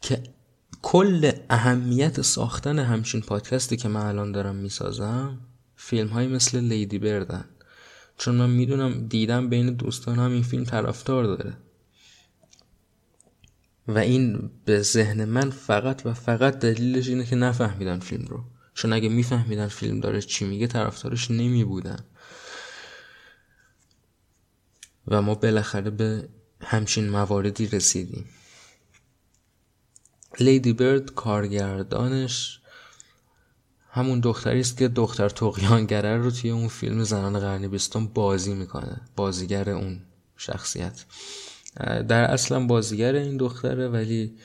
که 0.00 0.22
کل 0.82 1.32
اهمیت 1.50 2.22
ساختن 2.22 2.78
همچین 2.78 3.20
پادکستی 3.20 3.76
که 3.76 3.88
من 3.88 4.06
الان 4.06 4.32
دارم 4.32 4.56
می‌سازم 4.56 5.38
فیلم 5.76 6.08
های 6.08 6.26
مثل 6.26 6.60
لیدی 6.60 6.98
بردن. 6.98 7.44
چون 8.18 8.34
من 8.34 8.50
می‌دونم 8.50 9.08
دیدم 9.08 9.48
بین 9.48 9.74
دوستانم 9.74 10.32
این 10.32 10.42
فیلم 10.42 10.64
طرفدار 10.64 11.24
داره. 11.24 11.56
و 13.88 13.98
این 13.98 14.50
به 14.64 14.82
ذهن 14.82 15.24
من 15.24 15.50
فقط 15.50 16.06
و 16.06 16.14
فقط 16.14 16.58
دلیلش 16.58 17.08
اینه 17.08 17.26
که 17.26 17.36
نفهمیدن 17.36 17.98
فیلم 17.98 18.24
رو. 18.24 18.44
چون 18.74 18.92
اگه 18.92 19.08
میفهمیدن 19.08 19.68
فیلم 19.68 20.00
داره 20.00 20.22
چی 20.22 20.44
میگه 20.44 20.66
طرفدارش 20.66 21.30
نمی 21.30 21.64
بودن 21.64 21.98
و 25.08 25.22
ما 25.22 25.34
بالاخره 25.34 25.90
به 25.90 26.28
همچین 26.60 27.08
مواردی 27.08 27.66
رسیدیم. 27.66 28.24
لیدی 30.40 30.72
برد 30.72 31.14
کارگردانش 31.14 32.60
همون 33.90 34.20
دختری 34.20 34.60
است 34.60 34.76
که 34.76 34.88
دختر 34.88 35.28
تقیانگره 35.28 36.16
رو 36.16 36.30
توی 36.30 36.50
اون 36.50 36.68
فیلم 36.68 37.04
زنان 37.04 37.38
قرن 37.40 37.68
بیستم 37.68 38.06
بازی 38.06 38.54
می‌کنه. 38.54 39.00
بازیگر 39.16 39.70
اون 39.70 40.00
شخصیت. 40.36 41.04
در 41.78 42.24
اصلا 42.24 42.66
بازیگر 42.66 43.14
این 43.14 43.36
دختره 43.36 43.88
ولی 43.88 44.38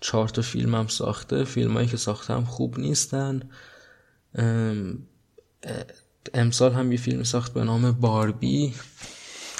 چهار 0.00 0.28
تا 0.28 0.42
فیلم 0.42 0.74
هم 0.74 0.86
ساخته. 0.86 1.44
فیلم 1.44 1.74
هایی 1.74 1.88
که 1.88 1.96
ساخته 1.96 2.34
هم 2.34 2.44
خوب 2.44 2.78
نیستن. 2.78 3.50
امسال 6.34 6.72
هم 6.72 6.92
یه 6.92 6.98
فیلم 6.98 7.22
ساخت 7.22 7.54
به 7.54 7.64
نام 7.64 7.92
باربی 7.92 8.74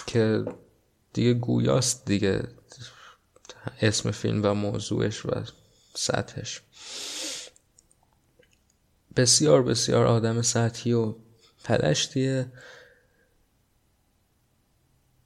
که 0.06 0.44
دیگه 1.12 1.34
گویاست 1.34 2.04
دیگه. 2.04 2.48
اسم 3.80 4.10
فیلم 4.10 4.40
و 4.44 4.54
موضوعش 4.54 5.26
و 5.26 5.30
سطحش. 5.94 6.60
بسیار 9.16 9.62
بسیار 9.62 10.06
آدم 10.06 10.42
سطحی 10.42 10.92
و 10.92 11.14
پلشتیه. 11.64 12.52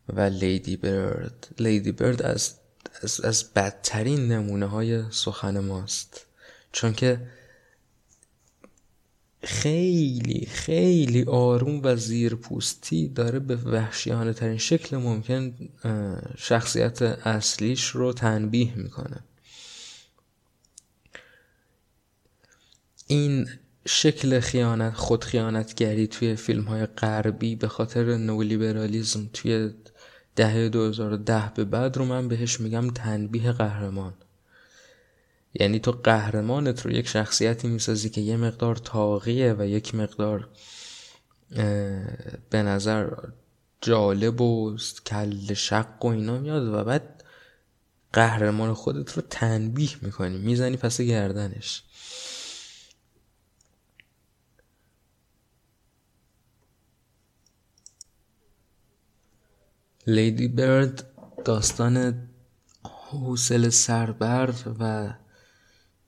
و 0.08 0.20
لیدی 0.20 0.76
برد. 0.76 1.48
لیدی 1.58 1.92
برد 1.92 2.22
از, 2.22 2.54
از, 3.02 3.20
از 3.20 3.52
بدترین 3.54 4.32
نمونه 4.32 4.66
های 4.66 5.02
سخن 5.10 5.58
ماست. 5.58 6.26
چون 6.72 6.92
که 6.92 7.20
خیلی 9.42 10.46
خیلی 10.46 11.22
آروم 11.22 11.80
و 11.84 11.96
زیرپوستی 11.96 13.08
داره 13.08 13.38
به 13.38 13.56
وحشیانه 13.56 14.32
ترین 14.32 14.58
شکل 14.58 14.96
ممکن 14.96 15.54
شخصیت 16.38 17.02
اصلیش 17.02 17.88
رو 17.88 18.12
تنبیه 18.12 18.74
می‌کنه. 18.74 19.20
این 23.06 23.48
شکل 23.86 24.40
خیانت 24.40 24.94
خود 24.94 25.24
خیانتگری 25.24 26.06
توی 26.06 26.36
فیلم 26.36 26.64
های 26.64 26.86
غربی 26.86 27.56
به 27.56 27.68
خاطر 27.68 28.16
نولیبرالیزم 28.16 29.30
توی 29.32 29.70
دهه 30.38 30.68
2010 30.68 31.52
به 31.54 31.64
بعد 31.64 31.96
رو 31.96 32.04
من 32.04 32.28
بهش 32.28 32.60
میگم 32.60 32.90
تنبیه 32.90 33.52
قهرمان. 33.52 34.14
یعنی 35.54 35.78
تو 35.78 35.92
قهرمانت 35.92 36.86
رو 36.86 36.92
یک 36.92 37.08
شخصیتی 37.08 37.68
می‌سازی 37.68 38.10
که 38.10 38.20
یه 38.20 38.36
مقدار 38.36 38.76
تاقیه 38.76 39.54
و 39.58 39.66
یک 39.66 39.94
مقدار 39.94 40.48
به 42.50 42.62
نظر 42.62 43.10
جالب 43.80 44.40
و 44.40 44.76
کل 45.06 45.54
شق 45.54 46.04
و 46.04 46.06
اینا 46.06 46.38
میاد 46.38 46.68
و 46.68 46.84
بعد 46.84 47.24
قهرمان 48.12 48.74
خودت 48.74 49.12
رو 49.12 49.22
تنبیه 49.30 49.90
می‌کنی. 50.02 50.38
می‌زنی 50.38 50.76
پس 50.76 51.00
گردنش. 51.00 51.82
لیدی 60.08 60.48
برد 60.48 61.06
داستان 61.44 62.14
حوصله 62.84 63.70
سربر 63.70 64.54
و 64.80 65.14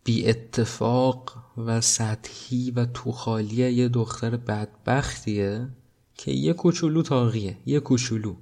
بی 0.05 0.29
اتفاق 0.29 1.45
و 1.57 1.81
سطحی 1.81 2.71
و 2.71 2.85
توخالی 2.85 3.73
یه 3.73 3.89
دختر 3.89 4.37
بدبختیه 4.37 5.69
که 6.15 6.31
یه 6.31 6.53
کوچولو 6.53 7.03
تاقیه 7.03 7.57
یه 7.67 7.81
کوچولو. 7.81 8.37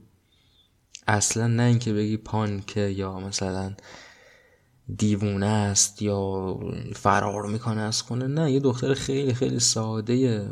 اصلا 1.06 1.46
نه 1.46 1.62
اینکه 1.62 1.92
بگی 1.92 2.16
پانکه 2.16 2.80
یا 2.80 3.20
مثلا 3.20 3.72
دیوونه 4.96 5.46
است 5.46 6.02
یا 6.02 6.59
فرار 6.94 7.46
می‌کنه 7.46 7.80
از 7.80 8.02
خونه 8.02 8.26
نه 8.26 8.52
یه 8.52 8.61
دختر 8.61 8.94
خیلی 8.94 9.34
خیلی 9.34 9.61
ساده 9.61 10.48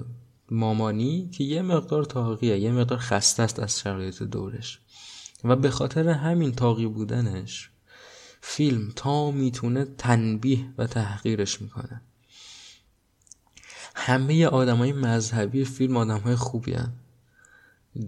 مامانی 0.51 1.31
که 1.33 1.45
یه 1.45 1.63
مقدار 1.63 2.05
تاقیه 2.05 2.59
یه 2.59 2.73
مقدار 2.73 2.99
خسته 2.99 3.43
است 3.43 3.61
از 3.61 3.81
شرایط 3.81 4.23
دورش. 4.23 4.81
و 5.45 5.57
به 5.57 5.71
خاطر 5.71 6.09
همین 6.09 6.53
تاقی 6.53 6.87
بودنش 6.87 7.71
فیلم 8.41 8.93
تا 8.97 9.31
می‌تونه 9.31 9.85
تنبیه 9.85 10.75
و 10.79 10.87
تحقیرش 10.87 11.63
می‌کنه 11.63 12.01
همه 13.95 14.47
آدمای 14.47 14.93
مذهبی 14.93 15.65
فیلم 15.65 15.97
آدم 15.97 16.19
های 16.19 16.37
خوبی 16.37 16.73
هن. 16.73 16.93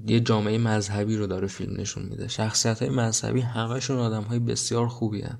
یه 0.06 0.20
جامعه 0.20 0.58
مذهبی 0.58 1.16
رو 1.16 1.26
داره 1.26 1.46
فیلم 1.46 1.80
نشون 1.80 2.02
میده 2.02 2.28
شخصیت 2.28 2.82
های 2.82 2.90
مذهبی 2.90 3.40
همهشون 3.40 3.98
آدم 3.98 4.22
های 4.22 4.38
بسیار 4.38 4.88
خوبی 4.88 5.22
هن. 5.22 5.38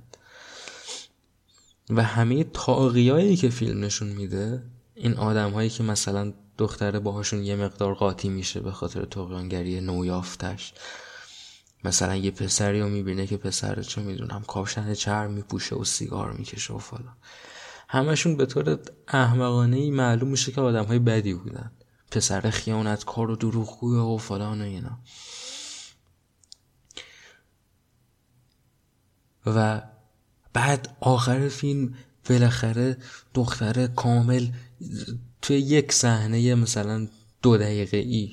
و 1.91 2.03
همه 2.03 2.45
تاقیایی 2.45 3.37
که 3.37 3.49
فیلم 3.49 3.85
نشون 3.85 4.09
میده 4.09 4.63
این 4.95 5.15
آدم 5.15 5.51
هایی 5.51 5.71
که 5.71 5.83
مثلا 5.83 6.33
دختره 6.59 6.99
باهاشون 6.99 7.45
یه 7.45 7.57
مقدار 7.57 7.95
قاطی 7.95 8.29
میشه 8.29 8.61
به 8.61 8.73
خاطر 8.73 9.05
تقیانگری 9.05 9.81
نویافتش 9.81 10.73
مثلا 11.85 12.17
یه 12.17 12.31
پسری 12.31 12.81
رو 12.81 12.89
می‌بینه 12.89 13.27
که 13.27 13.37
پسر 13.37 13.83
چه 13.83 14.03
می‌دونم 14.03 14.45
کاپشن 14.47 14.95
چرم 14.95 15.31
میپوشه 15.31 15.77
و 15.77 15.85
سیگار 15.85 16.33
می‌کشه 16.33 16.75
و 16.75 16.79
فلان. 16.79 17.17
همشون 17.89 18.37
به 18.37 18.47
طور 18.47 18.79
احمقانه 19.09 19.77
ای 19.77 19.91
معلوم 19.91 20.29
میشه 20.29 20.53
که 20.53 20.61
آدم 20.61 20.85
های 20.85 20.99
بدی 20.99 21.35
بودن. 21.35 21.73
پسر 22.11 22.51
خیانتکار 22.51 23.31
و 23.31 23.37
دروغگوی 23.37 23.99
و 23.99 24.17
فلان 24.17 24.61
و 24.61 24.65
اینا. 24.65 24.99
و 29.47 29.83
بعد 30.53 30.97
آخر 31.01 31.49
فیلم 31.49 31.95
بالاخره 32.29 32.97
دختر 33.35 33.87
کامل 33.87 34.49
توی 35.43 35.57
یک 35.57 35.93
صحنه 35.93 36.55
مثلا 36.55 37.09
دو 37.43 37.57
دقیقه 37.57 37.97
ای 37.97 38.33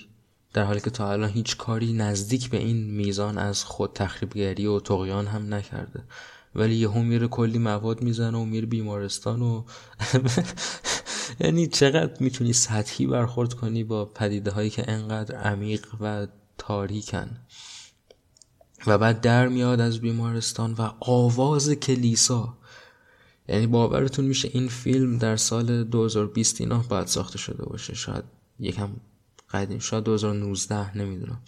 در 0.56 0.64
حالی 0.64 0.80
که 0.80 0.89
تا 0.89 1.12
الان 1.12 1.30
هیچ 1.30 1.58
کاری 1.58 1.93
نزدیک 1.93 2.49
به 2.49 2.58
این 2.58 2.91
میزان 2.91 3.38
از 3.38 3.64
خود 3.64 3.93
تخریبگری 3.93 4.66
و 4.66 4.80
تقیان 4.80 5.28
هم 5.28 5.53
نکرده. 5.53 6.03
ولی 6.56 6.76
یهو 6.76 7.01
میره 7.01 7.28
کلی 7.28 7.58
مواد 7.60 8.01
می‌زنه 8.01 8.38
و 8.38 8.45
میره 8.45 8.66
بیمارستان 8.66 9.41
و 9.41 9.64
یعنی 11.41 11.68
چقدر 11.68 12.14
می‌تونی 12.20 12.53
سطحی 12.53 13.08
برخورد 13.08 13.53
کنی 13.53 13.84
با 13.84 14.06
پدیده 14.06 14.51
هایی 14.51 14.70
که 14.70 14.91
انقدر 14.91 15.36
عمیق 15.36 15.86
و 16.01 16.28
تاریکن. 16.58 17.30
و 18.88 18.97
بعد 18.97 19.22
در 19.22 19.47
میاد 19.47 19.82
از 19.82 19.99
بیمارستان 19.99 20.74
و 20.74 20.91
آواز 20.99 21.70
کلیسا. 21.70 22.58
یعنی 23.47 23.68
باورتون 23.68 24.26
میشه 24.26 24.49
این 24.53 24.68
فیلم 24.68 25.18
در 25.18 25.36
سال 25.36 25.84
2020 25.84 26.62
اینا 26.62 26.78
باید 26.78 27.08
ساخته 27.08 27.38
شده 27.38 27.66
باشه. 27.66 27.95
شاید 27.95 28.24
یکم 28.60 28.89
قدیم 29.51 29.79
شاید 29.79 30.03
2019 30.03 30.97
نمی‌دونم. 30.97 31.41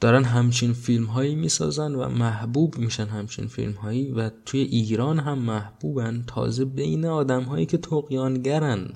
دارن 0.00 0.24
همچین 0.24 0.72
فیلم 0.72 1.04
هایی 1.04 1.34
می‌سازن 1.34 1.94
و 1.94 2.08
محبوب 2.08 2.78
میشن 2.78 3.06
همچین 3.06 3.46
فیلم 3.46 3.72
هایی 3.72 4.10
و 4.10 4.30
توی 4.46 4.60
ایران 4.60 5.18
هم 5.18 5.38
محبوبن 5.38 6.24
تازه 6.26 6.64
بین 6.64 7.04
آدم 7.04 7.42
هایی 7.42 7.66
که 7.66 7.78
تقیانگرن 7.78 8.92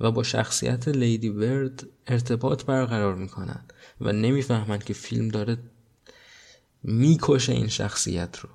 و 0.00 0.10
با 0.10 0.22
شخصیت 0.22 0.88
لیدی 0.88 1.30
برد 1.30 1.86
ارتباط 2.06 2.64
برقرار 2.64 3.14
می‌کنن 3.14 3.64
و 4.00 4.12
نمی‌فهمن 4.12 4.78
که 4.78 4.94
فیلم 4.94 5.28
داره 5.28 5.58
می‌کشه 6.82 7.52
این 7.52 7.68
شخصیت 7.68 8.38
رو. 8.38 8.48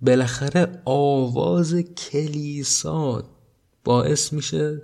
بالاخره 0.00 0.82
آواز 0.84 1.74
کلیسا 1.74 3.37
باعث 3.88 4.32
میشه 4.32 4.82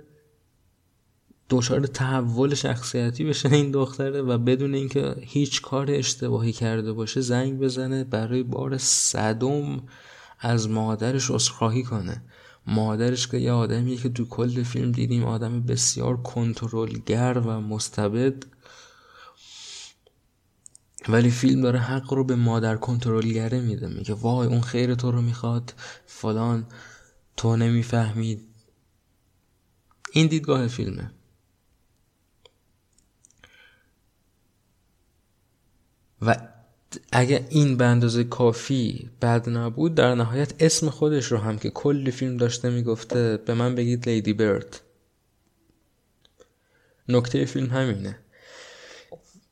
دچار 1.49 1.87
تحول 1.87 2.55
شخصیتی 2.55 3.23
بشه 3.23 3.53
این 3.53 3.71
دختره 3.71 4.21
و 4.21 4.37
بدون 4.37 4.73
اینکه 4.73 5.15
هیچ 5.19 5.61
کار 5.61 5.91
اشتباهی 5.91 6.51
کرده 6.51 6.93
باشه 6.93 7.21
زنگ 7.21 7.59
بزنه 7.59 8.03
برای 8.03 8.43
بار 8.43 8.77
صدم 8.77 9.83
از 10.39 10.69
مادرش 10.69 11.31
عذرخواهی 11.31 11.83
کنه. 11.83 12.23
مادرش 12.67 13.27
که 13.27 13.37
یه 13.37 13.51
آدمیه 13.51 13.97
که 13.97 14.09
تو 14.09 14.25
کل 14.25 14.63
فیلم 14.63 14.91
دیدیم 14.91 15.23
آدم 15.23 15.61
بسیار 15.61 16.17
کنترلگر 16.17 17.41
و 17.45 17.61
مستبد. 17.61 18.43
ولی 21.09 21.29
فیلم 21.29 21.61
داره 21.61 21.79
حق 21.79 22.13
رو 22.13 22.23
به 22.23 22.35
مادر 22.35 22.75
کنترلگره 22.75 23.61
میده 23.61 23.87
میگه 23.87 24.13
وای 24.13 24.47
اون 24.47 24.61
خیر 24.61 24.95
تو 24.95 25.11
رو 25.11 25.21
می‌خواد 25.21 25.73
فلان 26.05 26.65
تو 27.37 27.55
نمی‌فهمید. 27.55 28.54
این 30.15 30.27
دیدگاه 30.27 30.67
فیلمه. 30.67 31.11
و 36.21 36.35
اگه 37.11 37.47
این 37.49 37.77
به 37.77 37.85
اندازه 37.85 38.23
کافی 38.23 39.09
بد 39.21 39.49
نبود 39.49 39.95
در 39.95 40.15
نهایت 40.15 40.53
اسم 40.59 40.89
خودش 40.89 41.25
رو 41.25 41.37
هم 41.37 41.57
که 41.57 41.69
کل 41.69 42.09
فیلم 42.11 42.37
داشته 42.37 42.69
می‌گفته 42.69 43.37
به 43.37 43.53
من 43.53 43.75
بگید 43.75 44.09
لیدی 44.09 44.33
برد. 44.33 44.81
نکته 47.09 47.45
فیلم 47.45 47.69
همینه. 47.69 48.19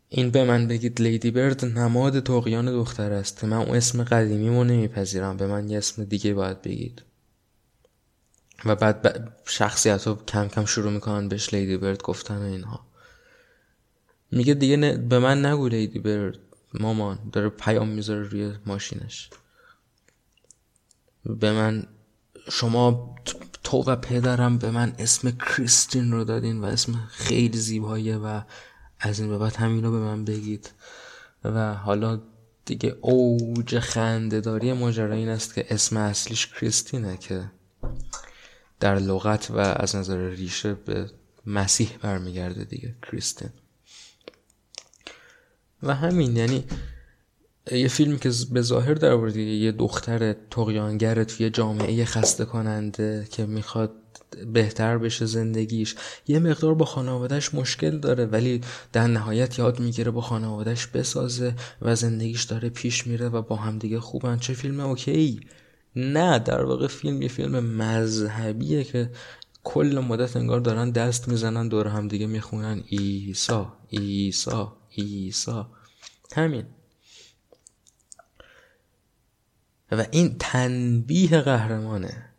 این 0.09 0.31
به 0.31 0.43
من 0.43 0.67
بگید 0.67 1.01
لیدی 1.01 1.31
برد 1.31 1.65
نماد 1.65 2.19
توقیان 2.19 2.65
دختر 2.65 3.11
است 3.13 3.43
من 3.43 3.57
اون 3.57 3.75
اسم 3.75 4.03
قدیمی 4.03 4.49
مو 4.49 4.63
نمیپذیرم 4.63 5.37
به 5.37 5.47
من 5.47 5.69
یه 5.69 5.77
اسم 5.77 6.03
دیگه 6.03 6.33
باید 6.33 6.61
بگید. 6.61 7.01
و 8.65 8.75
بعد 8.75 9.33
شخصیت 9.45 10.07
رو 10.07 10.15
کم 10.15 10.47
کم 10.47 10.65
شروع 10.65 10.91
می‌کنن 10.91 11.27
بهش 11.27 11.53
لیدی 11.53 11.77
برد 11.77 12.01
گفتن 12.01 12.37
و 12.37 12.45
اینها. 12.45 12.87
میگه 14.31 14.53
دیگه 14.53 14.97
به 14.97 15.19
من 15.19 15.45
نگو 15.45 15.67
لیدی 15.67 15.99
برد 15.99 16.39
مامان 16.73 17.19
داره 17.31 17.49
پیام 17.49 17.89
می‌ذاره 17.89 18.23
روی 18.23 18.53
ماشینش. 18.65 19.29
به 21.25 21.51
من 21.51 21.87
شما 22.51 23.15
تو 23.63 23.77
و 23.77 23.95
پدرم 23.95 24.57
به 24.57 24.71
من 24.71 24.93
اسم 24.99 25.31
کریستین 25.31 26.11
رو 26.11 26.23
دادین 26.23 26.61
و 26.61 26.65
اسم 26.65 26.93
خیلی 27.09 27.57
زیباییه 27.57 28.17
و 28.17 28.41
از 28.99 29.19
این 29.19 29.29
به 29.29 29.37
بعد 29.37 29.55
همین 29.55 29.83
رو 29.83 29.91
به 29.91 29.99
من 29.99 30.25
بگید. 30.25 30.71
و 31.43 31.73
حالا 31.73 32.21
دیگه 32.65 32.97
اوج 33.01 33.79
خنده 33.79 34.41
داری 34.41 34.73
ماجرا 34.73 35.13
این 35.15 35.29
است 35.29 35.53
که 35.53 35.65
اسم 35.69 35.97
اصلیش 35.97 36.47
کریستینه 36.47 37.17
که 37.17 37.51
در 38.83 38.95
لغت 38.95 39.51
و 39.51 39.59
از 39.59 39.95
نظر 39.95 40.29
ریشه 40.29 40.73
به 40.73 41.09
مسیح 41.45 41.89
برمیگرده 42.01 42.63
دیگه 42.63 42.95
کریستین. 43.01 43.49
و 45.83 45.95
همین 45.95 46.37
یعنی 46.37 46.63
یه 47.71 47.87
فیلمی 47.87 48.19
که 48.19 48.31
به 48.51 48.61
ظاهر 48.61 48.93
در 48.93 49.37
یه 49.37 49.71
دختر 49.71 50.33
تقیانگر 50.33 51.23
توی 51.23 51.49
جامعه 51.49 52.05
خسته 52.05 52.45
کننده 52.45 53.27
که 53.31 53.45
می‌خواد 53.45 53.91
بهتر 54.53 54.97
بشه 54.97 55.25
زندگیش. 55.25 55.95
یه 56.27 56.39
مقدار 56.39 56.75
با 56.75 56.85
خانوادهش 56.85 57.53
مشکل 57.53 57.99
داره 57.99 58.25
ولی 58.25 58.61
در 58.93 59.07
نهایت 59.07 59.59
یاد 59.59 59.79
می‌گیره 59.79 60.11
با 60.11 60.21
خانوادهش 60.21 60.87
بسازه 60.87 61.55
و 61.81 61.95
زندگیش 61.95 62.43
داره 62.43 62.69
پیش 62.69 63.07
میره 63.07 63.29
و 63.29 63.41
با 63.41 63.55
همدیگه 63.55 63.99
خوبن. 63.99 64.39
چه 64.39 64.53
فیلم 64.53 64.79
اوکی. 64.79 65.39
نه 65.95 66.39
در 66.39 66.63
واقع 66.63 66.87
فیلم 66.87 67.21
یه 67.21 67.27
فیلم 67.27 67.59
مذهبیه 67.59 68.83
که 68.83 69.11
کل 69.63 70.03
مدت 70.07 70.37
انگار 70.37 70.59
دارن 70.59 70.91
دست 70.91 71.27
می‌زنن 71.27 71.67
دور 71.67 71.87
همدیگه 71.87 72.27
می‌خونن. 72.27 72.83
ایسا 72.87 73.77
ایسا 73.89 74.77
ایسا 74.89 75.71
همین. 76.35 76.65
و 79.91 80.05
این 80.11 80.35
تنبیه 80.39 81.41
قهرمانه. 81.41 82.29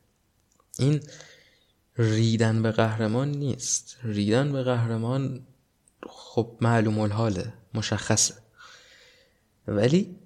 این 0.79 1.01
ریدن 1.99 2.63
به 2.63 2.71
قهرمان 2.71 3.31
نیست. 3.31 3.97
ریدن 4.03 4.53
به 4.53 4.63
قهرمان 4.63 5.47
خب 6.07 6.57
معلوم 6.61 6.99
الحاله 6.99 7.53
مشخصه. 7.75 8.35
ولی 9.67 10.17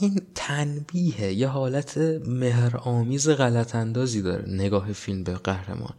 این 0.00 0.22
تنبیه 0.34 1.32
یه 1.32 1.48
حالت 1.48 1.98
مهر 2.26 2.76
آمیز 2.76 3.28
غلط 3.28 3.74
اندازی 3.74 4.22
داره. 4.22 4.44
نگاه 4.48 4.92
فیلم 4.92 5.24
به 5.24 5.34
قهرمان. 5.34 5.94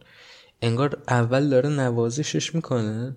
انگار 0.62 1.02
اول 1.08 1.48
داره 1.48 1.68
نوازشش 1.68 2.54
می‌کنه 2.54 3.16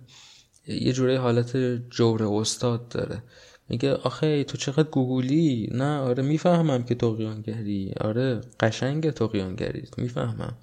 یه 0.67 0.93
جوره 0.93 1.19
حالت 1.19 1.57
جور 1.89 2.23
استاد 2.23 2.87
داره. 2.89 3.23
میگه 3.69 3.93
آخه 3.93 4.43
تو 4.43 4.57
چقدر 4.57 4.89
گوگولی؟ 4.89 5.69
نه 5.71 5.99
آره 5.99 6.23
می‌فهمم 6.23 6.83
که 6.83 6.95
تقیانگری. 6.95 7.93
آره 8.01 8.41
قشنگ 8.59 9.09
تقیانگری 9.11 9.83
می‌فهمم. 9.97 10.57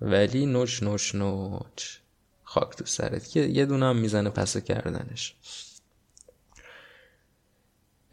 ولی 0.00 0.46
نوچ 0.46 0.82
نوچ 0.82 1.14
نوچ. 1.14 1.96
خاک 2.42 2.76
تو 2.76 2.84
سرت. 2.84 3.36
یه 3.36 3.66
دونه 3.66 3.86
هم 3.86 3.96
می‌زنه 3.96 4.30
پس 4.30 4.56
کردنش. 4.56 5.34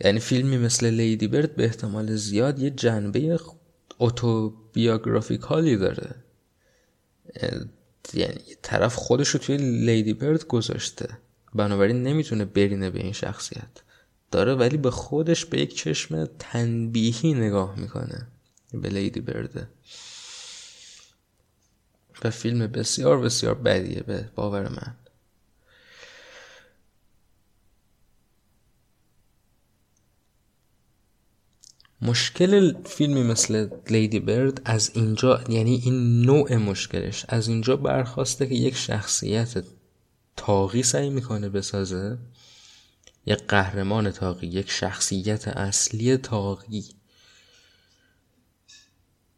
یعنی 0.03 0.19
فیلمی 0.19 0.57
مثل 0.57 0.89
لیدی 0.89 1.27
برد 1.27 1.55
به 1.55 1.63
احتمال 1.63 2.15
زیاد 2.15 2.59
یه 2.59 2.69
جنبه 2.69 3.39
اوتوبیوگرافیکالی 3.97 5.77
داره. 5.77 6.15
یعنی 8.13 8.39
طرف 8.61 8.95
خودش 8.95 9.29
رو 9.29 9.39
توی 9.39 9.57
لیدی 9.57 10.13
برد 10.13 10.47
گذاشته. 10.47 11.17
بنابراین 11.53 12.03
نمی‌تونه 12.03 12.45
برینه 12.45 12.89
به 12.89 12.99
این 12.99 13.13
شخصیت. 13.13 13.83
داره 14.31 14.53
ولی 14.53 14.77
به 14.77 14.91
خودش 14.91 15.45
به 15.45 15.61
یک 15.61 15.75
چشم 15.75 16.25
تنبیهی 16.39 17.33
نگاه 17.33 17.79
می‌کنه 17.79 18.27
به 18.73 18.89
لیدی 18.89 19.19
برده. 19.19 19.67
و 22.23 22.29
فیلم 22.29 22.67
بسیار 22.67 23.21
بسیار 23.21 23.55
بدیه 23.55 24.03
به 24.03 24.29
باور 24.35 24.69
من. 24.69 24.95
مشکل 32.03 32.73
فیلمی 32.85 33.23
مثل 33.23 33.69
لیدی 33.89 34.19
برد 34.19 34.61
از 34.65 34.91
اینجا 34.93 35.43
یعنی 35.49 35.81
این 35.85 36.21
نوع 36.21 36.55
مشکلش 36.55 37.25
از 37.29 37.47
اینجا 37.47 37.75
برخواسته 37.75 38.47
که 38.47 38.55
یک 38.55 38.75
شخصیت 38.75 39.63
تاقی 40.35 40.83
سعی 40.83 41.09
می‌کنه 41.09 41.49
بسازه 41.49 42.17
یک 43.25 43.39
قهرمان 43.47 44.11
تاقی 44.11 44.47
یک 44.47 44.71
شخصیت 44.71 45.47
اصلی 45.47 46.17
تاقی 46.17 46.85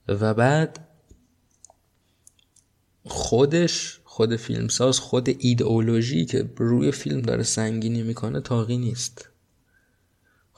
و 0.07 0.33
بعد 0.33 0.87
خودش 3.03 3.99
خود 4.03 4.35
فیلمساز 4.35 4.99
خود 4.99 5.29
ایدئولوژی 5.39 6.25
که 6.25 6.49
روی 6.57 6.91
فیلم 6.91 7.21
داره 7.21 7.43
سنگینی 7.43 8.03
می‌کنه 8.03 8.41
تاقی 8.41 8.77
نیست. 8.77 9.29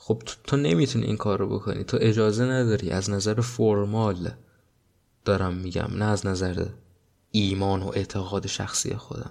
خب 0.08 0.22
تو, 0.44 0.56
نمی‌تونی 0.56 1.06
این 1.06 1.16
کار 1.16 1.38
رو 1.38 1.48
بکنی. 1.48 1.84
تو 1.84 1.98
اجازه 2.00 2.44
نداری. 2.44 2.90
از 2.90 3.10
نظر 3.10 3.40
فرمال 3.40 4.30
دارم 5.24 5.54
میگم 5.54 5.88
نه 5.90 6.04
از 6.04 6.26
نظر 6.26 6.66
ایمان 7.30 7.82
و 7.82 7.88
اعتقاد 7.94 8.46
شخصی 8.46 8.94
خودم. 8.94 9.30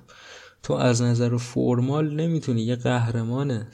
تو 0.63 0.73
از 0.73 1.01
نظر 1.01 1.37
فرمال 1.37 2.13
نمی‌تونی 2.13 2.61
یه 2.61 2.75
قهرمان 2.75 3.67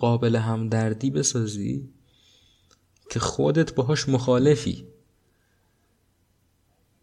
قابل 0.00 0.36
همدردی 0.36 1.10
بسازی 1.10 1.88
که 3.10 3.20
خودت 3.20 3.74
باهاش 3.74 4.08
مخالفی. 4.08 4.86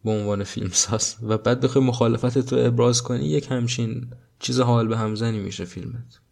به 0.06 0.12
عنوان 0.12 0.44
فیلمساز. 0.44 1.16
و 1.22 1.38
بعد 1.38 1.62
بخوای 1.62 1.86
مخالفت 1.86 2.40
تو 2.40 2.56
ابراز 2.60 3.04
کنی 3.04 3.26
یک 3.26 3.52
همچین 3.52 4.14
چیز 4.40 4.60
حال 4.60 4.88
به 4.88 4.98
همزنی 4.98 5.40
میشه 5.40 5.66
فیلمت. 5.66 6.23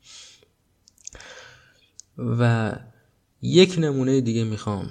و 2.40 2.74
یک 3.42 3.76
نمونه 3.80 4.22
دیگه 4.22 4.44
می‌خوام 4.44 4.90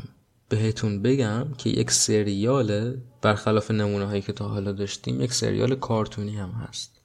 بهتون 0.49 1.03
بگم 1.03 1.55
که 1.59 1.71
یک 1.71 1.91
سریال 1.91 2.97
برخلاف 3.23 3.71
نمونه 3.71 4.05
هایی 4.07 4.23
که 4.23 4.33
تا 4.33 4.49
حالا 4.49 4.73
داشتیم 4.73 5.21
یک 5.21 5.33
سریال 5.33 5.75
کارتونی 5.75 6.37
هم 6.37 6.51
هست. 6.51 7.01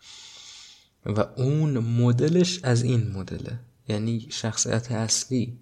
و 1.05 1.19
اون 1.37 1.77
مدلش 1.77 2.59
از 2.63 2.83
این 2.83 3.11
مدله. 3.11 3.59
یعنی 3.87 4.27
شخصیت 4.29 4.91
اصلی 4.91 5.59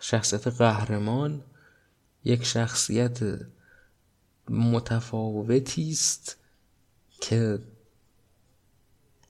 شخصیت 0.00 0.46
قهرمان 0.46 1.42
یک 2.24 2.44
شخصیت 2.44 3.20
متفاوتی 4.50 5.90
است 5.90 6.36
که 7.20 7.58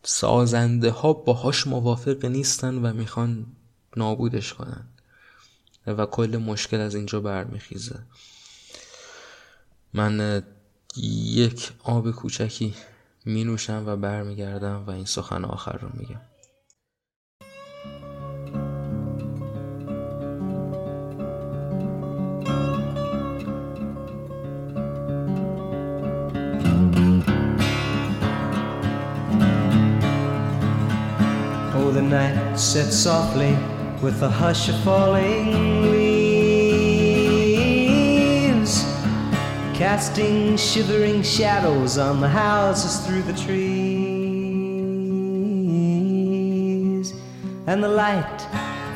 سازنده 0.02 0.90
ها 0.90 1.12
باهاش 1.12 1.66
موافق 1.66 2.24
نیستن 2.24 2.74
و 2.74 2.92
می‌خوان 2.92 3.46
نابودش 3.96 4.54
کنن. 4.54 4.88
و 5.86 6.06
کل 6.06 6.36
مشکل 6.36 6.80
از 6.80 6.94
اینجا 6.94 7.20
برمیخیزه. 7.20 7.98
من 9.92 10.42
یک 10.96 11.72
آب 11.82 12.10
کوچکی 12.10 12.74
می 13.24 13.44
نوشم 13.44 13.84
و 13.86 13.96
برمیگردم 13.96 14.84
و 14.86 14.90
این 14.90 15.04
سخن 15.04 15.44
آخر 15.44 15.78
رو 15.78 15.88
میگم. 15.94 16.20
Oh, 31.74 31.92
the 31.92 32.02
night 32.02 32.58
set 32.58 32.92
softly. 32.92 33.77
With 34.02 34.20
the 34.20 34.30
hush 34.30 34.68
of 34.68 34.78
falling 34.84 35.82
leaves, 35.90 36.44
casting 39.74 40.56
shivering 40.56 41.20
shadows 41.22 41.98
on 41.98 42.20
the 42.20 42.28
houses 42.28 43.04
through 43.04 43.22
the 43.22 43.32
trees. 43.32 43.58
And 47.66 47.82
the 47.82 47.88
light 47.88 48.46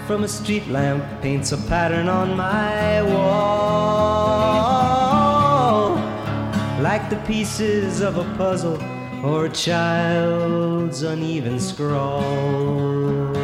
from 0.07 0.22
a 0.22 0.28
street 0.28 0.68
lamp 0.68 1.05
paints 1.20 1.50
a 1.50 1.57
pattern 1.57 2.09
on 2.09 2.36
my 2.36 3.03
wall, 3.03 3.42
like 6.80 7.11
the 7.11 7.16
pieces 7.26 8.00
of 8.00 8.18
a 8.18 8.24
puzzle 8.36 8.80
or 9.24 9.46
a 9.46 9.50
child's 9.50 11.03
uneven 11.03 11.59
scrawl. 11.59 13.41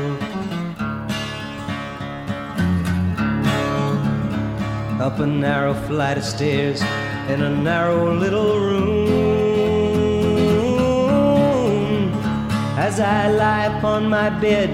Up 5.00 5.20
a 5.20 5.26
narrow 5.26 5.74
flight 5.74 6.18
of 6.18 6.24
stairs 6.24 6.82
in 7.28 7.42
a 7.42 7.50
narrow 7.50 8.12
little 8.12 8.58
room. 8.58 8.98
As 12.76 12.98
I 12.98 13.30
lie 13.30 13.66
upon 13.66 14.08
my 14.08 14.28
bed 14.28 14.70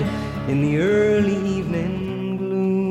in 0.48 0.62
the 0.62 0.78
early 0.78 1.36
evening 1.36 2.38
gloom, 2.38 2.84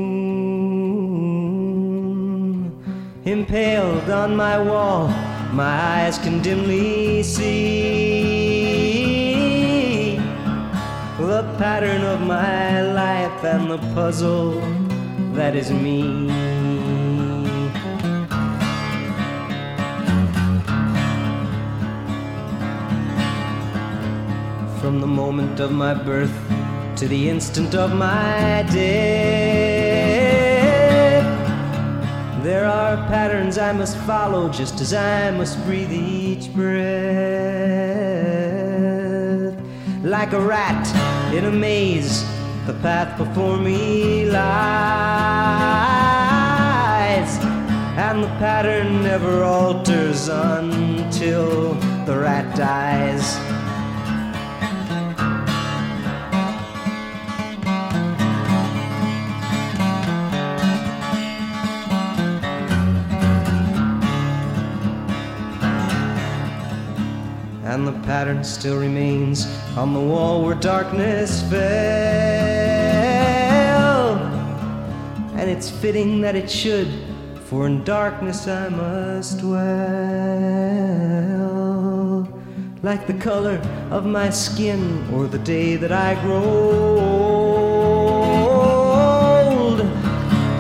impaled 3.25 4.11
on 4.11 4.35
my 4.35 4.59
wall, 4.59 5.07
my 5.53 6.03
eyes 6.03 6.19
can 6.19 6.39
dimly 6.43 7.23
see 7.23 8.43
the 11.17 11.43
pattern 11.57 12.03
of 12.03 12.21
my 12.21 12.81
life 12.81 13.43
and 13.43 13.71
the 13.71 13.79
puzzle 13.95 14.61
that 15.33 15.55
is 15.55 15.71
me. 15.71 16.42
From 24.83 24.99
the 24.99 25.07
moment 25.07 25.61
of 25.61 25.71
my 25.71 25.93
birth 25.93 26.35
to 26.97 27.07
the 27.07 27.29
instant 27.29 27.73
of 27.73 27.95
my 27.95 28.63
death, 28.69 28.83
There 32.43 32.65
are 32.65 32.97
patterns 33.07 33.57
I 33.57 33.71
must 33.71 33.95
follow 33.99 34.49
just 34.49 34.81
as 34.81 34.93
I 34.93 35.31
must 35.31 35.63
breathe 35.63 35.93
each 35.93 36.53
breath. 36.53 36.83
Like 40.03 40.33
a 40.33 40.41
rat 40.41 40.85
in 41.33 41.45
a 41.45 41.51
maze, 41.51 42.25
the 42.67 42.73
path 42.81 43.17
before 43.17 43.57
me 43.57 44.25
lies. 44.25 44.43
And 47.95 48.21
the 48.21 48.33
pattern 48.37 49.01
never 49.01 49.45
alters 49.45 50.27
until 50.27 51.75
the 52.05 52.19
rat 52.19 52.53
dies. 52.57 53.39
And 67.73 67.87
the 67.87 67.93
pattern 68.05 68.43
still 68.43 68.77
remains 68.77 69.47
on 69.75 69.93
the 69.93 69.99
wall 69.99 70.43
where 70.45 70.53
darkness 70.53 71.41
fell. 71.49 71.63
And 75.35 75.49
it's 75.49 75.71
fitting 75.71 76.21
that 76.21 76.35
it 76.35 76.51
should, 76.51 76.87
for 77.45 77.65
in 77.65 77.83
darkness 77.83 78.47
I 78.47 78.69
must 78.69 79.39
dwell. 79.39 79.59
Like 82.83 83.07
the 83.07 83.15
color 83.15 83.59
of 83.89 84.05
my 84.05 84.29
skin 84.29 85.11
or 85.11 85.25
the 85.25 85.39
day 85.39 85.75
that 85.75 85.91
I 85.91 86.13
grow 86.21 86.43
old. 89.73 89.79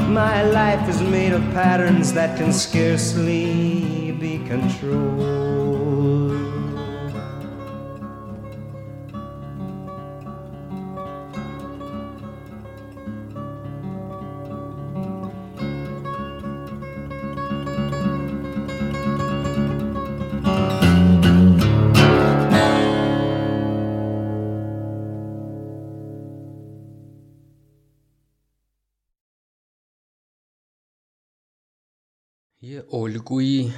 My 0.09 0.41
life 0.41 0.89
is 0.89 0.99
made 0.99 1.33
of 1.33 1.43
patterns 1.53 2.11
that 2.13 2.39
can 2.39 2.51
scarcely 2.51 4.13
be 4.19 4.39
controlled. 4.47 5.72
الگویی 32.91 33.73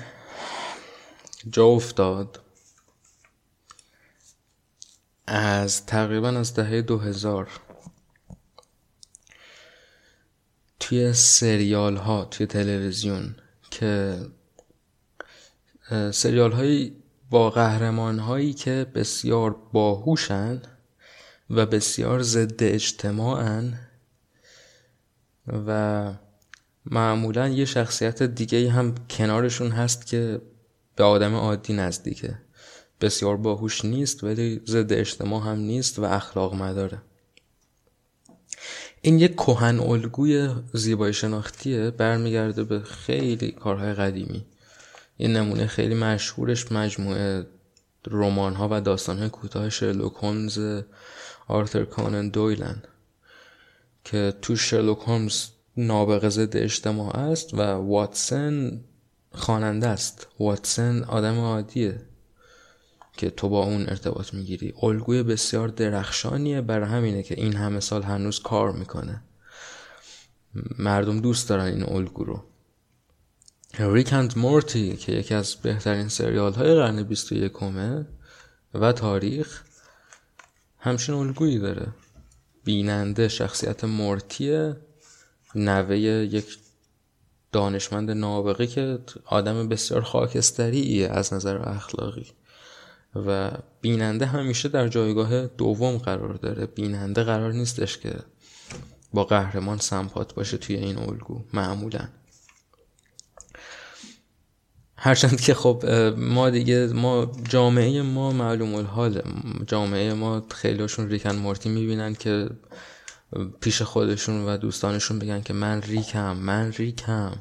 جا 1.52 1.66
افتاد. 1.66 2.42
از 5.28 5.86
تقریبا 5.86 6.30
از 6.30 6.54
دهه 6.54 6.82
دو 6.82 6.98
هزار 6.98 7.50
توی 10.80 11.14
سریال 11.14 11.98
ها 11.98 12.26
توی 12.26 12.46
تلویزیون 12.46 13.36
که 13.72 14.20
سریال 16.12 16.52
هایی 16.52 17.04
با 17.30 17.50
قهرمان 17.50 18.20
هایی 18.20 18.54
که 18.54 18.92
بسیار 18.96 19.56
باهوشن 19.74 20.62
و 21.50 21.66
بسیار 21.66 22.22
ضد 22.22 22.64
اجتماعن 22.64 23.80
و 25.48 26.14
معمولا 26.86 27.48
یه 27.48 27.66
شخصیت 27.66 28.24
دیگه 28.24 28.72
هم 28.72 28.96
کنارشون 29.10 29.72
هست 29.72 30.06
که 30.06 30.42
به 30.96 31.04
آدم 31.04 31.36
عادی 31.36 31.74
نزدیکه. 31.74 32.38
بسیار 33.02 33.38
باهوش 33.38 33.86
نیست 33.86 34.24
ولی 34.24 34.62
ضد 34.68 34.94
اجتماع 34.94 35.44
هم 35.44 35.58
نیست 35.58 36.00
و 36.00 36.04
اخلاق 36.04 36.54
مداره 36.54 37.02
این 39.02 39.20
یک 39.20 39.36
کهن 39.36 39.80
الگوی 39.80 40.50
زیبایی 40.74 41.14
شناختیه 41.14 41.92
برمیگرده 41.92 42.64
به 42.64 42.80
خیلی 42.80 43.52
کارهای 43.52 43.94
قدیمی. 43.94 44.46
این 45.18 45.34
نمونه 45.34 45.68
خیلی 45.68 45.96
مشهورش 45.96 46.72
مجموعه 46.72 47.46
رمان 48.08 48.56
ها 48.56 48.70
و 48.72 48.82
داستان 48.82 49.18
های 49.18 49.30
کوتاه 49.30 49.70
شرلوک 49.70 50.14
هولمز 50.14 50.84
آرتر 51.48 51.86
کانن 51.86 52.30
دویلن 52.30 52.84
که 54.04 54.34
تو 54.42 54.56
شرلوک 54.56 55.00
هولمز 55.00 55.48
نابغه 55.78 56.30
ضد 56.30 56.58
اجتماع 56.58 57.18
است 57.18 57.54
و 57.54 57.62
واتسن 57.62 58.82
خواننده 59.32 59.88
است. 59.88 60.28
واتسن 60.40 61.04
آدم 61.04 61.40
عادیه 61.40 62.02
که 63.18 63.30
تو 63.30 63.50
با 63.50 63.64
اون 63.64 63.90
ارتباط 63.90 64.34
می‌گیری. 64.34 64.74
الگوی 64.84 65.24
بسیار 65.24 65.68
درخشانیه. 65.68 66.62
برای 66.62 66.90
همینه 66.90 67.24
که 67.24 67.36
این 67.42 67.56
همه 67.56 67.80
سال 67.80 68.04
هنوز 68.04 68.40
کار 68.40 68.72
می‌کنه. 68.72 69.24
مردم 70.80 71.20
دوست 71.20 71.50
دارن 71.50 71.66
این 71.66 71.84
الگو 71.84 72.24
رو. 72.24 72.44
ریک 73.80 74.14
اند 74.14 74.38
مورتی 74.38 74.98
که 74.98 75.12
یکی 75.12 75.34
از 75.34 75.56
بهترین 75.56 76.08
سریال 76.08 76.54
های 76.54 76.74
قرن 76.76 77.04
21 77.04 77.54
و 78.74 78.92
تاریخ 78.92 79.64
همچین 80.80 81.16
الگویی 81.16 81.60
داره. 81.60 81.88
بیننده 82.64 83.28
شخصیت 83.28 83.84
مورتیه. 83.84 84.76
نوه 85.56 85.98
یک 85.98 86.58
دانشمند 87.52 88.12
نابغه 88.12 88.68
که 88.68 89.00
آدم 89.26 89.68
بسیار 89.70 90.02
خاکستری 90.02 91.06
از 91.06 91.34
نظر 91.34 91.58
اخلاقی. 91.70 92.26
و 93.16 93.52
بیننده 93.82 94.26
همیشه 94.26 94.70
در 94.70 94.88
جایگاه 94.88 95.48
دوم 95.48 95.98
قرار 95.98 96.34
داره. 96.34 96.66
بیننده 96.66 97.24
قرار 97.24 97.52
نیستش 97.54 97.98
که 97.98 98.16
با 99.14 99.24
قهرمان 99.24 99.78
سمپات 99.78 100.34
باشه 100.34 100.58
توی 100.58 100.76
این 100.76 100.98
الگو 100.98 101.42
معمولا. 101.54 102.08
هرچند 104.98 105.42
که 105.42 105.54
خب 105.54 105.86
ما 106.18 106.50
دیگه 106.50 106.88
ما 106.88 107.32
جامعه 107.50 108.02
ما 108.02 108.32
معلوم 108.32 108.76
الحاله. 108.76 109.24
جامعه 109.68 110.14
ما 110.14 110.46
خیلیشون 110.52 111.10
ریکن 111.10 111.36
مورتی 111.36 111.70
می‌بینن 111.70 112.16
که 112.16 112.50
پیش 113.62 113.82
خودشون 113.82 114.46
و 114.46 114.58
دوستانشون 114.58 115.20
بگن 115.20 115.42
که 115.42 115.54
من 115.54 115.82
ریکم 115.82 116.38
من 116.38 116.72
ریکم. 116.72 117.32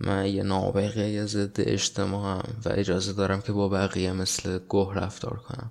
من 0.00 0.26
یه 0.26 0.42
نابغه 0.42 1.08
یه 1.08 1.26
ضد 1.26 1.56
اجتماعم 1.58 2.56
و 2.64 2.68
اجازه 2.68 3.12
دارم 3.12 3.40
که 3.40 3.52
با 3.52 3.68
بقیه 3.68 4.12
مثل 4.12 4.58
گوه 4.58 4.94
رفتار 4.94 5.36
کنم. 5.36 5.70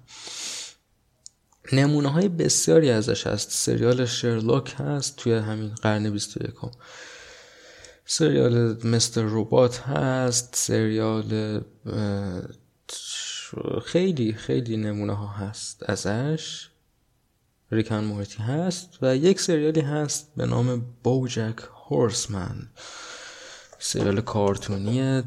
نمونه 1.73 2.09
های 2.09 2.29
بسیاری 2.29 2.91
ازش 2.91 3.27
هست. 3.27 3.51
سریال 3.51 4.05
شرلوک 4.05 4.75
هست 4.77 5.15
توی 5.15 5.33
همین 5.33 5.75
قرن 5.75 6.09
21 6.09 6.53
سریال 8.05 8.87
مستر 8.87 9.21
روبات 9.21 9.79
هست. 9.79 10.55
سریال 10.55 11.61
خیلی 13.85 14.33
خیلی 14.33 14.77
نمونه 14.77 15.13
ها 15.13 15.27
هست 15.27 15.89
ازش. 15.89 16.70
ریکان 17.71 18.03
مورتی 18.03 18.43
هست 18.43 18.97
و 19.01 19.15
یک 19.15 19.41
سریالی 19.41 19.81
هست 19.81 20.31
به 20.35 20.45
نام 20.45 20.85
بوجک 21.03 21.55
هورسمن. 21.89 22.69
سریال 23.79 24.21
کارتونی 24.21 25.23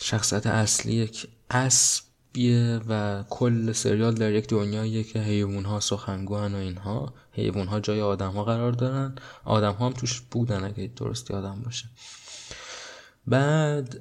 شخصیت 0.00 0.46
اصلی 0.46 0.92
یک 0.92 1.28
اسبیه 1.50 2.80
و 2.88 3.24
کل 3.30 3.72
سریال 3.72 4.14
در 4.14 4.32
یک 4.32 4.48
دنیاییه 4.48 5.04
که 5.04 5.18
حیوان 5.18 5.64
ها 5.64 5.80
سخنگوان 5.80 6.54
و 6.54 6.58
اینها. 6.58 7.14
حیوان 7.32 7.66
ها 7.68 7.80
جای 7.80 8.00
آدم 8.00 8.32
ها 8.32 8.44
قرار 8.44 8.72
دارن. 8.72 9.14
آدم 9.44 9.72
ها 9.72 9.86
هم 9.86 9.92
توش 9.92 10.20
بودن 10.20 10.64
اگه 10.64 10.90
درستی 10.96 11.34
آدم 11.34 11.62
باشه. 11.64 11.84
بعد 13.26 14.00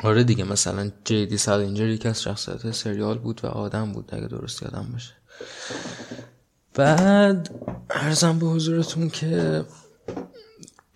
آره 0.00 0.24
دیگه 0.24 0.44
مثلا 0.44 0.90
جیدی 1.04 1.36
سالینجر 1.36 1.86
یکی 1.86 2.08
از 2.08 2.22
شخصیت 2.22 2.70
سریال 2.70 3.18
بود 3.18 3.40
و 3.44 3.46
آدم 3.46 3.92
بود 3.92 4.14
اگه 4.14 4.26
درست 4.26 4.62
یادم 4.62 4.88
باشه. 4.92 5.12
بعد 6.74 7.50
ارزم 7.90 8.38
به 8.38 8.46
حضورتون 8.46 9.08
که 9.08 9.64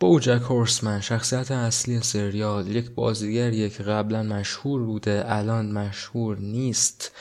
بوجک 0.01 0.43
هورسمن 0.43 1.01
شخصیت 1.01 1.51
اصلی 1.51 2.01
سریال 2.01 2.67
یک 2.69 2.91
بازیگریه 2.91 3.71
که 3.71 3.83
قبلا 3.83 4.23
مشهور 4.23 4.83
بوده 4.83 5.23
الان 5.27 5.73
مشهور 5.73 6.39
نیست. 6.39 7.13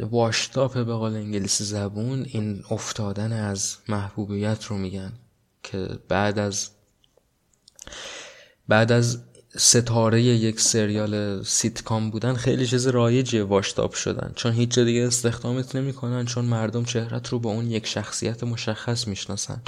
washed 0.00 0.56
up 0.56 0.74
به 0.74 0.94
قول 0.94 1.14
انگلیسی 1.14 1.64
زبون 1.64 2.26
این 2.28 2.64
افتادن 2.70 3.32
از 3.32 3.76
محبوبیت 3.88 4.64
رو 4.64 4.78
میگن 4.78 5.12
که 5.62 5.88
بعد 6.08 6.38
از 6.38 6.70
بعد 8.68 8.92
از 8.92 9.18
ستاره 9.56 10.22
یک 10.22 10.60
سریال 10.60 11.42
سیتکام 11.42 12.10
بودن 12.10 12.34
خیلی 12.34 12.66
چیز 12.66 12.86
رایجه 12.86 13.42
washed 13.42 13.80
up 13.80 13.92
شدن. 13.92 14.32
چون 14.36 14.52
هیچ 14.52 14.70
جا 14.70 14.84
دیگه 14.84 15.06
استخدامت 15.06 15.76
نمی‌کنن 15.76 16.24
چون 16.24 16.44
مردم 16.44 16.84
چهرت 16.84 17.28
رو 17.28 17.38
با 17.38 17.50
اون 17.50 17.70
یک 17.70 17.86
شخصیت 17.86 18.44
مشخص 18.44 19.08
می‌شناسن. 19.08 19.62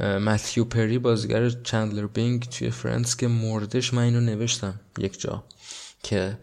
متیو 0.00 0.64
پری 0.64 0.98
بازیگر 0.98 1.50
چندلر 1.50 2.06
بینگ 2.06 2.42
توی 2.42 2.70
Friends 2.70 3.16
که 3.16 3.28
مردش 3.28 3.94
من 3.94 4.02
اینو 4.02 4.20
نوشتم 4.20 4.80
یک 4.98 5.20
جا 5.20 5.44
که 6.02 6.38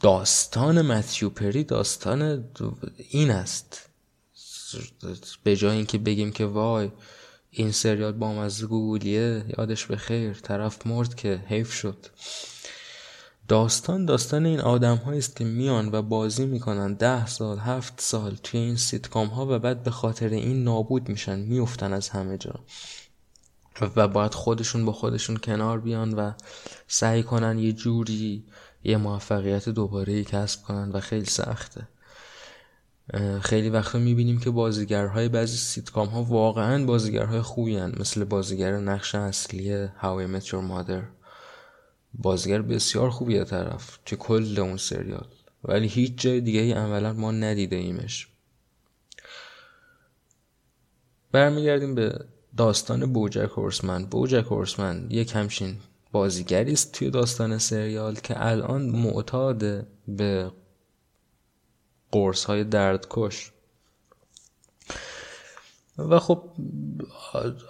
داستان 0.00 0.82
متیو 0.82 1.30
پری 1.30 1.64
داستان 1.64 2.44
این 3.10 3.30
است. 3.30 3.88
به 5.44 5.56
جای 5.56 5.76
اینکه 5.76 5.98
بگیم 5.98 6.32
که 6.32 6.44
وای 6.44 6.90
این 7.50 7.72
سریال 7.72 8.12
با 8.12 8.32
مزه 8.32 8.66
گوگلیه 8.66 9.44
یادش 9.58 9.86
به 9.86 9.96
خیر 9.96 10.32
طرف 10.32 10.86
مرد 10.86 11.14
که 11.14 11.44
حیف 11.46 11.72
شد. 11.72 12.06
داستان 13.48 14.04
داستان 14.04 14.46
این 14.46 14.60
آدم 14.60 15.00
است 15.06 15.36
که 15.36 15.44
میان 15.44 15.88
و 15.92 16.02
بازی 16.02 16.46
می‌کنن 16.46 16.94
ده 16.94 17.26
سال 17.26 17.58
هفت 17.58 18.00
سال 18.00 18.36
توی 18.42 18.60
این 18.60 18.76
سیتکام 18.76 19.26
ها 19.26 19.46
و 19.46 19.58
بعد 19.58 19.82
به 19.82 19.90
خاطر 19.90 20.28
این 20.28 20.64
نابود 20.64 21.08
میشن 21.08 21.38
میفتن 21.38 21.92
از 21.92 22.08
همه 22.08 22.38
جا. 22.38 22.54
و 23.96 24.08
باید 24.08 24.34
خودشون 24.34 24.84
با 24.84 24.92
خودشون 24.92 25.36
کنار 25.36 25.80
بیان 25.80 26.14
و 26.14 26.32
سعی 26.88 27.22
کنن 27.22 27.58
یه 27.58 27.72
جوری 27.72 28.44
یه 28.84 28.96
موفقیت 28.96 29.68
دوباره 29.68 30.24
کسب 30.24 30.62
کنن 30.62 30.90
و 30.92 31.00
خیلی 31.00 31.24
سخته. 31.24 31.88
خیلی 33.42 33.70
وقتا 33.70 33.98
می‌بینیم 33.98 34.40
که 34.40 34.50
بازیگرهای 34.50 35.28
بعضی 35.28 35.56
سیتکام 35.56 36.08
ها 36.08 36.22
واقعا 36.22 36.84
بازیگرهای 36.84 37.42
خوبی 37.42 37.76
هن. 37.76 37.92
مثل 38.00 38.24
بازیگر 38.24 38.76
نقش 38.76 39.14
اصلی 39.14 39.86
How 39.86 40.26
I 40.26 40.40
Met 40.40 40.46
Your 40.46 40.70
Mother. 40.70 41.02
بازیگر 42.14 42.62
بسیار 42.62 43.10
خوبیه 43.10 43.44
طرف 43.44 43.98
که 44.04 44.16
کل 44.16 44.58
اون 44.58 44.76
سریال. 44.76 45.26
ولی 45.64 45.86
هیچ 45.86 46.12
جای 46.16 46.40
دیگه 46.40 46.60
ای 46.60 46.72
عملا 46.72 47.12
ما 47.12 47.32
ندیده 47.32 47.76
ایمش 47.76 48.28
برمیگردیم 51.32 51.94
به 51.94 52.24
داستان 52.56 53.12
بوجک 53.12 53.50
هورسمن. 53.56 54.04
بوجک 54.04 54.44
هورسمن 54.44 55.06
یک 55.10 55.32
همچین 55.34 55.76
بازیگری 56.12 56.72
است 56.72 56.92
توی 56.92 57.10
داستان 57.10 57.58
سریال 57.58 58.14
که 58.14 58.46
الان 58.46 58.82
معتاد 58.82 59.86
به 60.08 60.50
قرص 62.12 62.44
های 62.44 62.64
دردکش 62.64 63.52
و 65.98 66.18
خب 66.18 66.42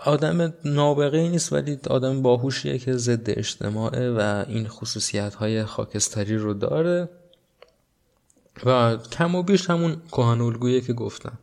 آدم 0.05 0.55
نابغه 0.65 1.29
نیست 1.29 1.53
ولی 1.53 1.79
آدم 1.91 2.23
باهوشیه 2.23 2.79
که 2.79 2.97
ضد 2.97 3.31
اجتماعه 3.31 4.11
و 4.11 4.45
این 4.49 4.69
خصوصیت 4.69 5.35
های 5.35 5.65
خاکستری 5.65 6.37
رو 6.37 6.55
داره. 6.55 7.09
و 8.65 8.97
کم 8.97 9.35
و 9.35 9.43
بیش 9.43 9.71
همون 9.71 10.03
کهان 10.13 10.81
که 10.81 10.93
گفتم. 10.93 11.39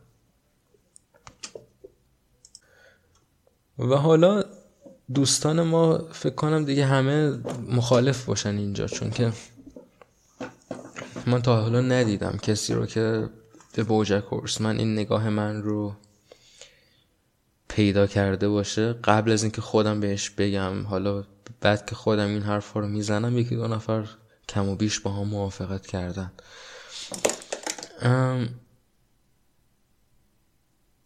و 3.78 3.94
حالا 3.94 4.44
دوستان 5.14 5.62
ما 5.62 5.98
فکر 6.12 6.34
کنم 6.34 6.64
دیگه 6.64 6.86
همه 6.86 7.38
مخالف 7.68 8.24
باشن 8.24 8.56
اینجا 8.56 8.86
چون 8.86 9.10
که 9.10 9.32
من 11.28 11.42
تا 11.42 11.62
حالا 11.62 11.80
ندیدم 11.80 12.38
کسی 12.42 12.74
رو 12.74 12.86
که 12.86 13.30
به 13.72 13.82
بوجک 13.82 14.24
من 14.60 14.78
این 14.78 14.92
نگاه 14.92 15.28
من 15.28 15.62
رو 15.62 15.96
پیدا 17.68 18.06
کرده 18.06 18.48
باشه 18.48 18.92
قبل 18.92 19.32
از 19.32 19.42
اینکه 19.42 19.60
خودم 19.60 20.00
بهش 20.00 20.30
بگم 20.30 20.86
حالا 20.86 21.24
بعد 21.60 21.86
که 21.86 21.94
خودم 21.94 22.26
این 22.26 22.42
حرف 22.42 22.72
رو 22.72 22.88
می‌زنم 22.88 23.38
یکی 23.38 23.56
دو 23.56 23.68
نفر 23.68 24.08
کم 24.48 24.68
و 24.68 24.76
بیش 24.76 25.00
با 25.00 25.12
هم 25.12 25.28
موافقت 25.28 25.86
کردن. 25.86 26.32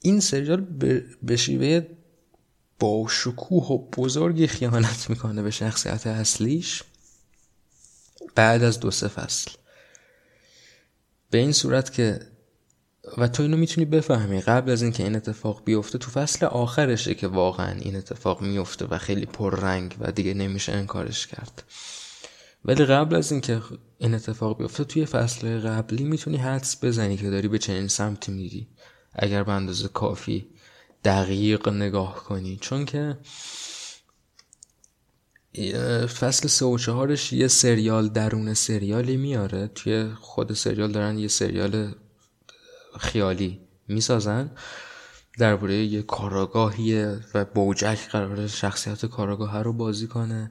این 0.00 0.20
سریال 0.20 0.60
به 1.22 1.36
شیوه 1.36 1.86
با 2.78 3.06
شکوه 3.08 3.66
و 3.66 3.90
بزرگی 3.90 4.46
خیانت 4.46 5.10
می‌کنه 5.10 5.42
به 5.42 5.50
شخصیت 5.50 6.06
اصلیش 6.06 6.82
بعد 8.34 8.62
از 8.62 8.80
دو 8.80 8.90
سه 8.90 9.08
فصل. 9.08 9.50
به 11.32 11.38
این 11.38 11.52
صورت 11.52 11.92
که 11.92 12.20
و 13.18 13.28
تو 13.28 13.42
اینو 13.42 13.56
می‌تونی 13.56 13.84
بفهمی 13.84 14.40
قبل 14.40 14.70
از 14.70 14.82
اینکه 14.82 15.02
این 15.02 15.16
اتفاق 15.16 15.64
بیفته 15.64 15.98
تو 15.98 16.10
فصل 16.10 16.46
آخرشه 16.46 17.14
که 17.14 17.26
واقعا 17.26 17.80
این 17.80 17.96
اتفاق 17.96 18.42
میفته 18.42 18.86
و 18.86 18.98
خیلی 18.98 19.26
پررنگ 19.26 19.96
و 20.00 20.12
دیگه 20.12 20.34
نمیشه 20.34 20.72
انکارش 20.72 21.26
کرد. 21.26 21.62
ولی 22.64 22.84
قبل 22.84 23.16
از 23.16 23.32
اینکه 23.32 23.60
این 23.98 24.14
اتفاق 24.14 24.58
بیفته 24.58 24.84
توی 24.84 25.06
فصل 25.06 25.60
قبلی 25.60 26.04
می‌تونی 26.04 26.36
حدس 26.36 26.84
بزنی 26.84 27.16
که 27.16 27.30
داری 27.30 27.48
به 27.48 27.58
چنین 27.58 27.88
سمتی 27.88 28.32
میری. 28.32 28.68
اگر 29.14 29.42
به 29.42 29.52
اندازه 29.52 29.88
کافی 29.88 30.46
دقیق 31.04 31.68
نگاه 31.68 32.14
کنی. 32.14 32.58
چون 32.60 32.84
که 32.84 33.18
فصل 36.06 36.48
سه 36.48 36.64
و 36.64 36.78
چهارش 36.78 37.32
یه 37.32 37.48
سریال 37.48 38.08
درون 38.08 38.54
سریالی 38.54 39.16
میاره. 39.16 39.66
توی 39.74 40.08
خود 40.20 40.52
سریال 40.52 40.92
دارن 40.92 41.18
یه 41.18 41.28
سریال 41.28 41.94
خیالی 42.98 43.60
می‌سازن. 43.88 44.50
درباره 45.38 45.74
یه 45.74 46.02
کاراگاهیه 46.02 47.20
و 47.34 47.44
بوجک 47.44 48.08
قرار 48.08 48.46
شخصیت 48.46 49.06
کاراگاه 49.06 49.62
رو 49.62 49.72
بازی 49.72 50.06
کنه. 50.06 50.50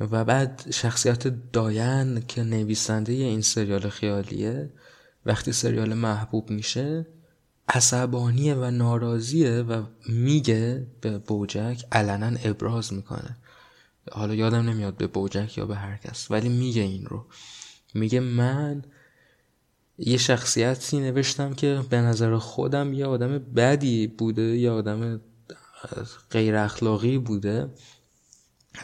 و 0.00 0.24
بعد 0.24 0.64
شخصیت 0.70 1.52
داین 1.52 2.20
که 2.20 2.42
نویسنده 2.42 3.12
این 3.12 3.40
سریال 3.40 3.88
خیالیه 3.88 4.70
وقتی 5.26 5.52
سریال 5.52 5.94
محبوب 5.94 6.50
میشه 6.50 7.06
عصبانیه 7.68 8.54
و 8.54 8.70
ناراضیه 8.70 9.50
و 9.50 9.82
میگه 10.08 10.86
به 11.00 11.18
بوجک 11.18 11.84
علنا 11.92 12.38
ابراز 12.44 12.92
می‌کنه. 12.92 13.36
حالا 14.10 14.34
یادم 14.34 14.68
نمیاد 14.68 14.96
به 14.96 15.06
بوجک 15.06 15.58
یا 15.58 15.66
به 15.66 15.76
هر 15.76 15.96
کس 15.96 16.30
ولی 16.30 16.48
میگه 16.48 16.82
این 16.82 17.06
رو. 17.06 17.26
میگه 17.94 18.20
من 18.20 18.82
یه 19.98 20.16
شخصیتی 20.16 21.00
نوشتم 21.00 21.54
که 21.54 21.84
به 21.90 21.96
نظر 21.96 22.38
خودم 22.38 22.92
یه 22.92 23.06
آدم 23.06 23.38
بدی 23.38 24.06
بوده 24.06 24.42
یه 24.42 24.70
آدم 24.70 25.20
غیر 26.30 26.56
اخلاقی 26.56 27.18
بوده 27.18 27.70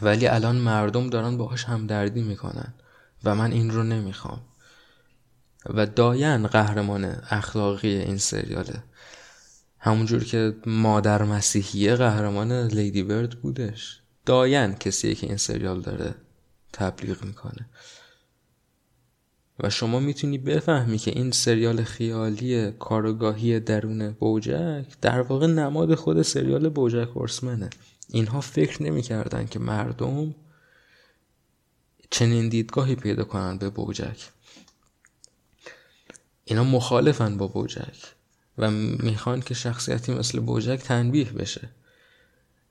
ولی 0.03 0.27
الان 0.27 0.57
مردم 0.57 1.11
دارن 1.11 1.37
باهاش 1.37 1.65
همدردی 1.65 2.23
می‌کنن 2.23 2.75
و 3.25 3.35
من 3.35 3.53
این 3.53 3.71
رو 3.71 3.83
نمی‌خوام. 3.83 4.41
و 5.67 5.87
داین 5.87 6.47
قهرمان 6.47 7.05
اخلاقی 7.31 7.89
این 7.89 8.19
سریاله. 8.19 8.83
همونجور 9.79 10.25
که 10.25 10.57
مادر 10.67 11.23
مسیحیه 11.23 11.95
قهرمان 11.95 12.53
لیدی 12.53 13.03
برد 13.03 13.41
بودش. 13.41 14.03
داین 14.29 14.75
کسیه 14.75 15.15
که 15.15 15.27
این 15.27 15.37
سریال 15.37 15.81
داره 15.81 16.15
تبلیغ 16.73 17.25
می‌کنه. 17.25 17.69
و 19.61 19.71
شما 19.71 20.01
می‌تونی 20.01 20.39
بفهمی 20.39 20.99
که 20.99 21.11
این 21.11 21.31
سریال 21.31 21.85
خیالی 21.85 22.71
کارگاهی 22.71 23.61
درون 23.61 24.11
بوجک 24.11 24.85
در 25.01 25.21
واقع 25.21 25.47
نماد 25.47 25.95
خود 25.95 26.23
سریال 26.23 26.69
بوجک 26.69 27.09
هورسمنه. 27.09 27.71
اینها 28.09 28.41
فکر 28.41 28.83
نمی‌کردن 28.83 29.47
که 29.47 29.59
مردم 29.59 30.35
چنین 32.11 32.49
دیدگاهی 32.49 32.95
پیدا 32.95 33.25
کنن 33.25 33.59
به 33.59 33.71
بوجک. 33.71 34.31
اینا 36.45 36.65
مخالفن 36.65 37.37
با 37.37 37.47
بوجک 37.47 38.15
و 38.59 38.71
می‌خوان 38.71 39.41
که 39.41 39.55
شخصیتی 39.55 40.15
مثل 40.15 40.41
بوجک 40.41 40.79
تنبیه 40.79 41.33
بشه. 41.33 41.69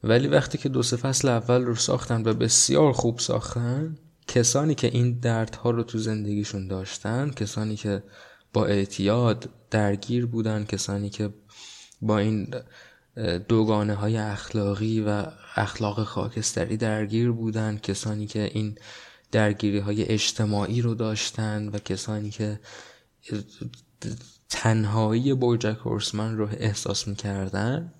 ولی 0.07 0.27
وقتی 0.27 0.57
که 0.57 0.69
دو 0.69 0.84
سه 0.84 0.97
فصل 0.97 1.27
اول 1.29 1.61
رو 1.61 1.75
ساختن 1.75 2.21
و 2.25 2.34
بسیار 2.34 2.93
خوب 2.93 3.19
ساختن 3.19 3.97
کسانی 4.27 4.75
که 4.75 4.88
این 4.88 5.19
دردها 5.19 5.71
رو 5.71 5.84
تو 5.84 5.97
زندگیشون 5.97 6.67
داشتن 6.67 7.29
کسانی 7.29 7.75
که 7.75 8.03
با 8.53 8.65
اعتیاد 8.65 9.49
درگیر 9.71 10.25
بودن 10.25 10.65
کسانی 10.65 11.09
که 11.09 11.29
با 12.01 12.17
این 12.17 12.53
دوگانه 13.47 13.93
های 13.93 14.17
اخلاقی 14.17 15.01
و 15.01 15.25
اخلاق 15.55 16.03
خاکستری 16.03 16.77
درگیر 16.77 17.31
بودن 17.31 17.77
کسانی 17.77 18.27
که 18.27 18.51
این 18.53 18.77
درگیری 19.31 19.79
های 19.79 20.03
اجتماعی 20.03 20.81
رو 20.81 20.95
داشتن 20.95 21.67
و 21.67 21.77
کسانی 21.77 22.29
که 22.29 22.59
تنهایی 24.49 25.34
بوجک 25.34 25.77
هورسمن 25.85 26.38
رو 26.38 26.49
احساس 26.51 27.07
می‌کردن. 27.07 27.93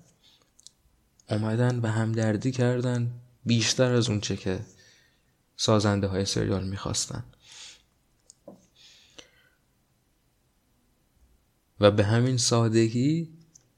اومدن 1.30 1.80
و 1.80 1.86
همدردی 1.86 2.52
کردن 2.52 3.10
بیشتر 3.44 3.92
از 3.92 4.08
اونچه 4.08 4.36
که 4.36 4.60
سازنده 5.56 6.06
های 6.06 6.24
سریال 6.24 6.68
می‌خواستن. 6.68 7.24
و 11.80 11.90
به 11.90 12.04
همین 12.04 12.36
سادگی 12.36 13.28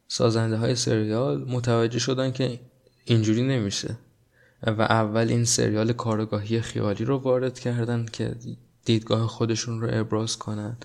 سازنده 0.09 0.57
های 0.57 0.77
سریال 0.77 1.45
متوجه 1.45 1.99
شدن 1.99 2.33
که 2.33 2.61
اینجوری 3.05 3.43
نمیشه 3.43 3.97
و 4.63 4.83
اول 4.83 5.29
این 5.29 5.45
سریال 5.45 5.93
کارگاهی 5.93 6.61
خیالی 6.61 7.05
رو 7.05 7.19
وارد 7.19 7.59
کردن 7.59 8.07
که 8.07 8.37
دیدگاه 8.85 9.27
خودشون 9.27 9.81
رو 9.81 9.89
ابراز 9.93 10.37
کنن. 10.37 10.77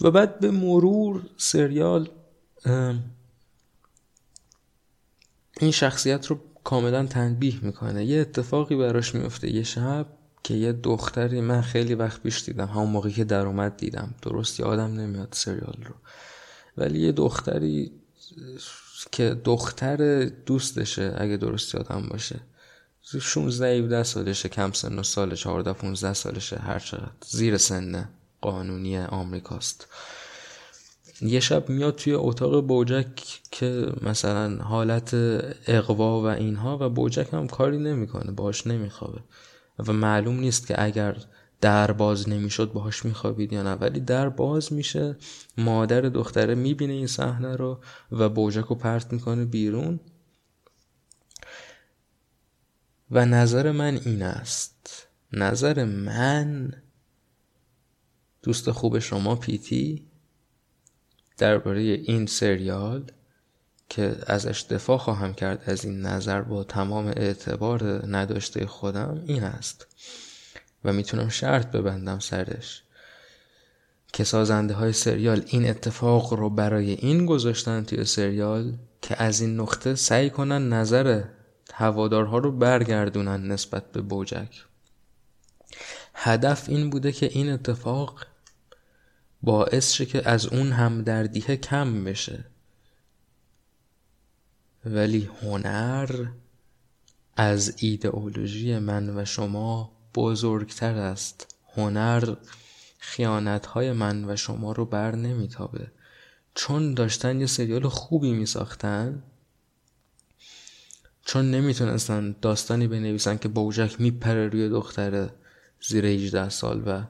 و 0.00 0.10
بعد 0.10 0.40
به 0.40 0.50
مرور 0.50 1.22
سریال 1.36 2.08
این 5.58 5.70
شخصیت 5.70 6.26
رو 6.26 6.38
کاملا 6.64 7.06
تنبیه 7.06 7.64
می‌کنه. 7.64 8.04
یه 8.04 8.20
اتفاقی 8.20 8.76
براش 8.76 9.14
میفته 9.14 9.54
یه 9.54 9.62
شب 9.62 10.06
که 10.42 10.54
یه 10.54 10.72
دختری 10.72 11.40
من 11.40 11.60
خیلی 11.60 11.94
وقت 11.94 12.22
پیش 12.22 12.44
دیدم. 12.44 12.66
همون 12.66 12.90
موقعی 12.90 13.12
که 13.12 13.24
در 13.24 13.46
اومد 13.46 13.76
دیدم. 13.76 14.14
درست 14.22 14.60
یادم 14.60 15.00
نمیاد 15.00 15.28
سریال 15.30 15.84
رو. 15.84 15.94
ولی 16.76 17.00
یه 17.00 17.12
دختری 17.12 17.92
که 19.12 19.40
دختر 19.44 20.24
دوستشه 20.24 21.14
اگه 21.18 21.36
درست 21.36 21.74
یادم 21.74 22.08
باشه. 22.10 22.40
16 23.20 23.78
17 23.78 24.02
سالشه. 24.02 24.48
کم 24.48 24.72
سن 24.72 24.98
و 24.98 25.02
سال 25.02 25.34
14 25.34 25.72
15 25.72 26.12
سالشه. 26.12 26.56
هر 26.56 26.78
چقدر. 26.78 27.10
زیر 27.26 27.56
سن 27.56 28.08
قانونی 28.40 28.98
آمریکاست. 28.98 29.88
یه 31.20 31.40
شب 31.40 31.68
میاد 31.68 31.94
توی 31.94 32.12
اتاق 32.12 32.66
بوجک 32.66 33.40
که 33.50 33.92
مثلا 34.02 34.56
حالت 34.56 35.10
اقوا 35.66 36.22
و 36.22 36.26
اینها 36.26 36.78
و 36.80 36.88
بوجک 36.88 37.28
هم 37.32 37.46
کاری 37.46 37.78
نمی‌کنه 37.78 38.32
باهاش 38.32 38.66
نمیخوابه. 38.66 39.20
و 39.86 39.92
معلوم 39.92 40.40
نیست 40.40 40.66
که 40.66 40.82
اگر 40.82 41.16
در 41.60 41.92
باز 41.92 42.28
نمی‌شد 42.28 42.72
باهاش 42.72 43.04
میخوابید 43.04 43.52
یا 43.52 43.62
نه. 43.62 43.72
ولی 43.72 44.00
در 44.00 44.28
باز 44.28 44.72
میشه 44.72 45.16
مادر 45.58 46.00
دختره 46.00 46.54
می‌بینه 46.54 46.92
این 46.92 47.06
صحنه 47.06 47.56
رو 47.56 47.80
و 48.12 48.28
بوجک 48.28 48.64
رو 48.64 48.76
پرت 48.76 49.12
می‌کنه 49.12 49.44
بیرون. 49.44 50.00
و 53.10 53.26
نظر 53.26 53.72
من 53.72 54.00
این 54.04 54.22
است. 54.22 55.06
نظر 55.32 55.84
من 55.84 56.72
دوست 58.42 58.70
خوب 58.70 58.98
شما 58.98 59.36
پیتی 59.36 60.07
درباره 61.38 61.80
این 61.80 62.26
سریال 62.26 63.04
که 63.88 64.16
ازش 64.26 64.64
دفاع 64.70 64.98
خواهم 64.98 65.34
کرد 65.34 65.62
از 65.66 65.84
این 65.84 66.00
نظر 66.00 66.42
با 66.42 66.64
تمام 66.64 67.06
اعتبار 67.06 68.06
نداشته 68.06 68.66
خودم 68.66 69.22
این 69.26 69.44
است 69.44 69.86
و 70.84 70.92
می‌تونم 70.92 71.28
شرط 71.28 71.70
ببندم 71.70 72.18
سرش 72.18 72.82
که 74.12 74.24
سازنده 74.24 74.74
های 74.74 74.92
سریال 74.92 75.42
این 75.46 75.70
اتفاق 75.70 76.34
رو 76.34 76.50
برای 76.50 76.90
این 76.90 77.26
گذاشتن 77.26 77.84
توی 77.84 78.04
سریال 78.04 78.72
که 79.02 79.22
از 79.22 79.40
این 79.40 79.60
نقطه 79.60 79.94
سعی 79.94 80.30
کنن 80.30 80.68
نظر 80.72 81.24
هوادارها 81.72 82.38
رو 82.38 82.52
برگردونن 82.52 83.52
نسبت 83.52 83.92
به 83.92 84.00
بوجک. 84.00 84.64
هدف 86.14 86.68
این 86.68 86.90
بوده 86.90 87.12
که 87.12 87.26
این 87.26 87.52
اتفاق 87.52 88.26
باعث 89.42 89.92
شه 89.92 90.06
که 90.06 90.28
از 90.28 90.46
اون 90.46 90.72
همدردیه 90.72 91.56
کم 91.56 92.04
بشه. 92.04 92.44
ولی 94.84 95.30
هنر 95.42 96.26
از 97.36 97.74
ایدئولوژی 97.76 98.78
من 98.78 99.18
و 99.18 99.24
شما 99.24 99.92
بزرگتر 100.14 100.94
است. 100.94 101.54
هنر 101.74 102.34
خیانت 102.98 103.66
های 103.66 103.92
من 103.92 104.30
و 104.30 104.36
شما 104.36 104.72
رو 104.72 104.84
بر 104.84 105.14
نمیتابه. 105.14 105.90
چون 106.54 106.94
داشتن 106.94 107.40
یه 107.40 107.46
سریال 107.46 107.88
خوبی 107.88 108.32
میساختن 108.32 109.22
چون 111.24 111.50
نمی‌تونستن 111.50 112.36
داستانی 112.42 112.86
بنویسن 112.86 113.36
که 113.36 113.48
بوجک 113.48 114.00
میپره 114.00 114.48
روی 114.48 114.68
دختر 114.68 115.30
زیر 115.80 116.06
18 116.06 116.48
سال 116.48 116.82
و 116.86 117.02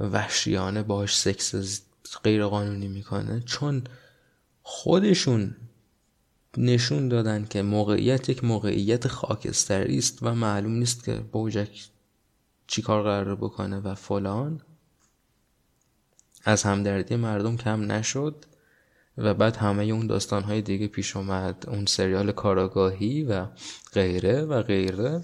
وحشیانه 0.00 0.82
باش 0.82 1.18
سکس 1.18 1.82
غیر 2.24 2.46
قانونی 2.46 2.88
می‌کنه. 2.88 3.40
چون 3.40 3.84
خودشون 4.62 5.56
نشون 6.56 7.08
دادن 7.08 7.46
که 7.50 7.62
موقعیت 7.62 8.28
یک 8.28 8.44
موقعیت 8.44 9.08
خاکستری 9.08 9.98
است 9.98 10.18
و 10.22 10.34
معلوم 10.34 10.72
نیست 10.72 11.04
که 11.04 11.14
بوجک 11.14 11.88
چی 12.66 12.82
کار 12.82 13.02
قرار 13.02 13.36
بکنه 13.36 13.78
و 13.78 13.94
فلان. 13.94 14.60
از 16.44 16.62
همدردی 16.62 17.16
مردم 17.16 17.56
کم 17.56 17.92
نشد 17.92 18.44
و 19.18 19.34
بعد 19.34 19.56
همه 19.56 19.84
اون 19.84 20.06
داستانهای 20.06 20.62
دیگه 20.62 20.86
پیش 20.86 21.16
اومد. 21.16 21.64
اون 21.68 21.86
سریال 21.86 22.32
کاراگاهی 22.32 23.22
و 23.22 23.46
غیره 23.92 24.42
و 24.42 24.62
غیره. 24.62 25.22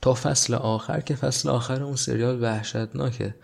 تا 0.00 0.14
فصل 0.14 0.54
آخر 0.54 1.00
که 1.00 1.14
فصل 1.14 1.48
آخر 1.48 1.82
اون 1.82 1.96
سریال 1.96 2.42
وحشتناکه. 2.42 3.34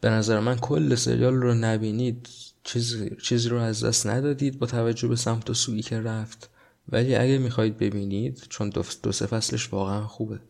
به 0.00 0.10
نظر 0.10 0.40
من 0.40 0.56
کل 0.56 0.94
سریال 0.94 1.34
رو 1.34 1.54
نبینید 1.54 2.28
چیزی, 2.64 3.16
چیزی 3.22 3.48
رو 3.48 3.58
از 3.58 3.84
دست 3.84 4.06
ندادید 4.06 4.58
با 4.58 4.66
توجه 4.66 5.08
به 5.08 5.16
سمت 5.16 5.50
و 5.50 5.54
سویی 5.54 5.82
که 5.82 6.00
رفت. 6.00 6.50
ولی 6.88 7.14
اگه 7.14 7.38
می‌خواید 7.38 7.78
ببینید 7.78 8.46
چون 8.48 8.68
دو, 8.70 8.84
دو 9.02 9.12
سه 9.12 9.26
فصلش 9.26 9.72
واقعا 9.72 10.06
خوبه. 10.06 10.40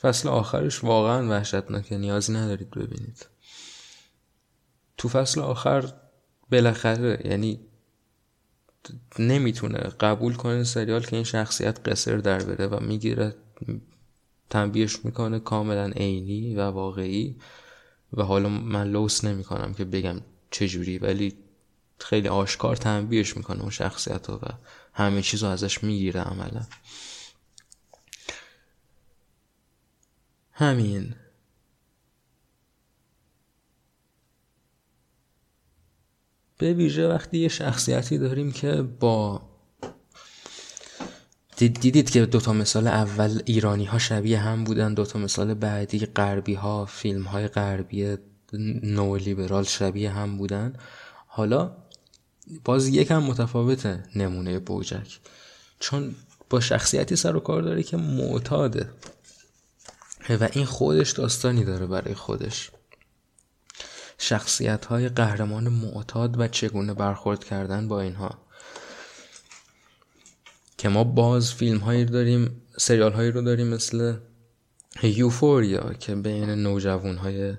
فصل 0.00 0.28
آخرش 0.28 0.84
واقعا 0.84 1.28
وحشتناکه 1.28 1.98
نیازی 1.98 2.32
ندارید 2.32 2.70
ببینید. 2.70 3.26
تو 4.96 5.08
فصل 5.08 5.40
آخر 5.40 5.92
بالاخره 6.52 7.22
یعنی 7.24 7.60
نمی‌تونه 9.18 9.78
قبول 9.78 10.34
کنه 10.34 10.64
سریال 10.64 11.02
که 11.02 11.16
این 11.16 11.24
شخصیت 11.24 11.88
قصر 11.88 12.16
در 12.16 12.38
بره 12.38 12.66
و 12.66 12.80
می‌گیره. 12.80 13.34
تنبیهش 14.50 15.04
می‌کنه 15.04 15.38
کاملا 15.38 15.86
عینی 15.86 16.54
و 16.54 16.60
واقعی 16.60 17.36
و 18.12 18.22
حالا 18.22 18.48
من 18.48 18.90
لوس 18.90 19.24
نمی‌کنم 19.24 19.74
که 19.74 19.84
بگم 19.84 20.20
چجوری 20.50 20.98
ولی 20.98 21.34
خیلی 21.98 22.28
آشکار 22.28 22.76
تنبیهش 22.76 23.36
می‌کنه 23.36 23.60
اون 23.60 23.70
شخصیت 23.70 24.30
و 24.30 24.38
همه 24.92 25.22
چیز 25.22 25.42
رو 25.42 25.48
ازش 25.48 25.84
می‌گیره 25.84 26.20
عملا. 26.20 26.62
همین. 30.52 31.14
به 36.58 36.72
ویژه 36.74 37.08
وقتی 37.08 37.38
یه 37.38 37.48
شخصیتی 37.48 38.18
داریم 38.18 38.52
که 38.52 38.82
با 38.82 39.49
دیدید 41.68 42.10
که 42.10 42.26
دوتا 42.26 42.52
مثال 42.52 42.86
اول 42.86 43.42
ایرانی 43.44 43.84
ها 43.84 43.98
شبیه 43.98 44.38
هم 44.38 44.64
بودن 44.64 44.94
دوتا 44.94 45.18
مثال 45.18 45.54
بعدی 45.54 45.98
غربی 45.98 46.54
ها 46.54 46.86
فیلم 46.86 47.22
های 47.22 47.48
غربی 47.48 48.16
نولیبرال 48.82 49.64
شبیه 49.64 50.10
هم 50.10 50.36
بودن. 50.36 50.72
حالا 51.26 51.76
باز 52.64 52.88
یکم 52.88 53.22
متفاوته 53.22 54.04
نمونه 54.16 54.58
بوجک. 54.58 55.20
چون 55.80 56.14
با 56.50 56.60
شخصیتی 56.60 57.16
سر 57.16 57.36
و 57.36 57.40
کار 57.40 57.62
داره 57.62 57.82
که 57.82 57.96
معتاده 57.96 58.90
و 60.28 60.48
این 60.52 60.64
خودش 60.64 61.10
داستانی 61.10 61.64
داره 61.64 61.86
برای 61.86 62.14
خودش. 62.14 62.70
شخصیت 64.18 64.84
های 64.84 65.08
قهرمان 65.08 65.68
معتاد 65.68 66.40
و 66.40 66.48
چگونه 66.48 66.94
برخورد 66.94 67.44
کردن 67.44 67.88
با 67.88 68.00
اینها. 68.00 68.38
که 70.80 70.88
ما 70.88 71.04
باز 71.04 71.54
فیلم 71.54 71.78
هایی 71.78 72.04
داریم 72.04 72.62
سریال 72.76 73.12
هایی 73.12 73.30
رو 73.30 73.42
داریم 73.42 73.66
مثل 73.66 74.14
یوفوریا 75.02 75.92
که 75.92 76.14
بین 76.14 76.50
نوجوان 76.50 77.16
های 77.16 77.54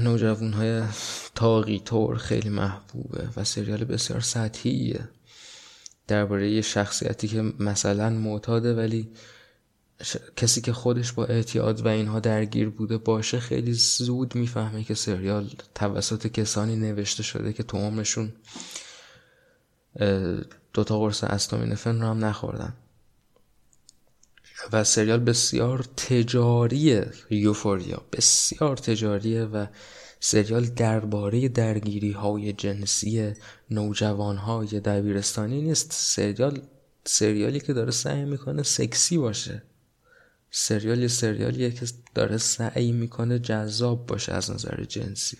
نوجوان 0.00 0.52
های 0.52 0.82
تاقی 1.34 1.80
طور 1.84 2.16
خیلی 2.16 2.48
محبوبه 2.48 3.28
و 3.36 3.44
سریال 3.44 3.84
بسیار 3.84 4.20
سطحیه. 4.20 5.08
درباره 6.06 6.50
یه 6.50 6.62
شخصیتی 6.62 7.28
که 7.28 7.42
مثلا 7.58 8.10
معتاده 8.10 8.74
ولی 8.74 9.08
کسی 10.36 10.60
که 10.60 10.72
خودش 10.72 11.12
با 11.12 11.24
اعتیاد 11.24 11.86
و 11.86 11.88
اینها 11.88 12.20
درگیر 12.20 12.68
بوده 12.68 12.98
باشه 12.98 13.40
خیلی 13.40 13.72
زود 13.72 14.34
می‌فهمه 14.34 14.84
که 14.84 14.94
سریال 14.94 15.50
توسط 15.74 16.26
کسانی 16.26 16.76
نوشته 16.76 17.22
شده 17.22 17.52
که 17.52 17.62
تو 17.62 17.78
عمرشون 17.78 18.32
دوتا 20.72 20.98
قرص 20.98 21.24
استامینفن 21.24 22.00
رو 22.00 22.06
هم 22.06 22.24
نخوردن. 22.24 22.74
و 24.72 24.84
سریال 24.84 25.20
بسیار 25.20 25.84
تجاریه 25.96 27.12
یوفوریا 27.30 28.02
بسیار 28.12 28.76
تجاریه 28.76 29.44
و 29.44 29.66
سریال 30.20 30.64
درباره 30.64 31.48
درگیری 31.48 32.12
های 32.12 32.52
جنسی 32.52 33.32
نوجوان 33.70 34.36
های 34.36 34.80
دبیرستانی 34.80 35.62
نیست. 35.62 35.92
سریال 35.92 36.60
سریالی 37.04 37.60
که 37.60 37.72
داره 37.72 37.90
سعی 37.90 38.24
می‌کنه 38.24 38.62
سکسی 38.62 39.18
باشه. 39.18 39.62
سریال 40.50 40.98
یه 40.98 41.08
سریالیه 41.08 41.70
که 41.70 41.86
داره 42.14 42.36
سعی 42.36 42.92
می‌کنه 42.92 43.38
جذاب 43.38 44.06
باشه 44.06 44.32
از 44.32 44.50
نظر 44.50 44.84
جنسی. 44.84 45.38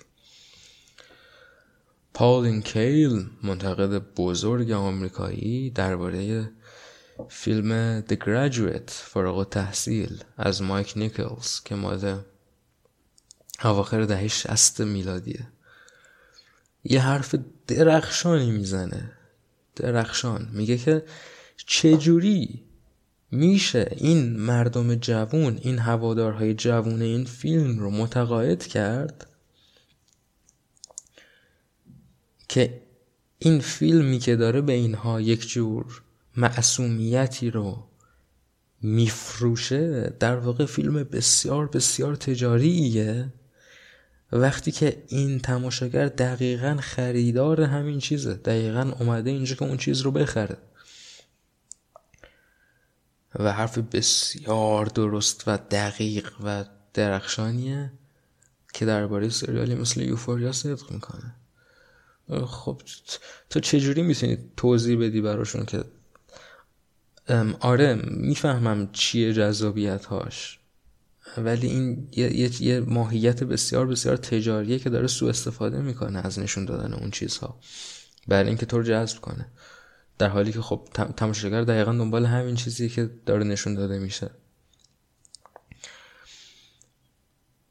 پالین 2.18 2.62
کیل 2.62 3.26
منتقد 3.42 4.02
بزرگ 4.16 4.70
آمریکایی 4.70 5.70
درباره 5.70 6.50
فیلم 7.28 8.00
The 8.00 8.14
Graduate 8.14 8.90
فارغ 8.90 9.48
تحصیل 9.48 10.24
از 10.36 10.62
مایک 10.62 10.92
نیکلز 10.96 11.60
که 11.64 11.74
مال 11.74 12.20
اواخر 13.64 14.04
دهه 14.04 14.28
شست 14.28 14.80
میلادیه. 14.80 15.48
یه 16.84 17.00
حرف 17.00 17.34
درخشانی 17.66 18.50
می‌زنه. 18.50 19.12
درخشان. 19.76 20.48
میگه 20.52 20.78
که 20.78 21.04
چجوری 21.56 22.64
میشه 23.30 23.88
این 23.96 24.36
مردم 24.36 24.94
جوون 24.94 25.58
این 25.62 25.78
هوادارهای 25.78 26.54
جوون 26.54 27.02
این 27.02 27.24
فیلم 27.24 27.78
رو 27.78 27.90
متقاعد 27.90 28.66
کرد؟ 28.66 29.26
که 32.48 32.82
این 33.38 33.60
فیلمی 33.60 34.18
که 34.18 34.36
داره 34.36 34.60
به 34.60 34.72
اینها 34.72 35.20
یک 35.20 35.48
جور 35.48 36.02
معصومیتی 36.36 37.50
رو 37.50 37.88
میفروشه 38.82 40.14
در 40.20 40.36
واقع 40.36 40.66
فیلم 40.66 41.04
بسیار 41.04 41.66
بسیار 41.66 42.16
تجاریه. 42.16 43.32
وقتی 44.32 44.72
که 44.72 45.02
این 45.08 45.38
تماشاگر 45.38 46.06
دقیقا 46.06 46.76
خریدار 46.80 47.62
همین 47.62 47.98
چیزه. 47.98 48.34
دقیقا 48.34 48.92
اومده 49.00 49.30
اینجا 49.30 49.54
که 49.54 49.62
اون 49.62 49.76
چیز 49.76 50.00
رو 50.00 50.10
بخره. 50.10 50.56
و 53.34 53.52
حرف 53.52 53.78
بسیار 53.78 54.86
درست 54.86 55.44
و 55.46 55.58
دقیق 55.70 56.32
و 56.44 56.64
درخشانیه 56.94 57.92
که 58.72 58.86
درباره 58.86 59.28
سریالی 59.28 59.74
مثل 59.74 60.00
یوفوریا 60.00 60.52
صدق 60.52 60.90
می‌کنه. 60.90 61.34
خب 62.46 62.82
تو 63.50 63.60
چجوری 63.60 64.02
می‌تونی 64.02 64.38
توضیح 64.56 64.98
بدی 64.98 65.20
براشون 65.20 65.64
که 65.64 65.84
آره 67.60 67.94
می‌فهمم 68.04 68.88
چیه 68.92 69.32
جذابیت 69.32 70.04
هاش 70.04 70.58
ولی 71.38 71.66
این 71.66 72.08
یه, 72.12 72.62
یه 72.62 72.80
ماهیت 72.80 73.44
بسیار 73.44 73.86
بسیار 73.86 74.16
تجاریه 74.16 74.78
که 74.78 74.90
داره 74.90 75.06
سوء 75.06 75.28
استفاده 75.28 75.80
می‌کنه 75.80 76.26
از 76.26 76.38
نشون 76.38 76.64
دادن 76.64 76.92
اون 76.92 77.10
چیزها 77.10 77.60
برای 78.28 78.48
اینکه 78.48 78.66
تو 78.66 78.76
رو 78.76 78.82
جذب 78.82 79.20
کنه. 79.20 79.46
در 80.18 80.28
حالی 80.28 80.52
که 80.52 80.60
خب 80.60 80.88
تماشاگر 81.16 81.62
دقیقا 81.62 81.92
دنبال 81.92 82.26
همین 82.26 82.54
چیزی 82.54 82.88
که 82.88 83.10
داره 83.26 83.44
نشون 83.44 83.74
داده 83.74 83.98
میشه. 83.98 84.30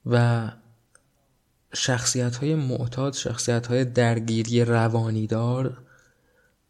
و 0.06 0.52
شخصیت 1.78 2.36
های 2.36 2.56
معتاد 2.56 3.14
شخصیت 3.14 3.68
های 3.68 3.86
درگیری 3.86 4.66
روانیدار 4.66 5.78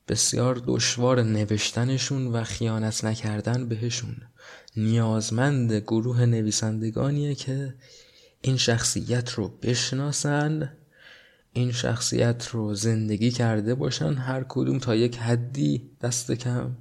بسیار 0.07 0.61
دشوار 0.67 1.23
نوشتنشون 1.23 2.27
و 2.27 2.43
خیانت 2.43 3.03
نکردن 3.03 3.67
بهشون. 3.67 4.15
نیازمند 4.77 5.73
گروه 5.73 6.25
نویسندگانیه 6.25 7.35
که 7.35 7.75
این 8.41 8.57
شخصیت 8.57 9.31
رو 9.31 9.47
بشناسن 9.47 10.73
این 11.53 11.71
شخصیت 11.71 12.47
رو 12.47 12.75
زندگی 12.75 13.31
کرده 13.31 13.75
باشن 13.75 14.13
هر 14.13 14.45
کدوم 14.49 14.79
تا 14.79 14.95
یک 14.95 15.17
حدی 15.17 15.89
دست 16.01 16.31
کم. 16.31 16.71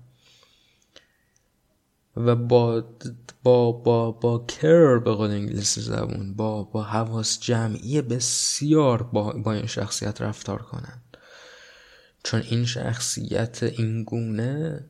و 2.16 2.36
با 2.36 2.84
با 3.42 3.72
با 3.72 4.10
با 4.10 4.38
کر 4.38 4.98
به 4.98 5.12
قول 5.12 5.30
انگلیسی 5.30 5.80
زبون 5.80 6.34
با 6.34 6.62
با 6.62 6.82
حواس 6.82 7.40
جمعی 7.40 8.02
بسیار 8.02 9.02
با, 9.02 9.32
با 9.32 9.52
این 9.52 9.66
شخصیت 9.66 10.22
رفتار 10.22 10.62
کنن. 10.62 11.02
چون 12.24 12.40
این 12.40 12.64
شخصیت 12.64 13.62
اینگونه 13.62 14.84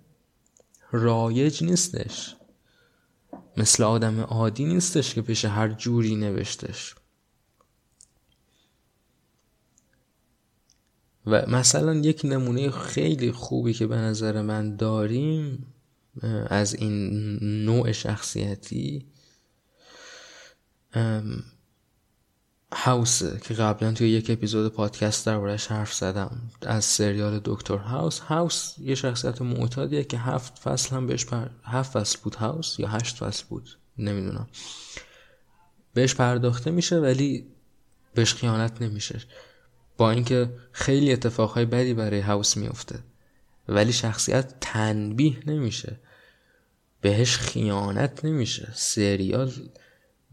رایج 0.93 1.65
نیستش. 1.65 2.37
مثل 3.57 3.83
آدم 3.83 4.21
عادی 4.21 4.65
نیستش 4.65 5.15
که 5.15 5.23
پیش 5.23 5.45
هر 5.45 5.69
جوری 5.69 6.17
نوشتش. 6.17 6.95
و 11.27 11.47
مثلا 11.47 11.95
یک 11.95 12.21
نمونه 12.25 12.71
خیلی 12.71 13.33
خوبی 13.33 13.73
که 13.73 13.87
به 13.87 13.97
نظر 13.97 14.43
من 14.43 14.77
داریم 14.77 15.73
از 16.49 16.75
این 16.75 17.13
نوع 17.65 17.93
شخصیتی 17.93 19.07
هاوسه 22.73 23.41
که 23.41 23.55
قبلا 23.55 23.93
توی 23.93 24.09
یک 24.09 24.31
اپیزود 24.31 24.73
پادکست 24.73 25.27
دربارش 25.27 25.67
حرف 25.67 25.95
زدم 25.95 26.51
از 26.63 26.85
سریال 26.85 27.41
دکتر 27.45 27.77
هاوس. 27.77 28.19
هاوس 28.19 28.75
یه 28.79 28.95
شخصیت 28.95 29.43
معتادیه 29.43 30.05
که 30.05 30.19
هفت 30.19 30.59
فصل 30.59 30.97
هم 30.97 31.07
بهش 31.07 31.25
پر... 31.25 31.49
هفت 31.65 31.99
فصل 31.99 32.19
بود 32.23 32.35
هاوس 32.35 32.79
یا 32.79 32.89
هشت 32.89 33.17
فصل 33.17 33.45
بود 33.49 33.69
نمی‌دونم. 33.99 34.49
بهش 35.95 36.15
پرداخته 36.15 36.71
میشه 36.71 36.97
ولی 36.97 37.47
بهش 38.15 38.35
خیانت 38.35 38.83
نمیشه. 38.83 39.21
با 39.97 40.11
اینکه 40.11 40.51
خیلی 40.73 41.13
اتفاقهای 41.13 41.65
بدی 41.65 41.95
برای 41.95 42.21
هاوس 42.21 42.57
میفته 42.57 42.99
ولی 43.69 43.93
شخصیت 43.93 44.55
تنبیه 44.61 45.37
نمیشه. 45.47 46.01
بهش 47.01 47.37
خیانت 47.37 48.25
نمیشه. 48.25 48.73
سریال 48.75 49.53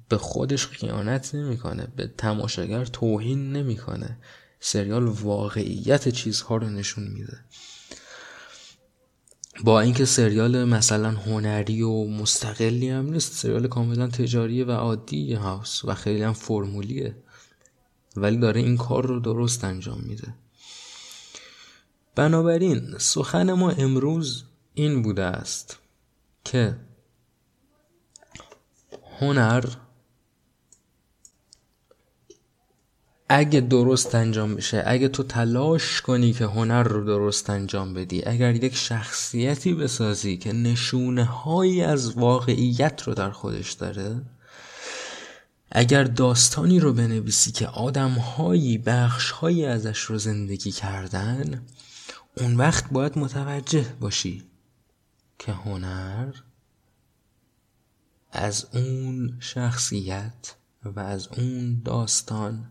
به 0.10 0.18
خودش 0.18 0.68
خیانت 0.68 1.36
نمی‌کنه 1.36 1.88
به 1.96 2.12
تماشاگر 2.18 2.86
توهین 2.86 3.54
نمی‌کنه. 3.54 4.18
سریال 4.60 5.04
واقعیت 5.04 6.10
چیزها 6.10 6.58
رو 6.58 6.70
نشون 6.70 7.08
میده. 7.08 7.40
با 9.64 9.82
اینکه 9.82 10.06
سریال 10.06 10.64
مثلا 10.64 11.12
هنری 11.12 11.82
و 11.82 12.06
مستقلی 12.06 12.90
هم 12.90 13.10
نیست 13.10 13.34
سریال 13.34 13.68
کاملا 13.68 14.08
تجاری 14.08 14.64
و 14.64 14.72
عادی 14.72 15.34
هاوس 15.34 15.86
و 15.86 15.94
خیلی 15.94 16.24
هم 16.24 16.34
فرمولیه. 16.34 17.16
ولی 18.16 18.38
داره 18.38 18.62
این 18.62 18.78
کار 18.78 19.06
رو 19.06 19.20
درست 19.20 19.64
انجام 19.64 20.02
میده. 20.02 20.34
بنابراین 22.16 22.98
سخن 22.98 23.54
ما 23.54 23.70
امروز 23.72 24.44
این 24.74 25.02
بوده 25.02 25.24
است. 25.24 25.80
که 26.46 26.76
هنر 29.20 29.66
اگه 33.30 33.62
درست 33.62 34.16
انجام 34.16 34.56
بشه 34.56 34.84
اگه 34.86 35.08
تو 35.08 35.24
تلاش 35.24 36.02
کنی 36.02 36.34
که 36.34 36.46
هنر 36.46 36.84
رو 36.84 37.06
درست 37.06 37.50
انجام 37.50 37.94
بدی 37.94 38.26
اگر 38.26 38.56
یک 38.56 38.76
شخصیتی 38.76 39.74
بسازی 39.74 40.38
که 40.38 40.54
نشونه 40.54 41.26
هایی 41.26 41.82
از 41.82 42.18
واقعیت 42.18 43.04
رو 43.04 43.14
در 43.14 43.30
خودش 43.30 43.72
داره 43.72 44.22
اگر 45.72 46.04
داستانی 46.04 46.80
رو 46.80 46.94
بنویسی 46.94 47.52
که 47.52 47.68
آدمهایی 47.68 48.78
بخشهایی 48.78 49.66
ازش 49.66 50.00
رو 50.00 50.18
زندگی 50.18 50.72
کردن 50.72 51.62
اون 52.38 52.56
وقت 52.56 52.86
باید 52.92 53.18
متوجه 53.18 53.86
باشی 54.00 54.44
که 55.46 55.52
هنر 55.52 56.34
از 58.32 58.68
اون 58.74 59.38
شخصیت 59.40 60.56
و 60.86 61.00
از 61.00 61.28
اون 61.28 61.82
داستان 61.86 62.70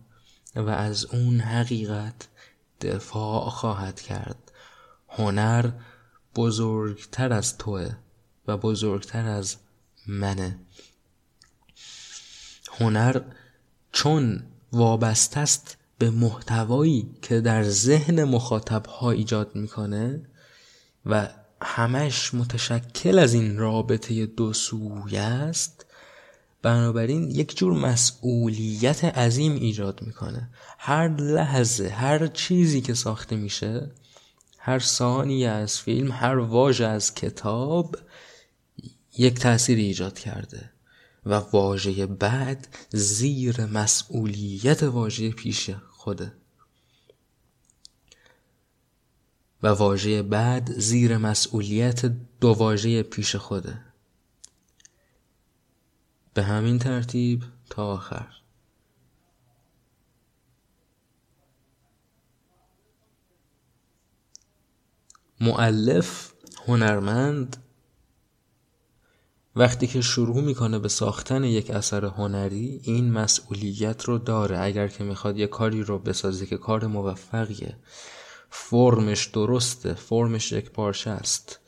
و 0.57 0.69
از 0.69 1.05
اون 1.05 1.41
حقیقت 1.41 2.29
دفاع 2.81 3.51
خواهد 3.51 4.01
کرد. 4.01 4.53
هنر 5.09 5.71
بزرگتر 6.35 7.33
از 7.33 7.59
توه 7.59 7.95
و 8.47 8.57
بزرگتر 8.57 9.29
از 9.29 9.57
منه. 10.07 10.59
هنر 12.79 13.21
چون 13.93 14.43
وابسته 14.73 15.41
است 15.41 15.77
به 15.99 16.11
محتوایی 16.11 17.19
که 17.23 17.41
در 17.41 17.63
ذهن 17.63 18.25
مخاطب 18.25 18.87
ها 18.87 19.11
ایجاد 19.11 19.57
می‌کنه 19.57 20.23
و 21.07 21.42
همش 21.65 22.35
متشکل 22.35 23.19
از 23.19 23.35
این 23.35 23.59
رابطه 23.59 24.27
دو 24.27 24.53
سویه 24.53 25.21
است. 25.21 25.87
بنابراین 26.63 27.31
یک 27.31 27.57
جور 27.57 27.73
مسئولیت 27.73 29.05
عظیم 29.05 29.53
ایجاد 29.53 30.03
می‌کنه. 30.03 30.51
هر 30.79 31.09
لحظه 31.09 31.89
هر 31.89 32.27
چیزی 32.27 32.81
که 32.81 32.95
ساخته 32.95 33.37
میشه 33.37 33.91
هر 34.59 34.79
ثانیه 34.79 35.49
از 35.49 35.79
فیلم 35.79 36.13
هر 36.13 36.39
واژه 36.39 36.87
از 36.87 37.15
کتاب 37.15 37.97
یک 39.19 39.39
تاثیر 39.39 39.79
ایجاد 39.79 40.19
کرده 40.19 40.71
و 41.27 41.35
واژه 41.35 42.07
بعد 42.07 42.69
زیر 42.91 43.67
مسئولیت 43.67 44.83
واژه 44.83 45.31
پیش 45.31 45.71
خوده 45.91 46.33
و 49.63 49.69
واژه 49.69 50.23
بعد 50.23 50.73
زیر 50.79 51.17
مسئولیت 51.17 52.07
دو 52.41 52.49
واژه 52.49 53.03
پیش 53.03 53.37
خوده. 53.37 53.79
به 56.35 56.43
همین 56.43 56.79
ترتیب 56.79 57.45
تا 57.71 57.87
آخر. 57.87 58.27
معلف 65.41 66.33
هنرمند 66.67 67.57
وقتی 69.57 69.87
که 69.87 70.01
شروع 70.01 70.41
می‌کنه 70.41 70.79
به 70.79 70.89
ساختن 70.89 71.45
یک 71.45 71.71
اثر 71.71 72.05
هنری 72.05 72.81
این 72.85 73.13
مسئولیت 73.13 74.05
رو 74.05 74.19
داره. 74.19 74.59
اگر 74.59 74.89
که 74.89 75.05
می‌خواد 75.05 75.39
یه 75.39 75.47
کاری 75.47 75.83
رو 75.83 75.99
بسازه 75.99 76.47
که 76.47 76.57
کار 76.57 76.87
موفقیه. 76.87 77.77
فرمش 78.55 79.27
درسته 79.27 79.95
فرمش 79.95 80.53
یک 80.53 80.71
پارچه 80.71 81.11
است. 81.11 81.59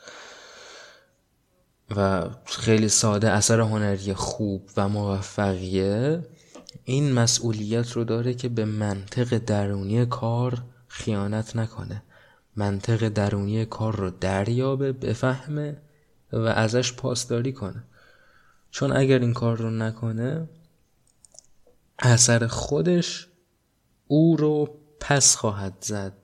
و 1.96 2.28
خیلی 2.44 2.88
ساده 2.88 3.30
اثر 3.30 3.60
هنری 3.60 4.14
خوب 4.14 4.70
و 4.76 4.88
موفقیه. 4.88 6.26
این 6.84 7.12
مسئولیت 7.12 7.92
رو 7.92 8.04
داره 8.04 8.34
که 8.34 8.48
به 8.48 8.64
منطق 8.64 9.38
درونی 9.38 10.06
کار 10.06 10.62
خیانت 10.88 11.56
نکنه. 11.56 12.02
منطق 12.56 13.08
درونی 13.08 13.64
کار 13.64 13.96
رو 13.96 14.10
دریابه 14.10 14.92
بفهمه 14.92 15.82
و 16.32 16.38
ازش 16.38 16.92
پاسداری 16.92 17.52
کنه. 17.52 17.84
چون 18.70 18.92
اگر 18.96 19.18
این 19.18 19.32
کار 19.32 19.56
رو 19.56 19.70
نکنه 19.70 20.48
اثر 21.98 22.46
خودش 22.46 23.28
او 24.06 24.36
رو 24.36 24.78
پس 25.00 25.36
خواهد 25.36 25.74
زد. 25.80 26.23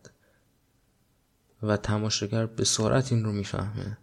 و 1.62 1.76
تماشاگر 1.76 2.46
به 2.46 2.64
سرعت 2.64 3.12
این 3.12 3.24
رو 3.24 3.32
می‌فهمه. 3.32 3.98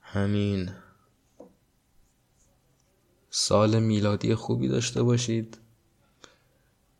همین. 0.00 0.72
سال 3.30 3.78
میلادی 3.80 4.34
خوبی 4.34 4.68
داشته 4.68 5.02
باشید 5.02 5.58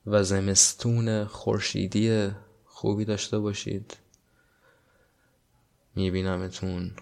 و 0.06 0.22
زمستون 0.22 1.24
خورشیدی 1.24 2.30
خوبی 2.64 3.04
داشته 3.04 3.38
باشید. 3.38 3.96
میبینمتون. 5.94 6.96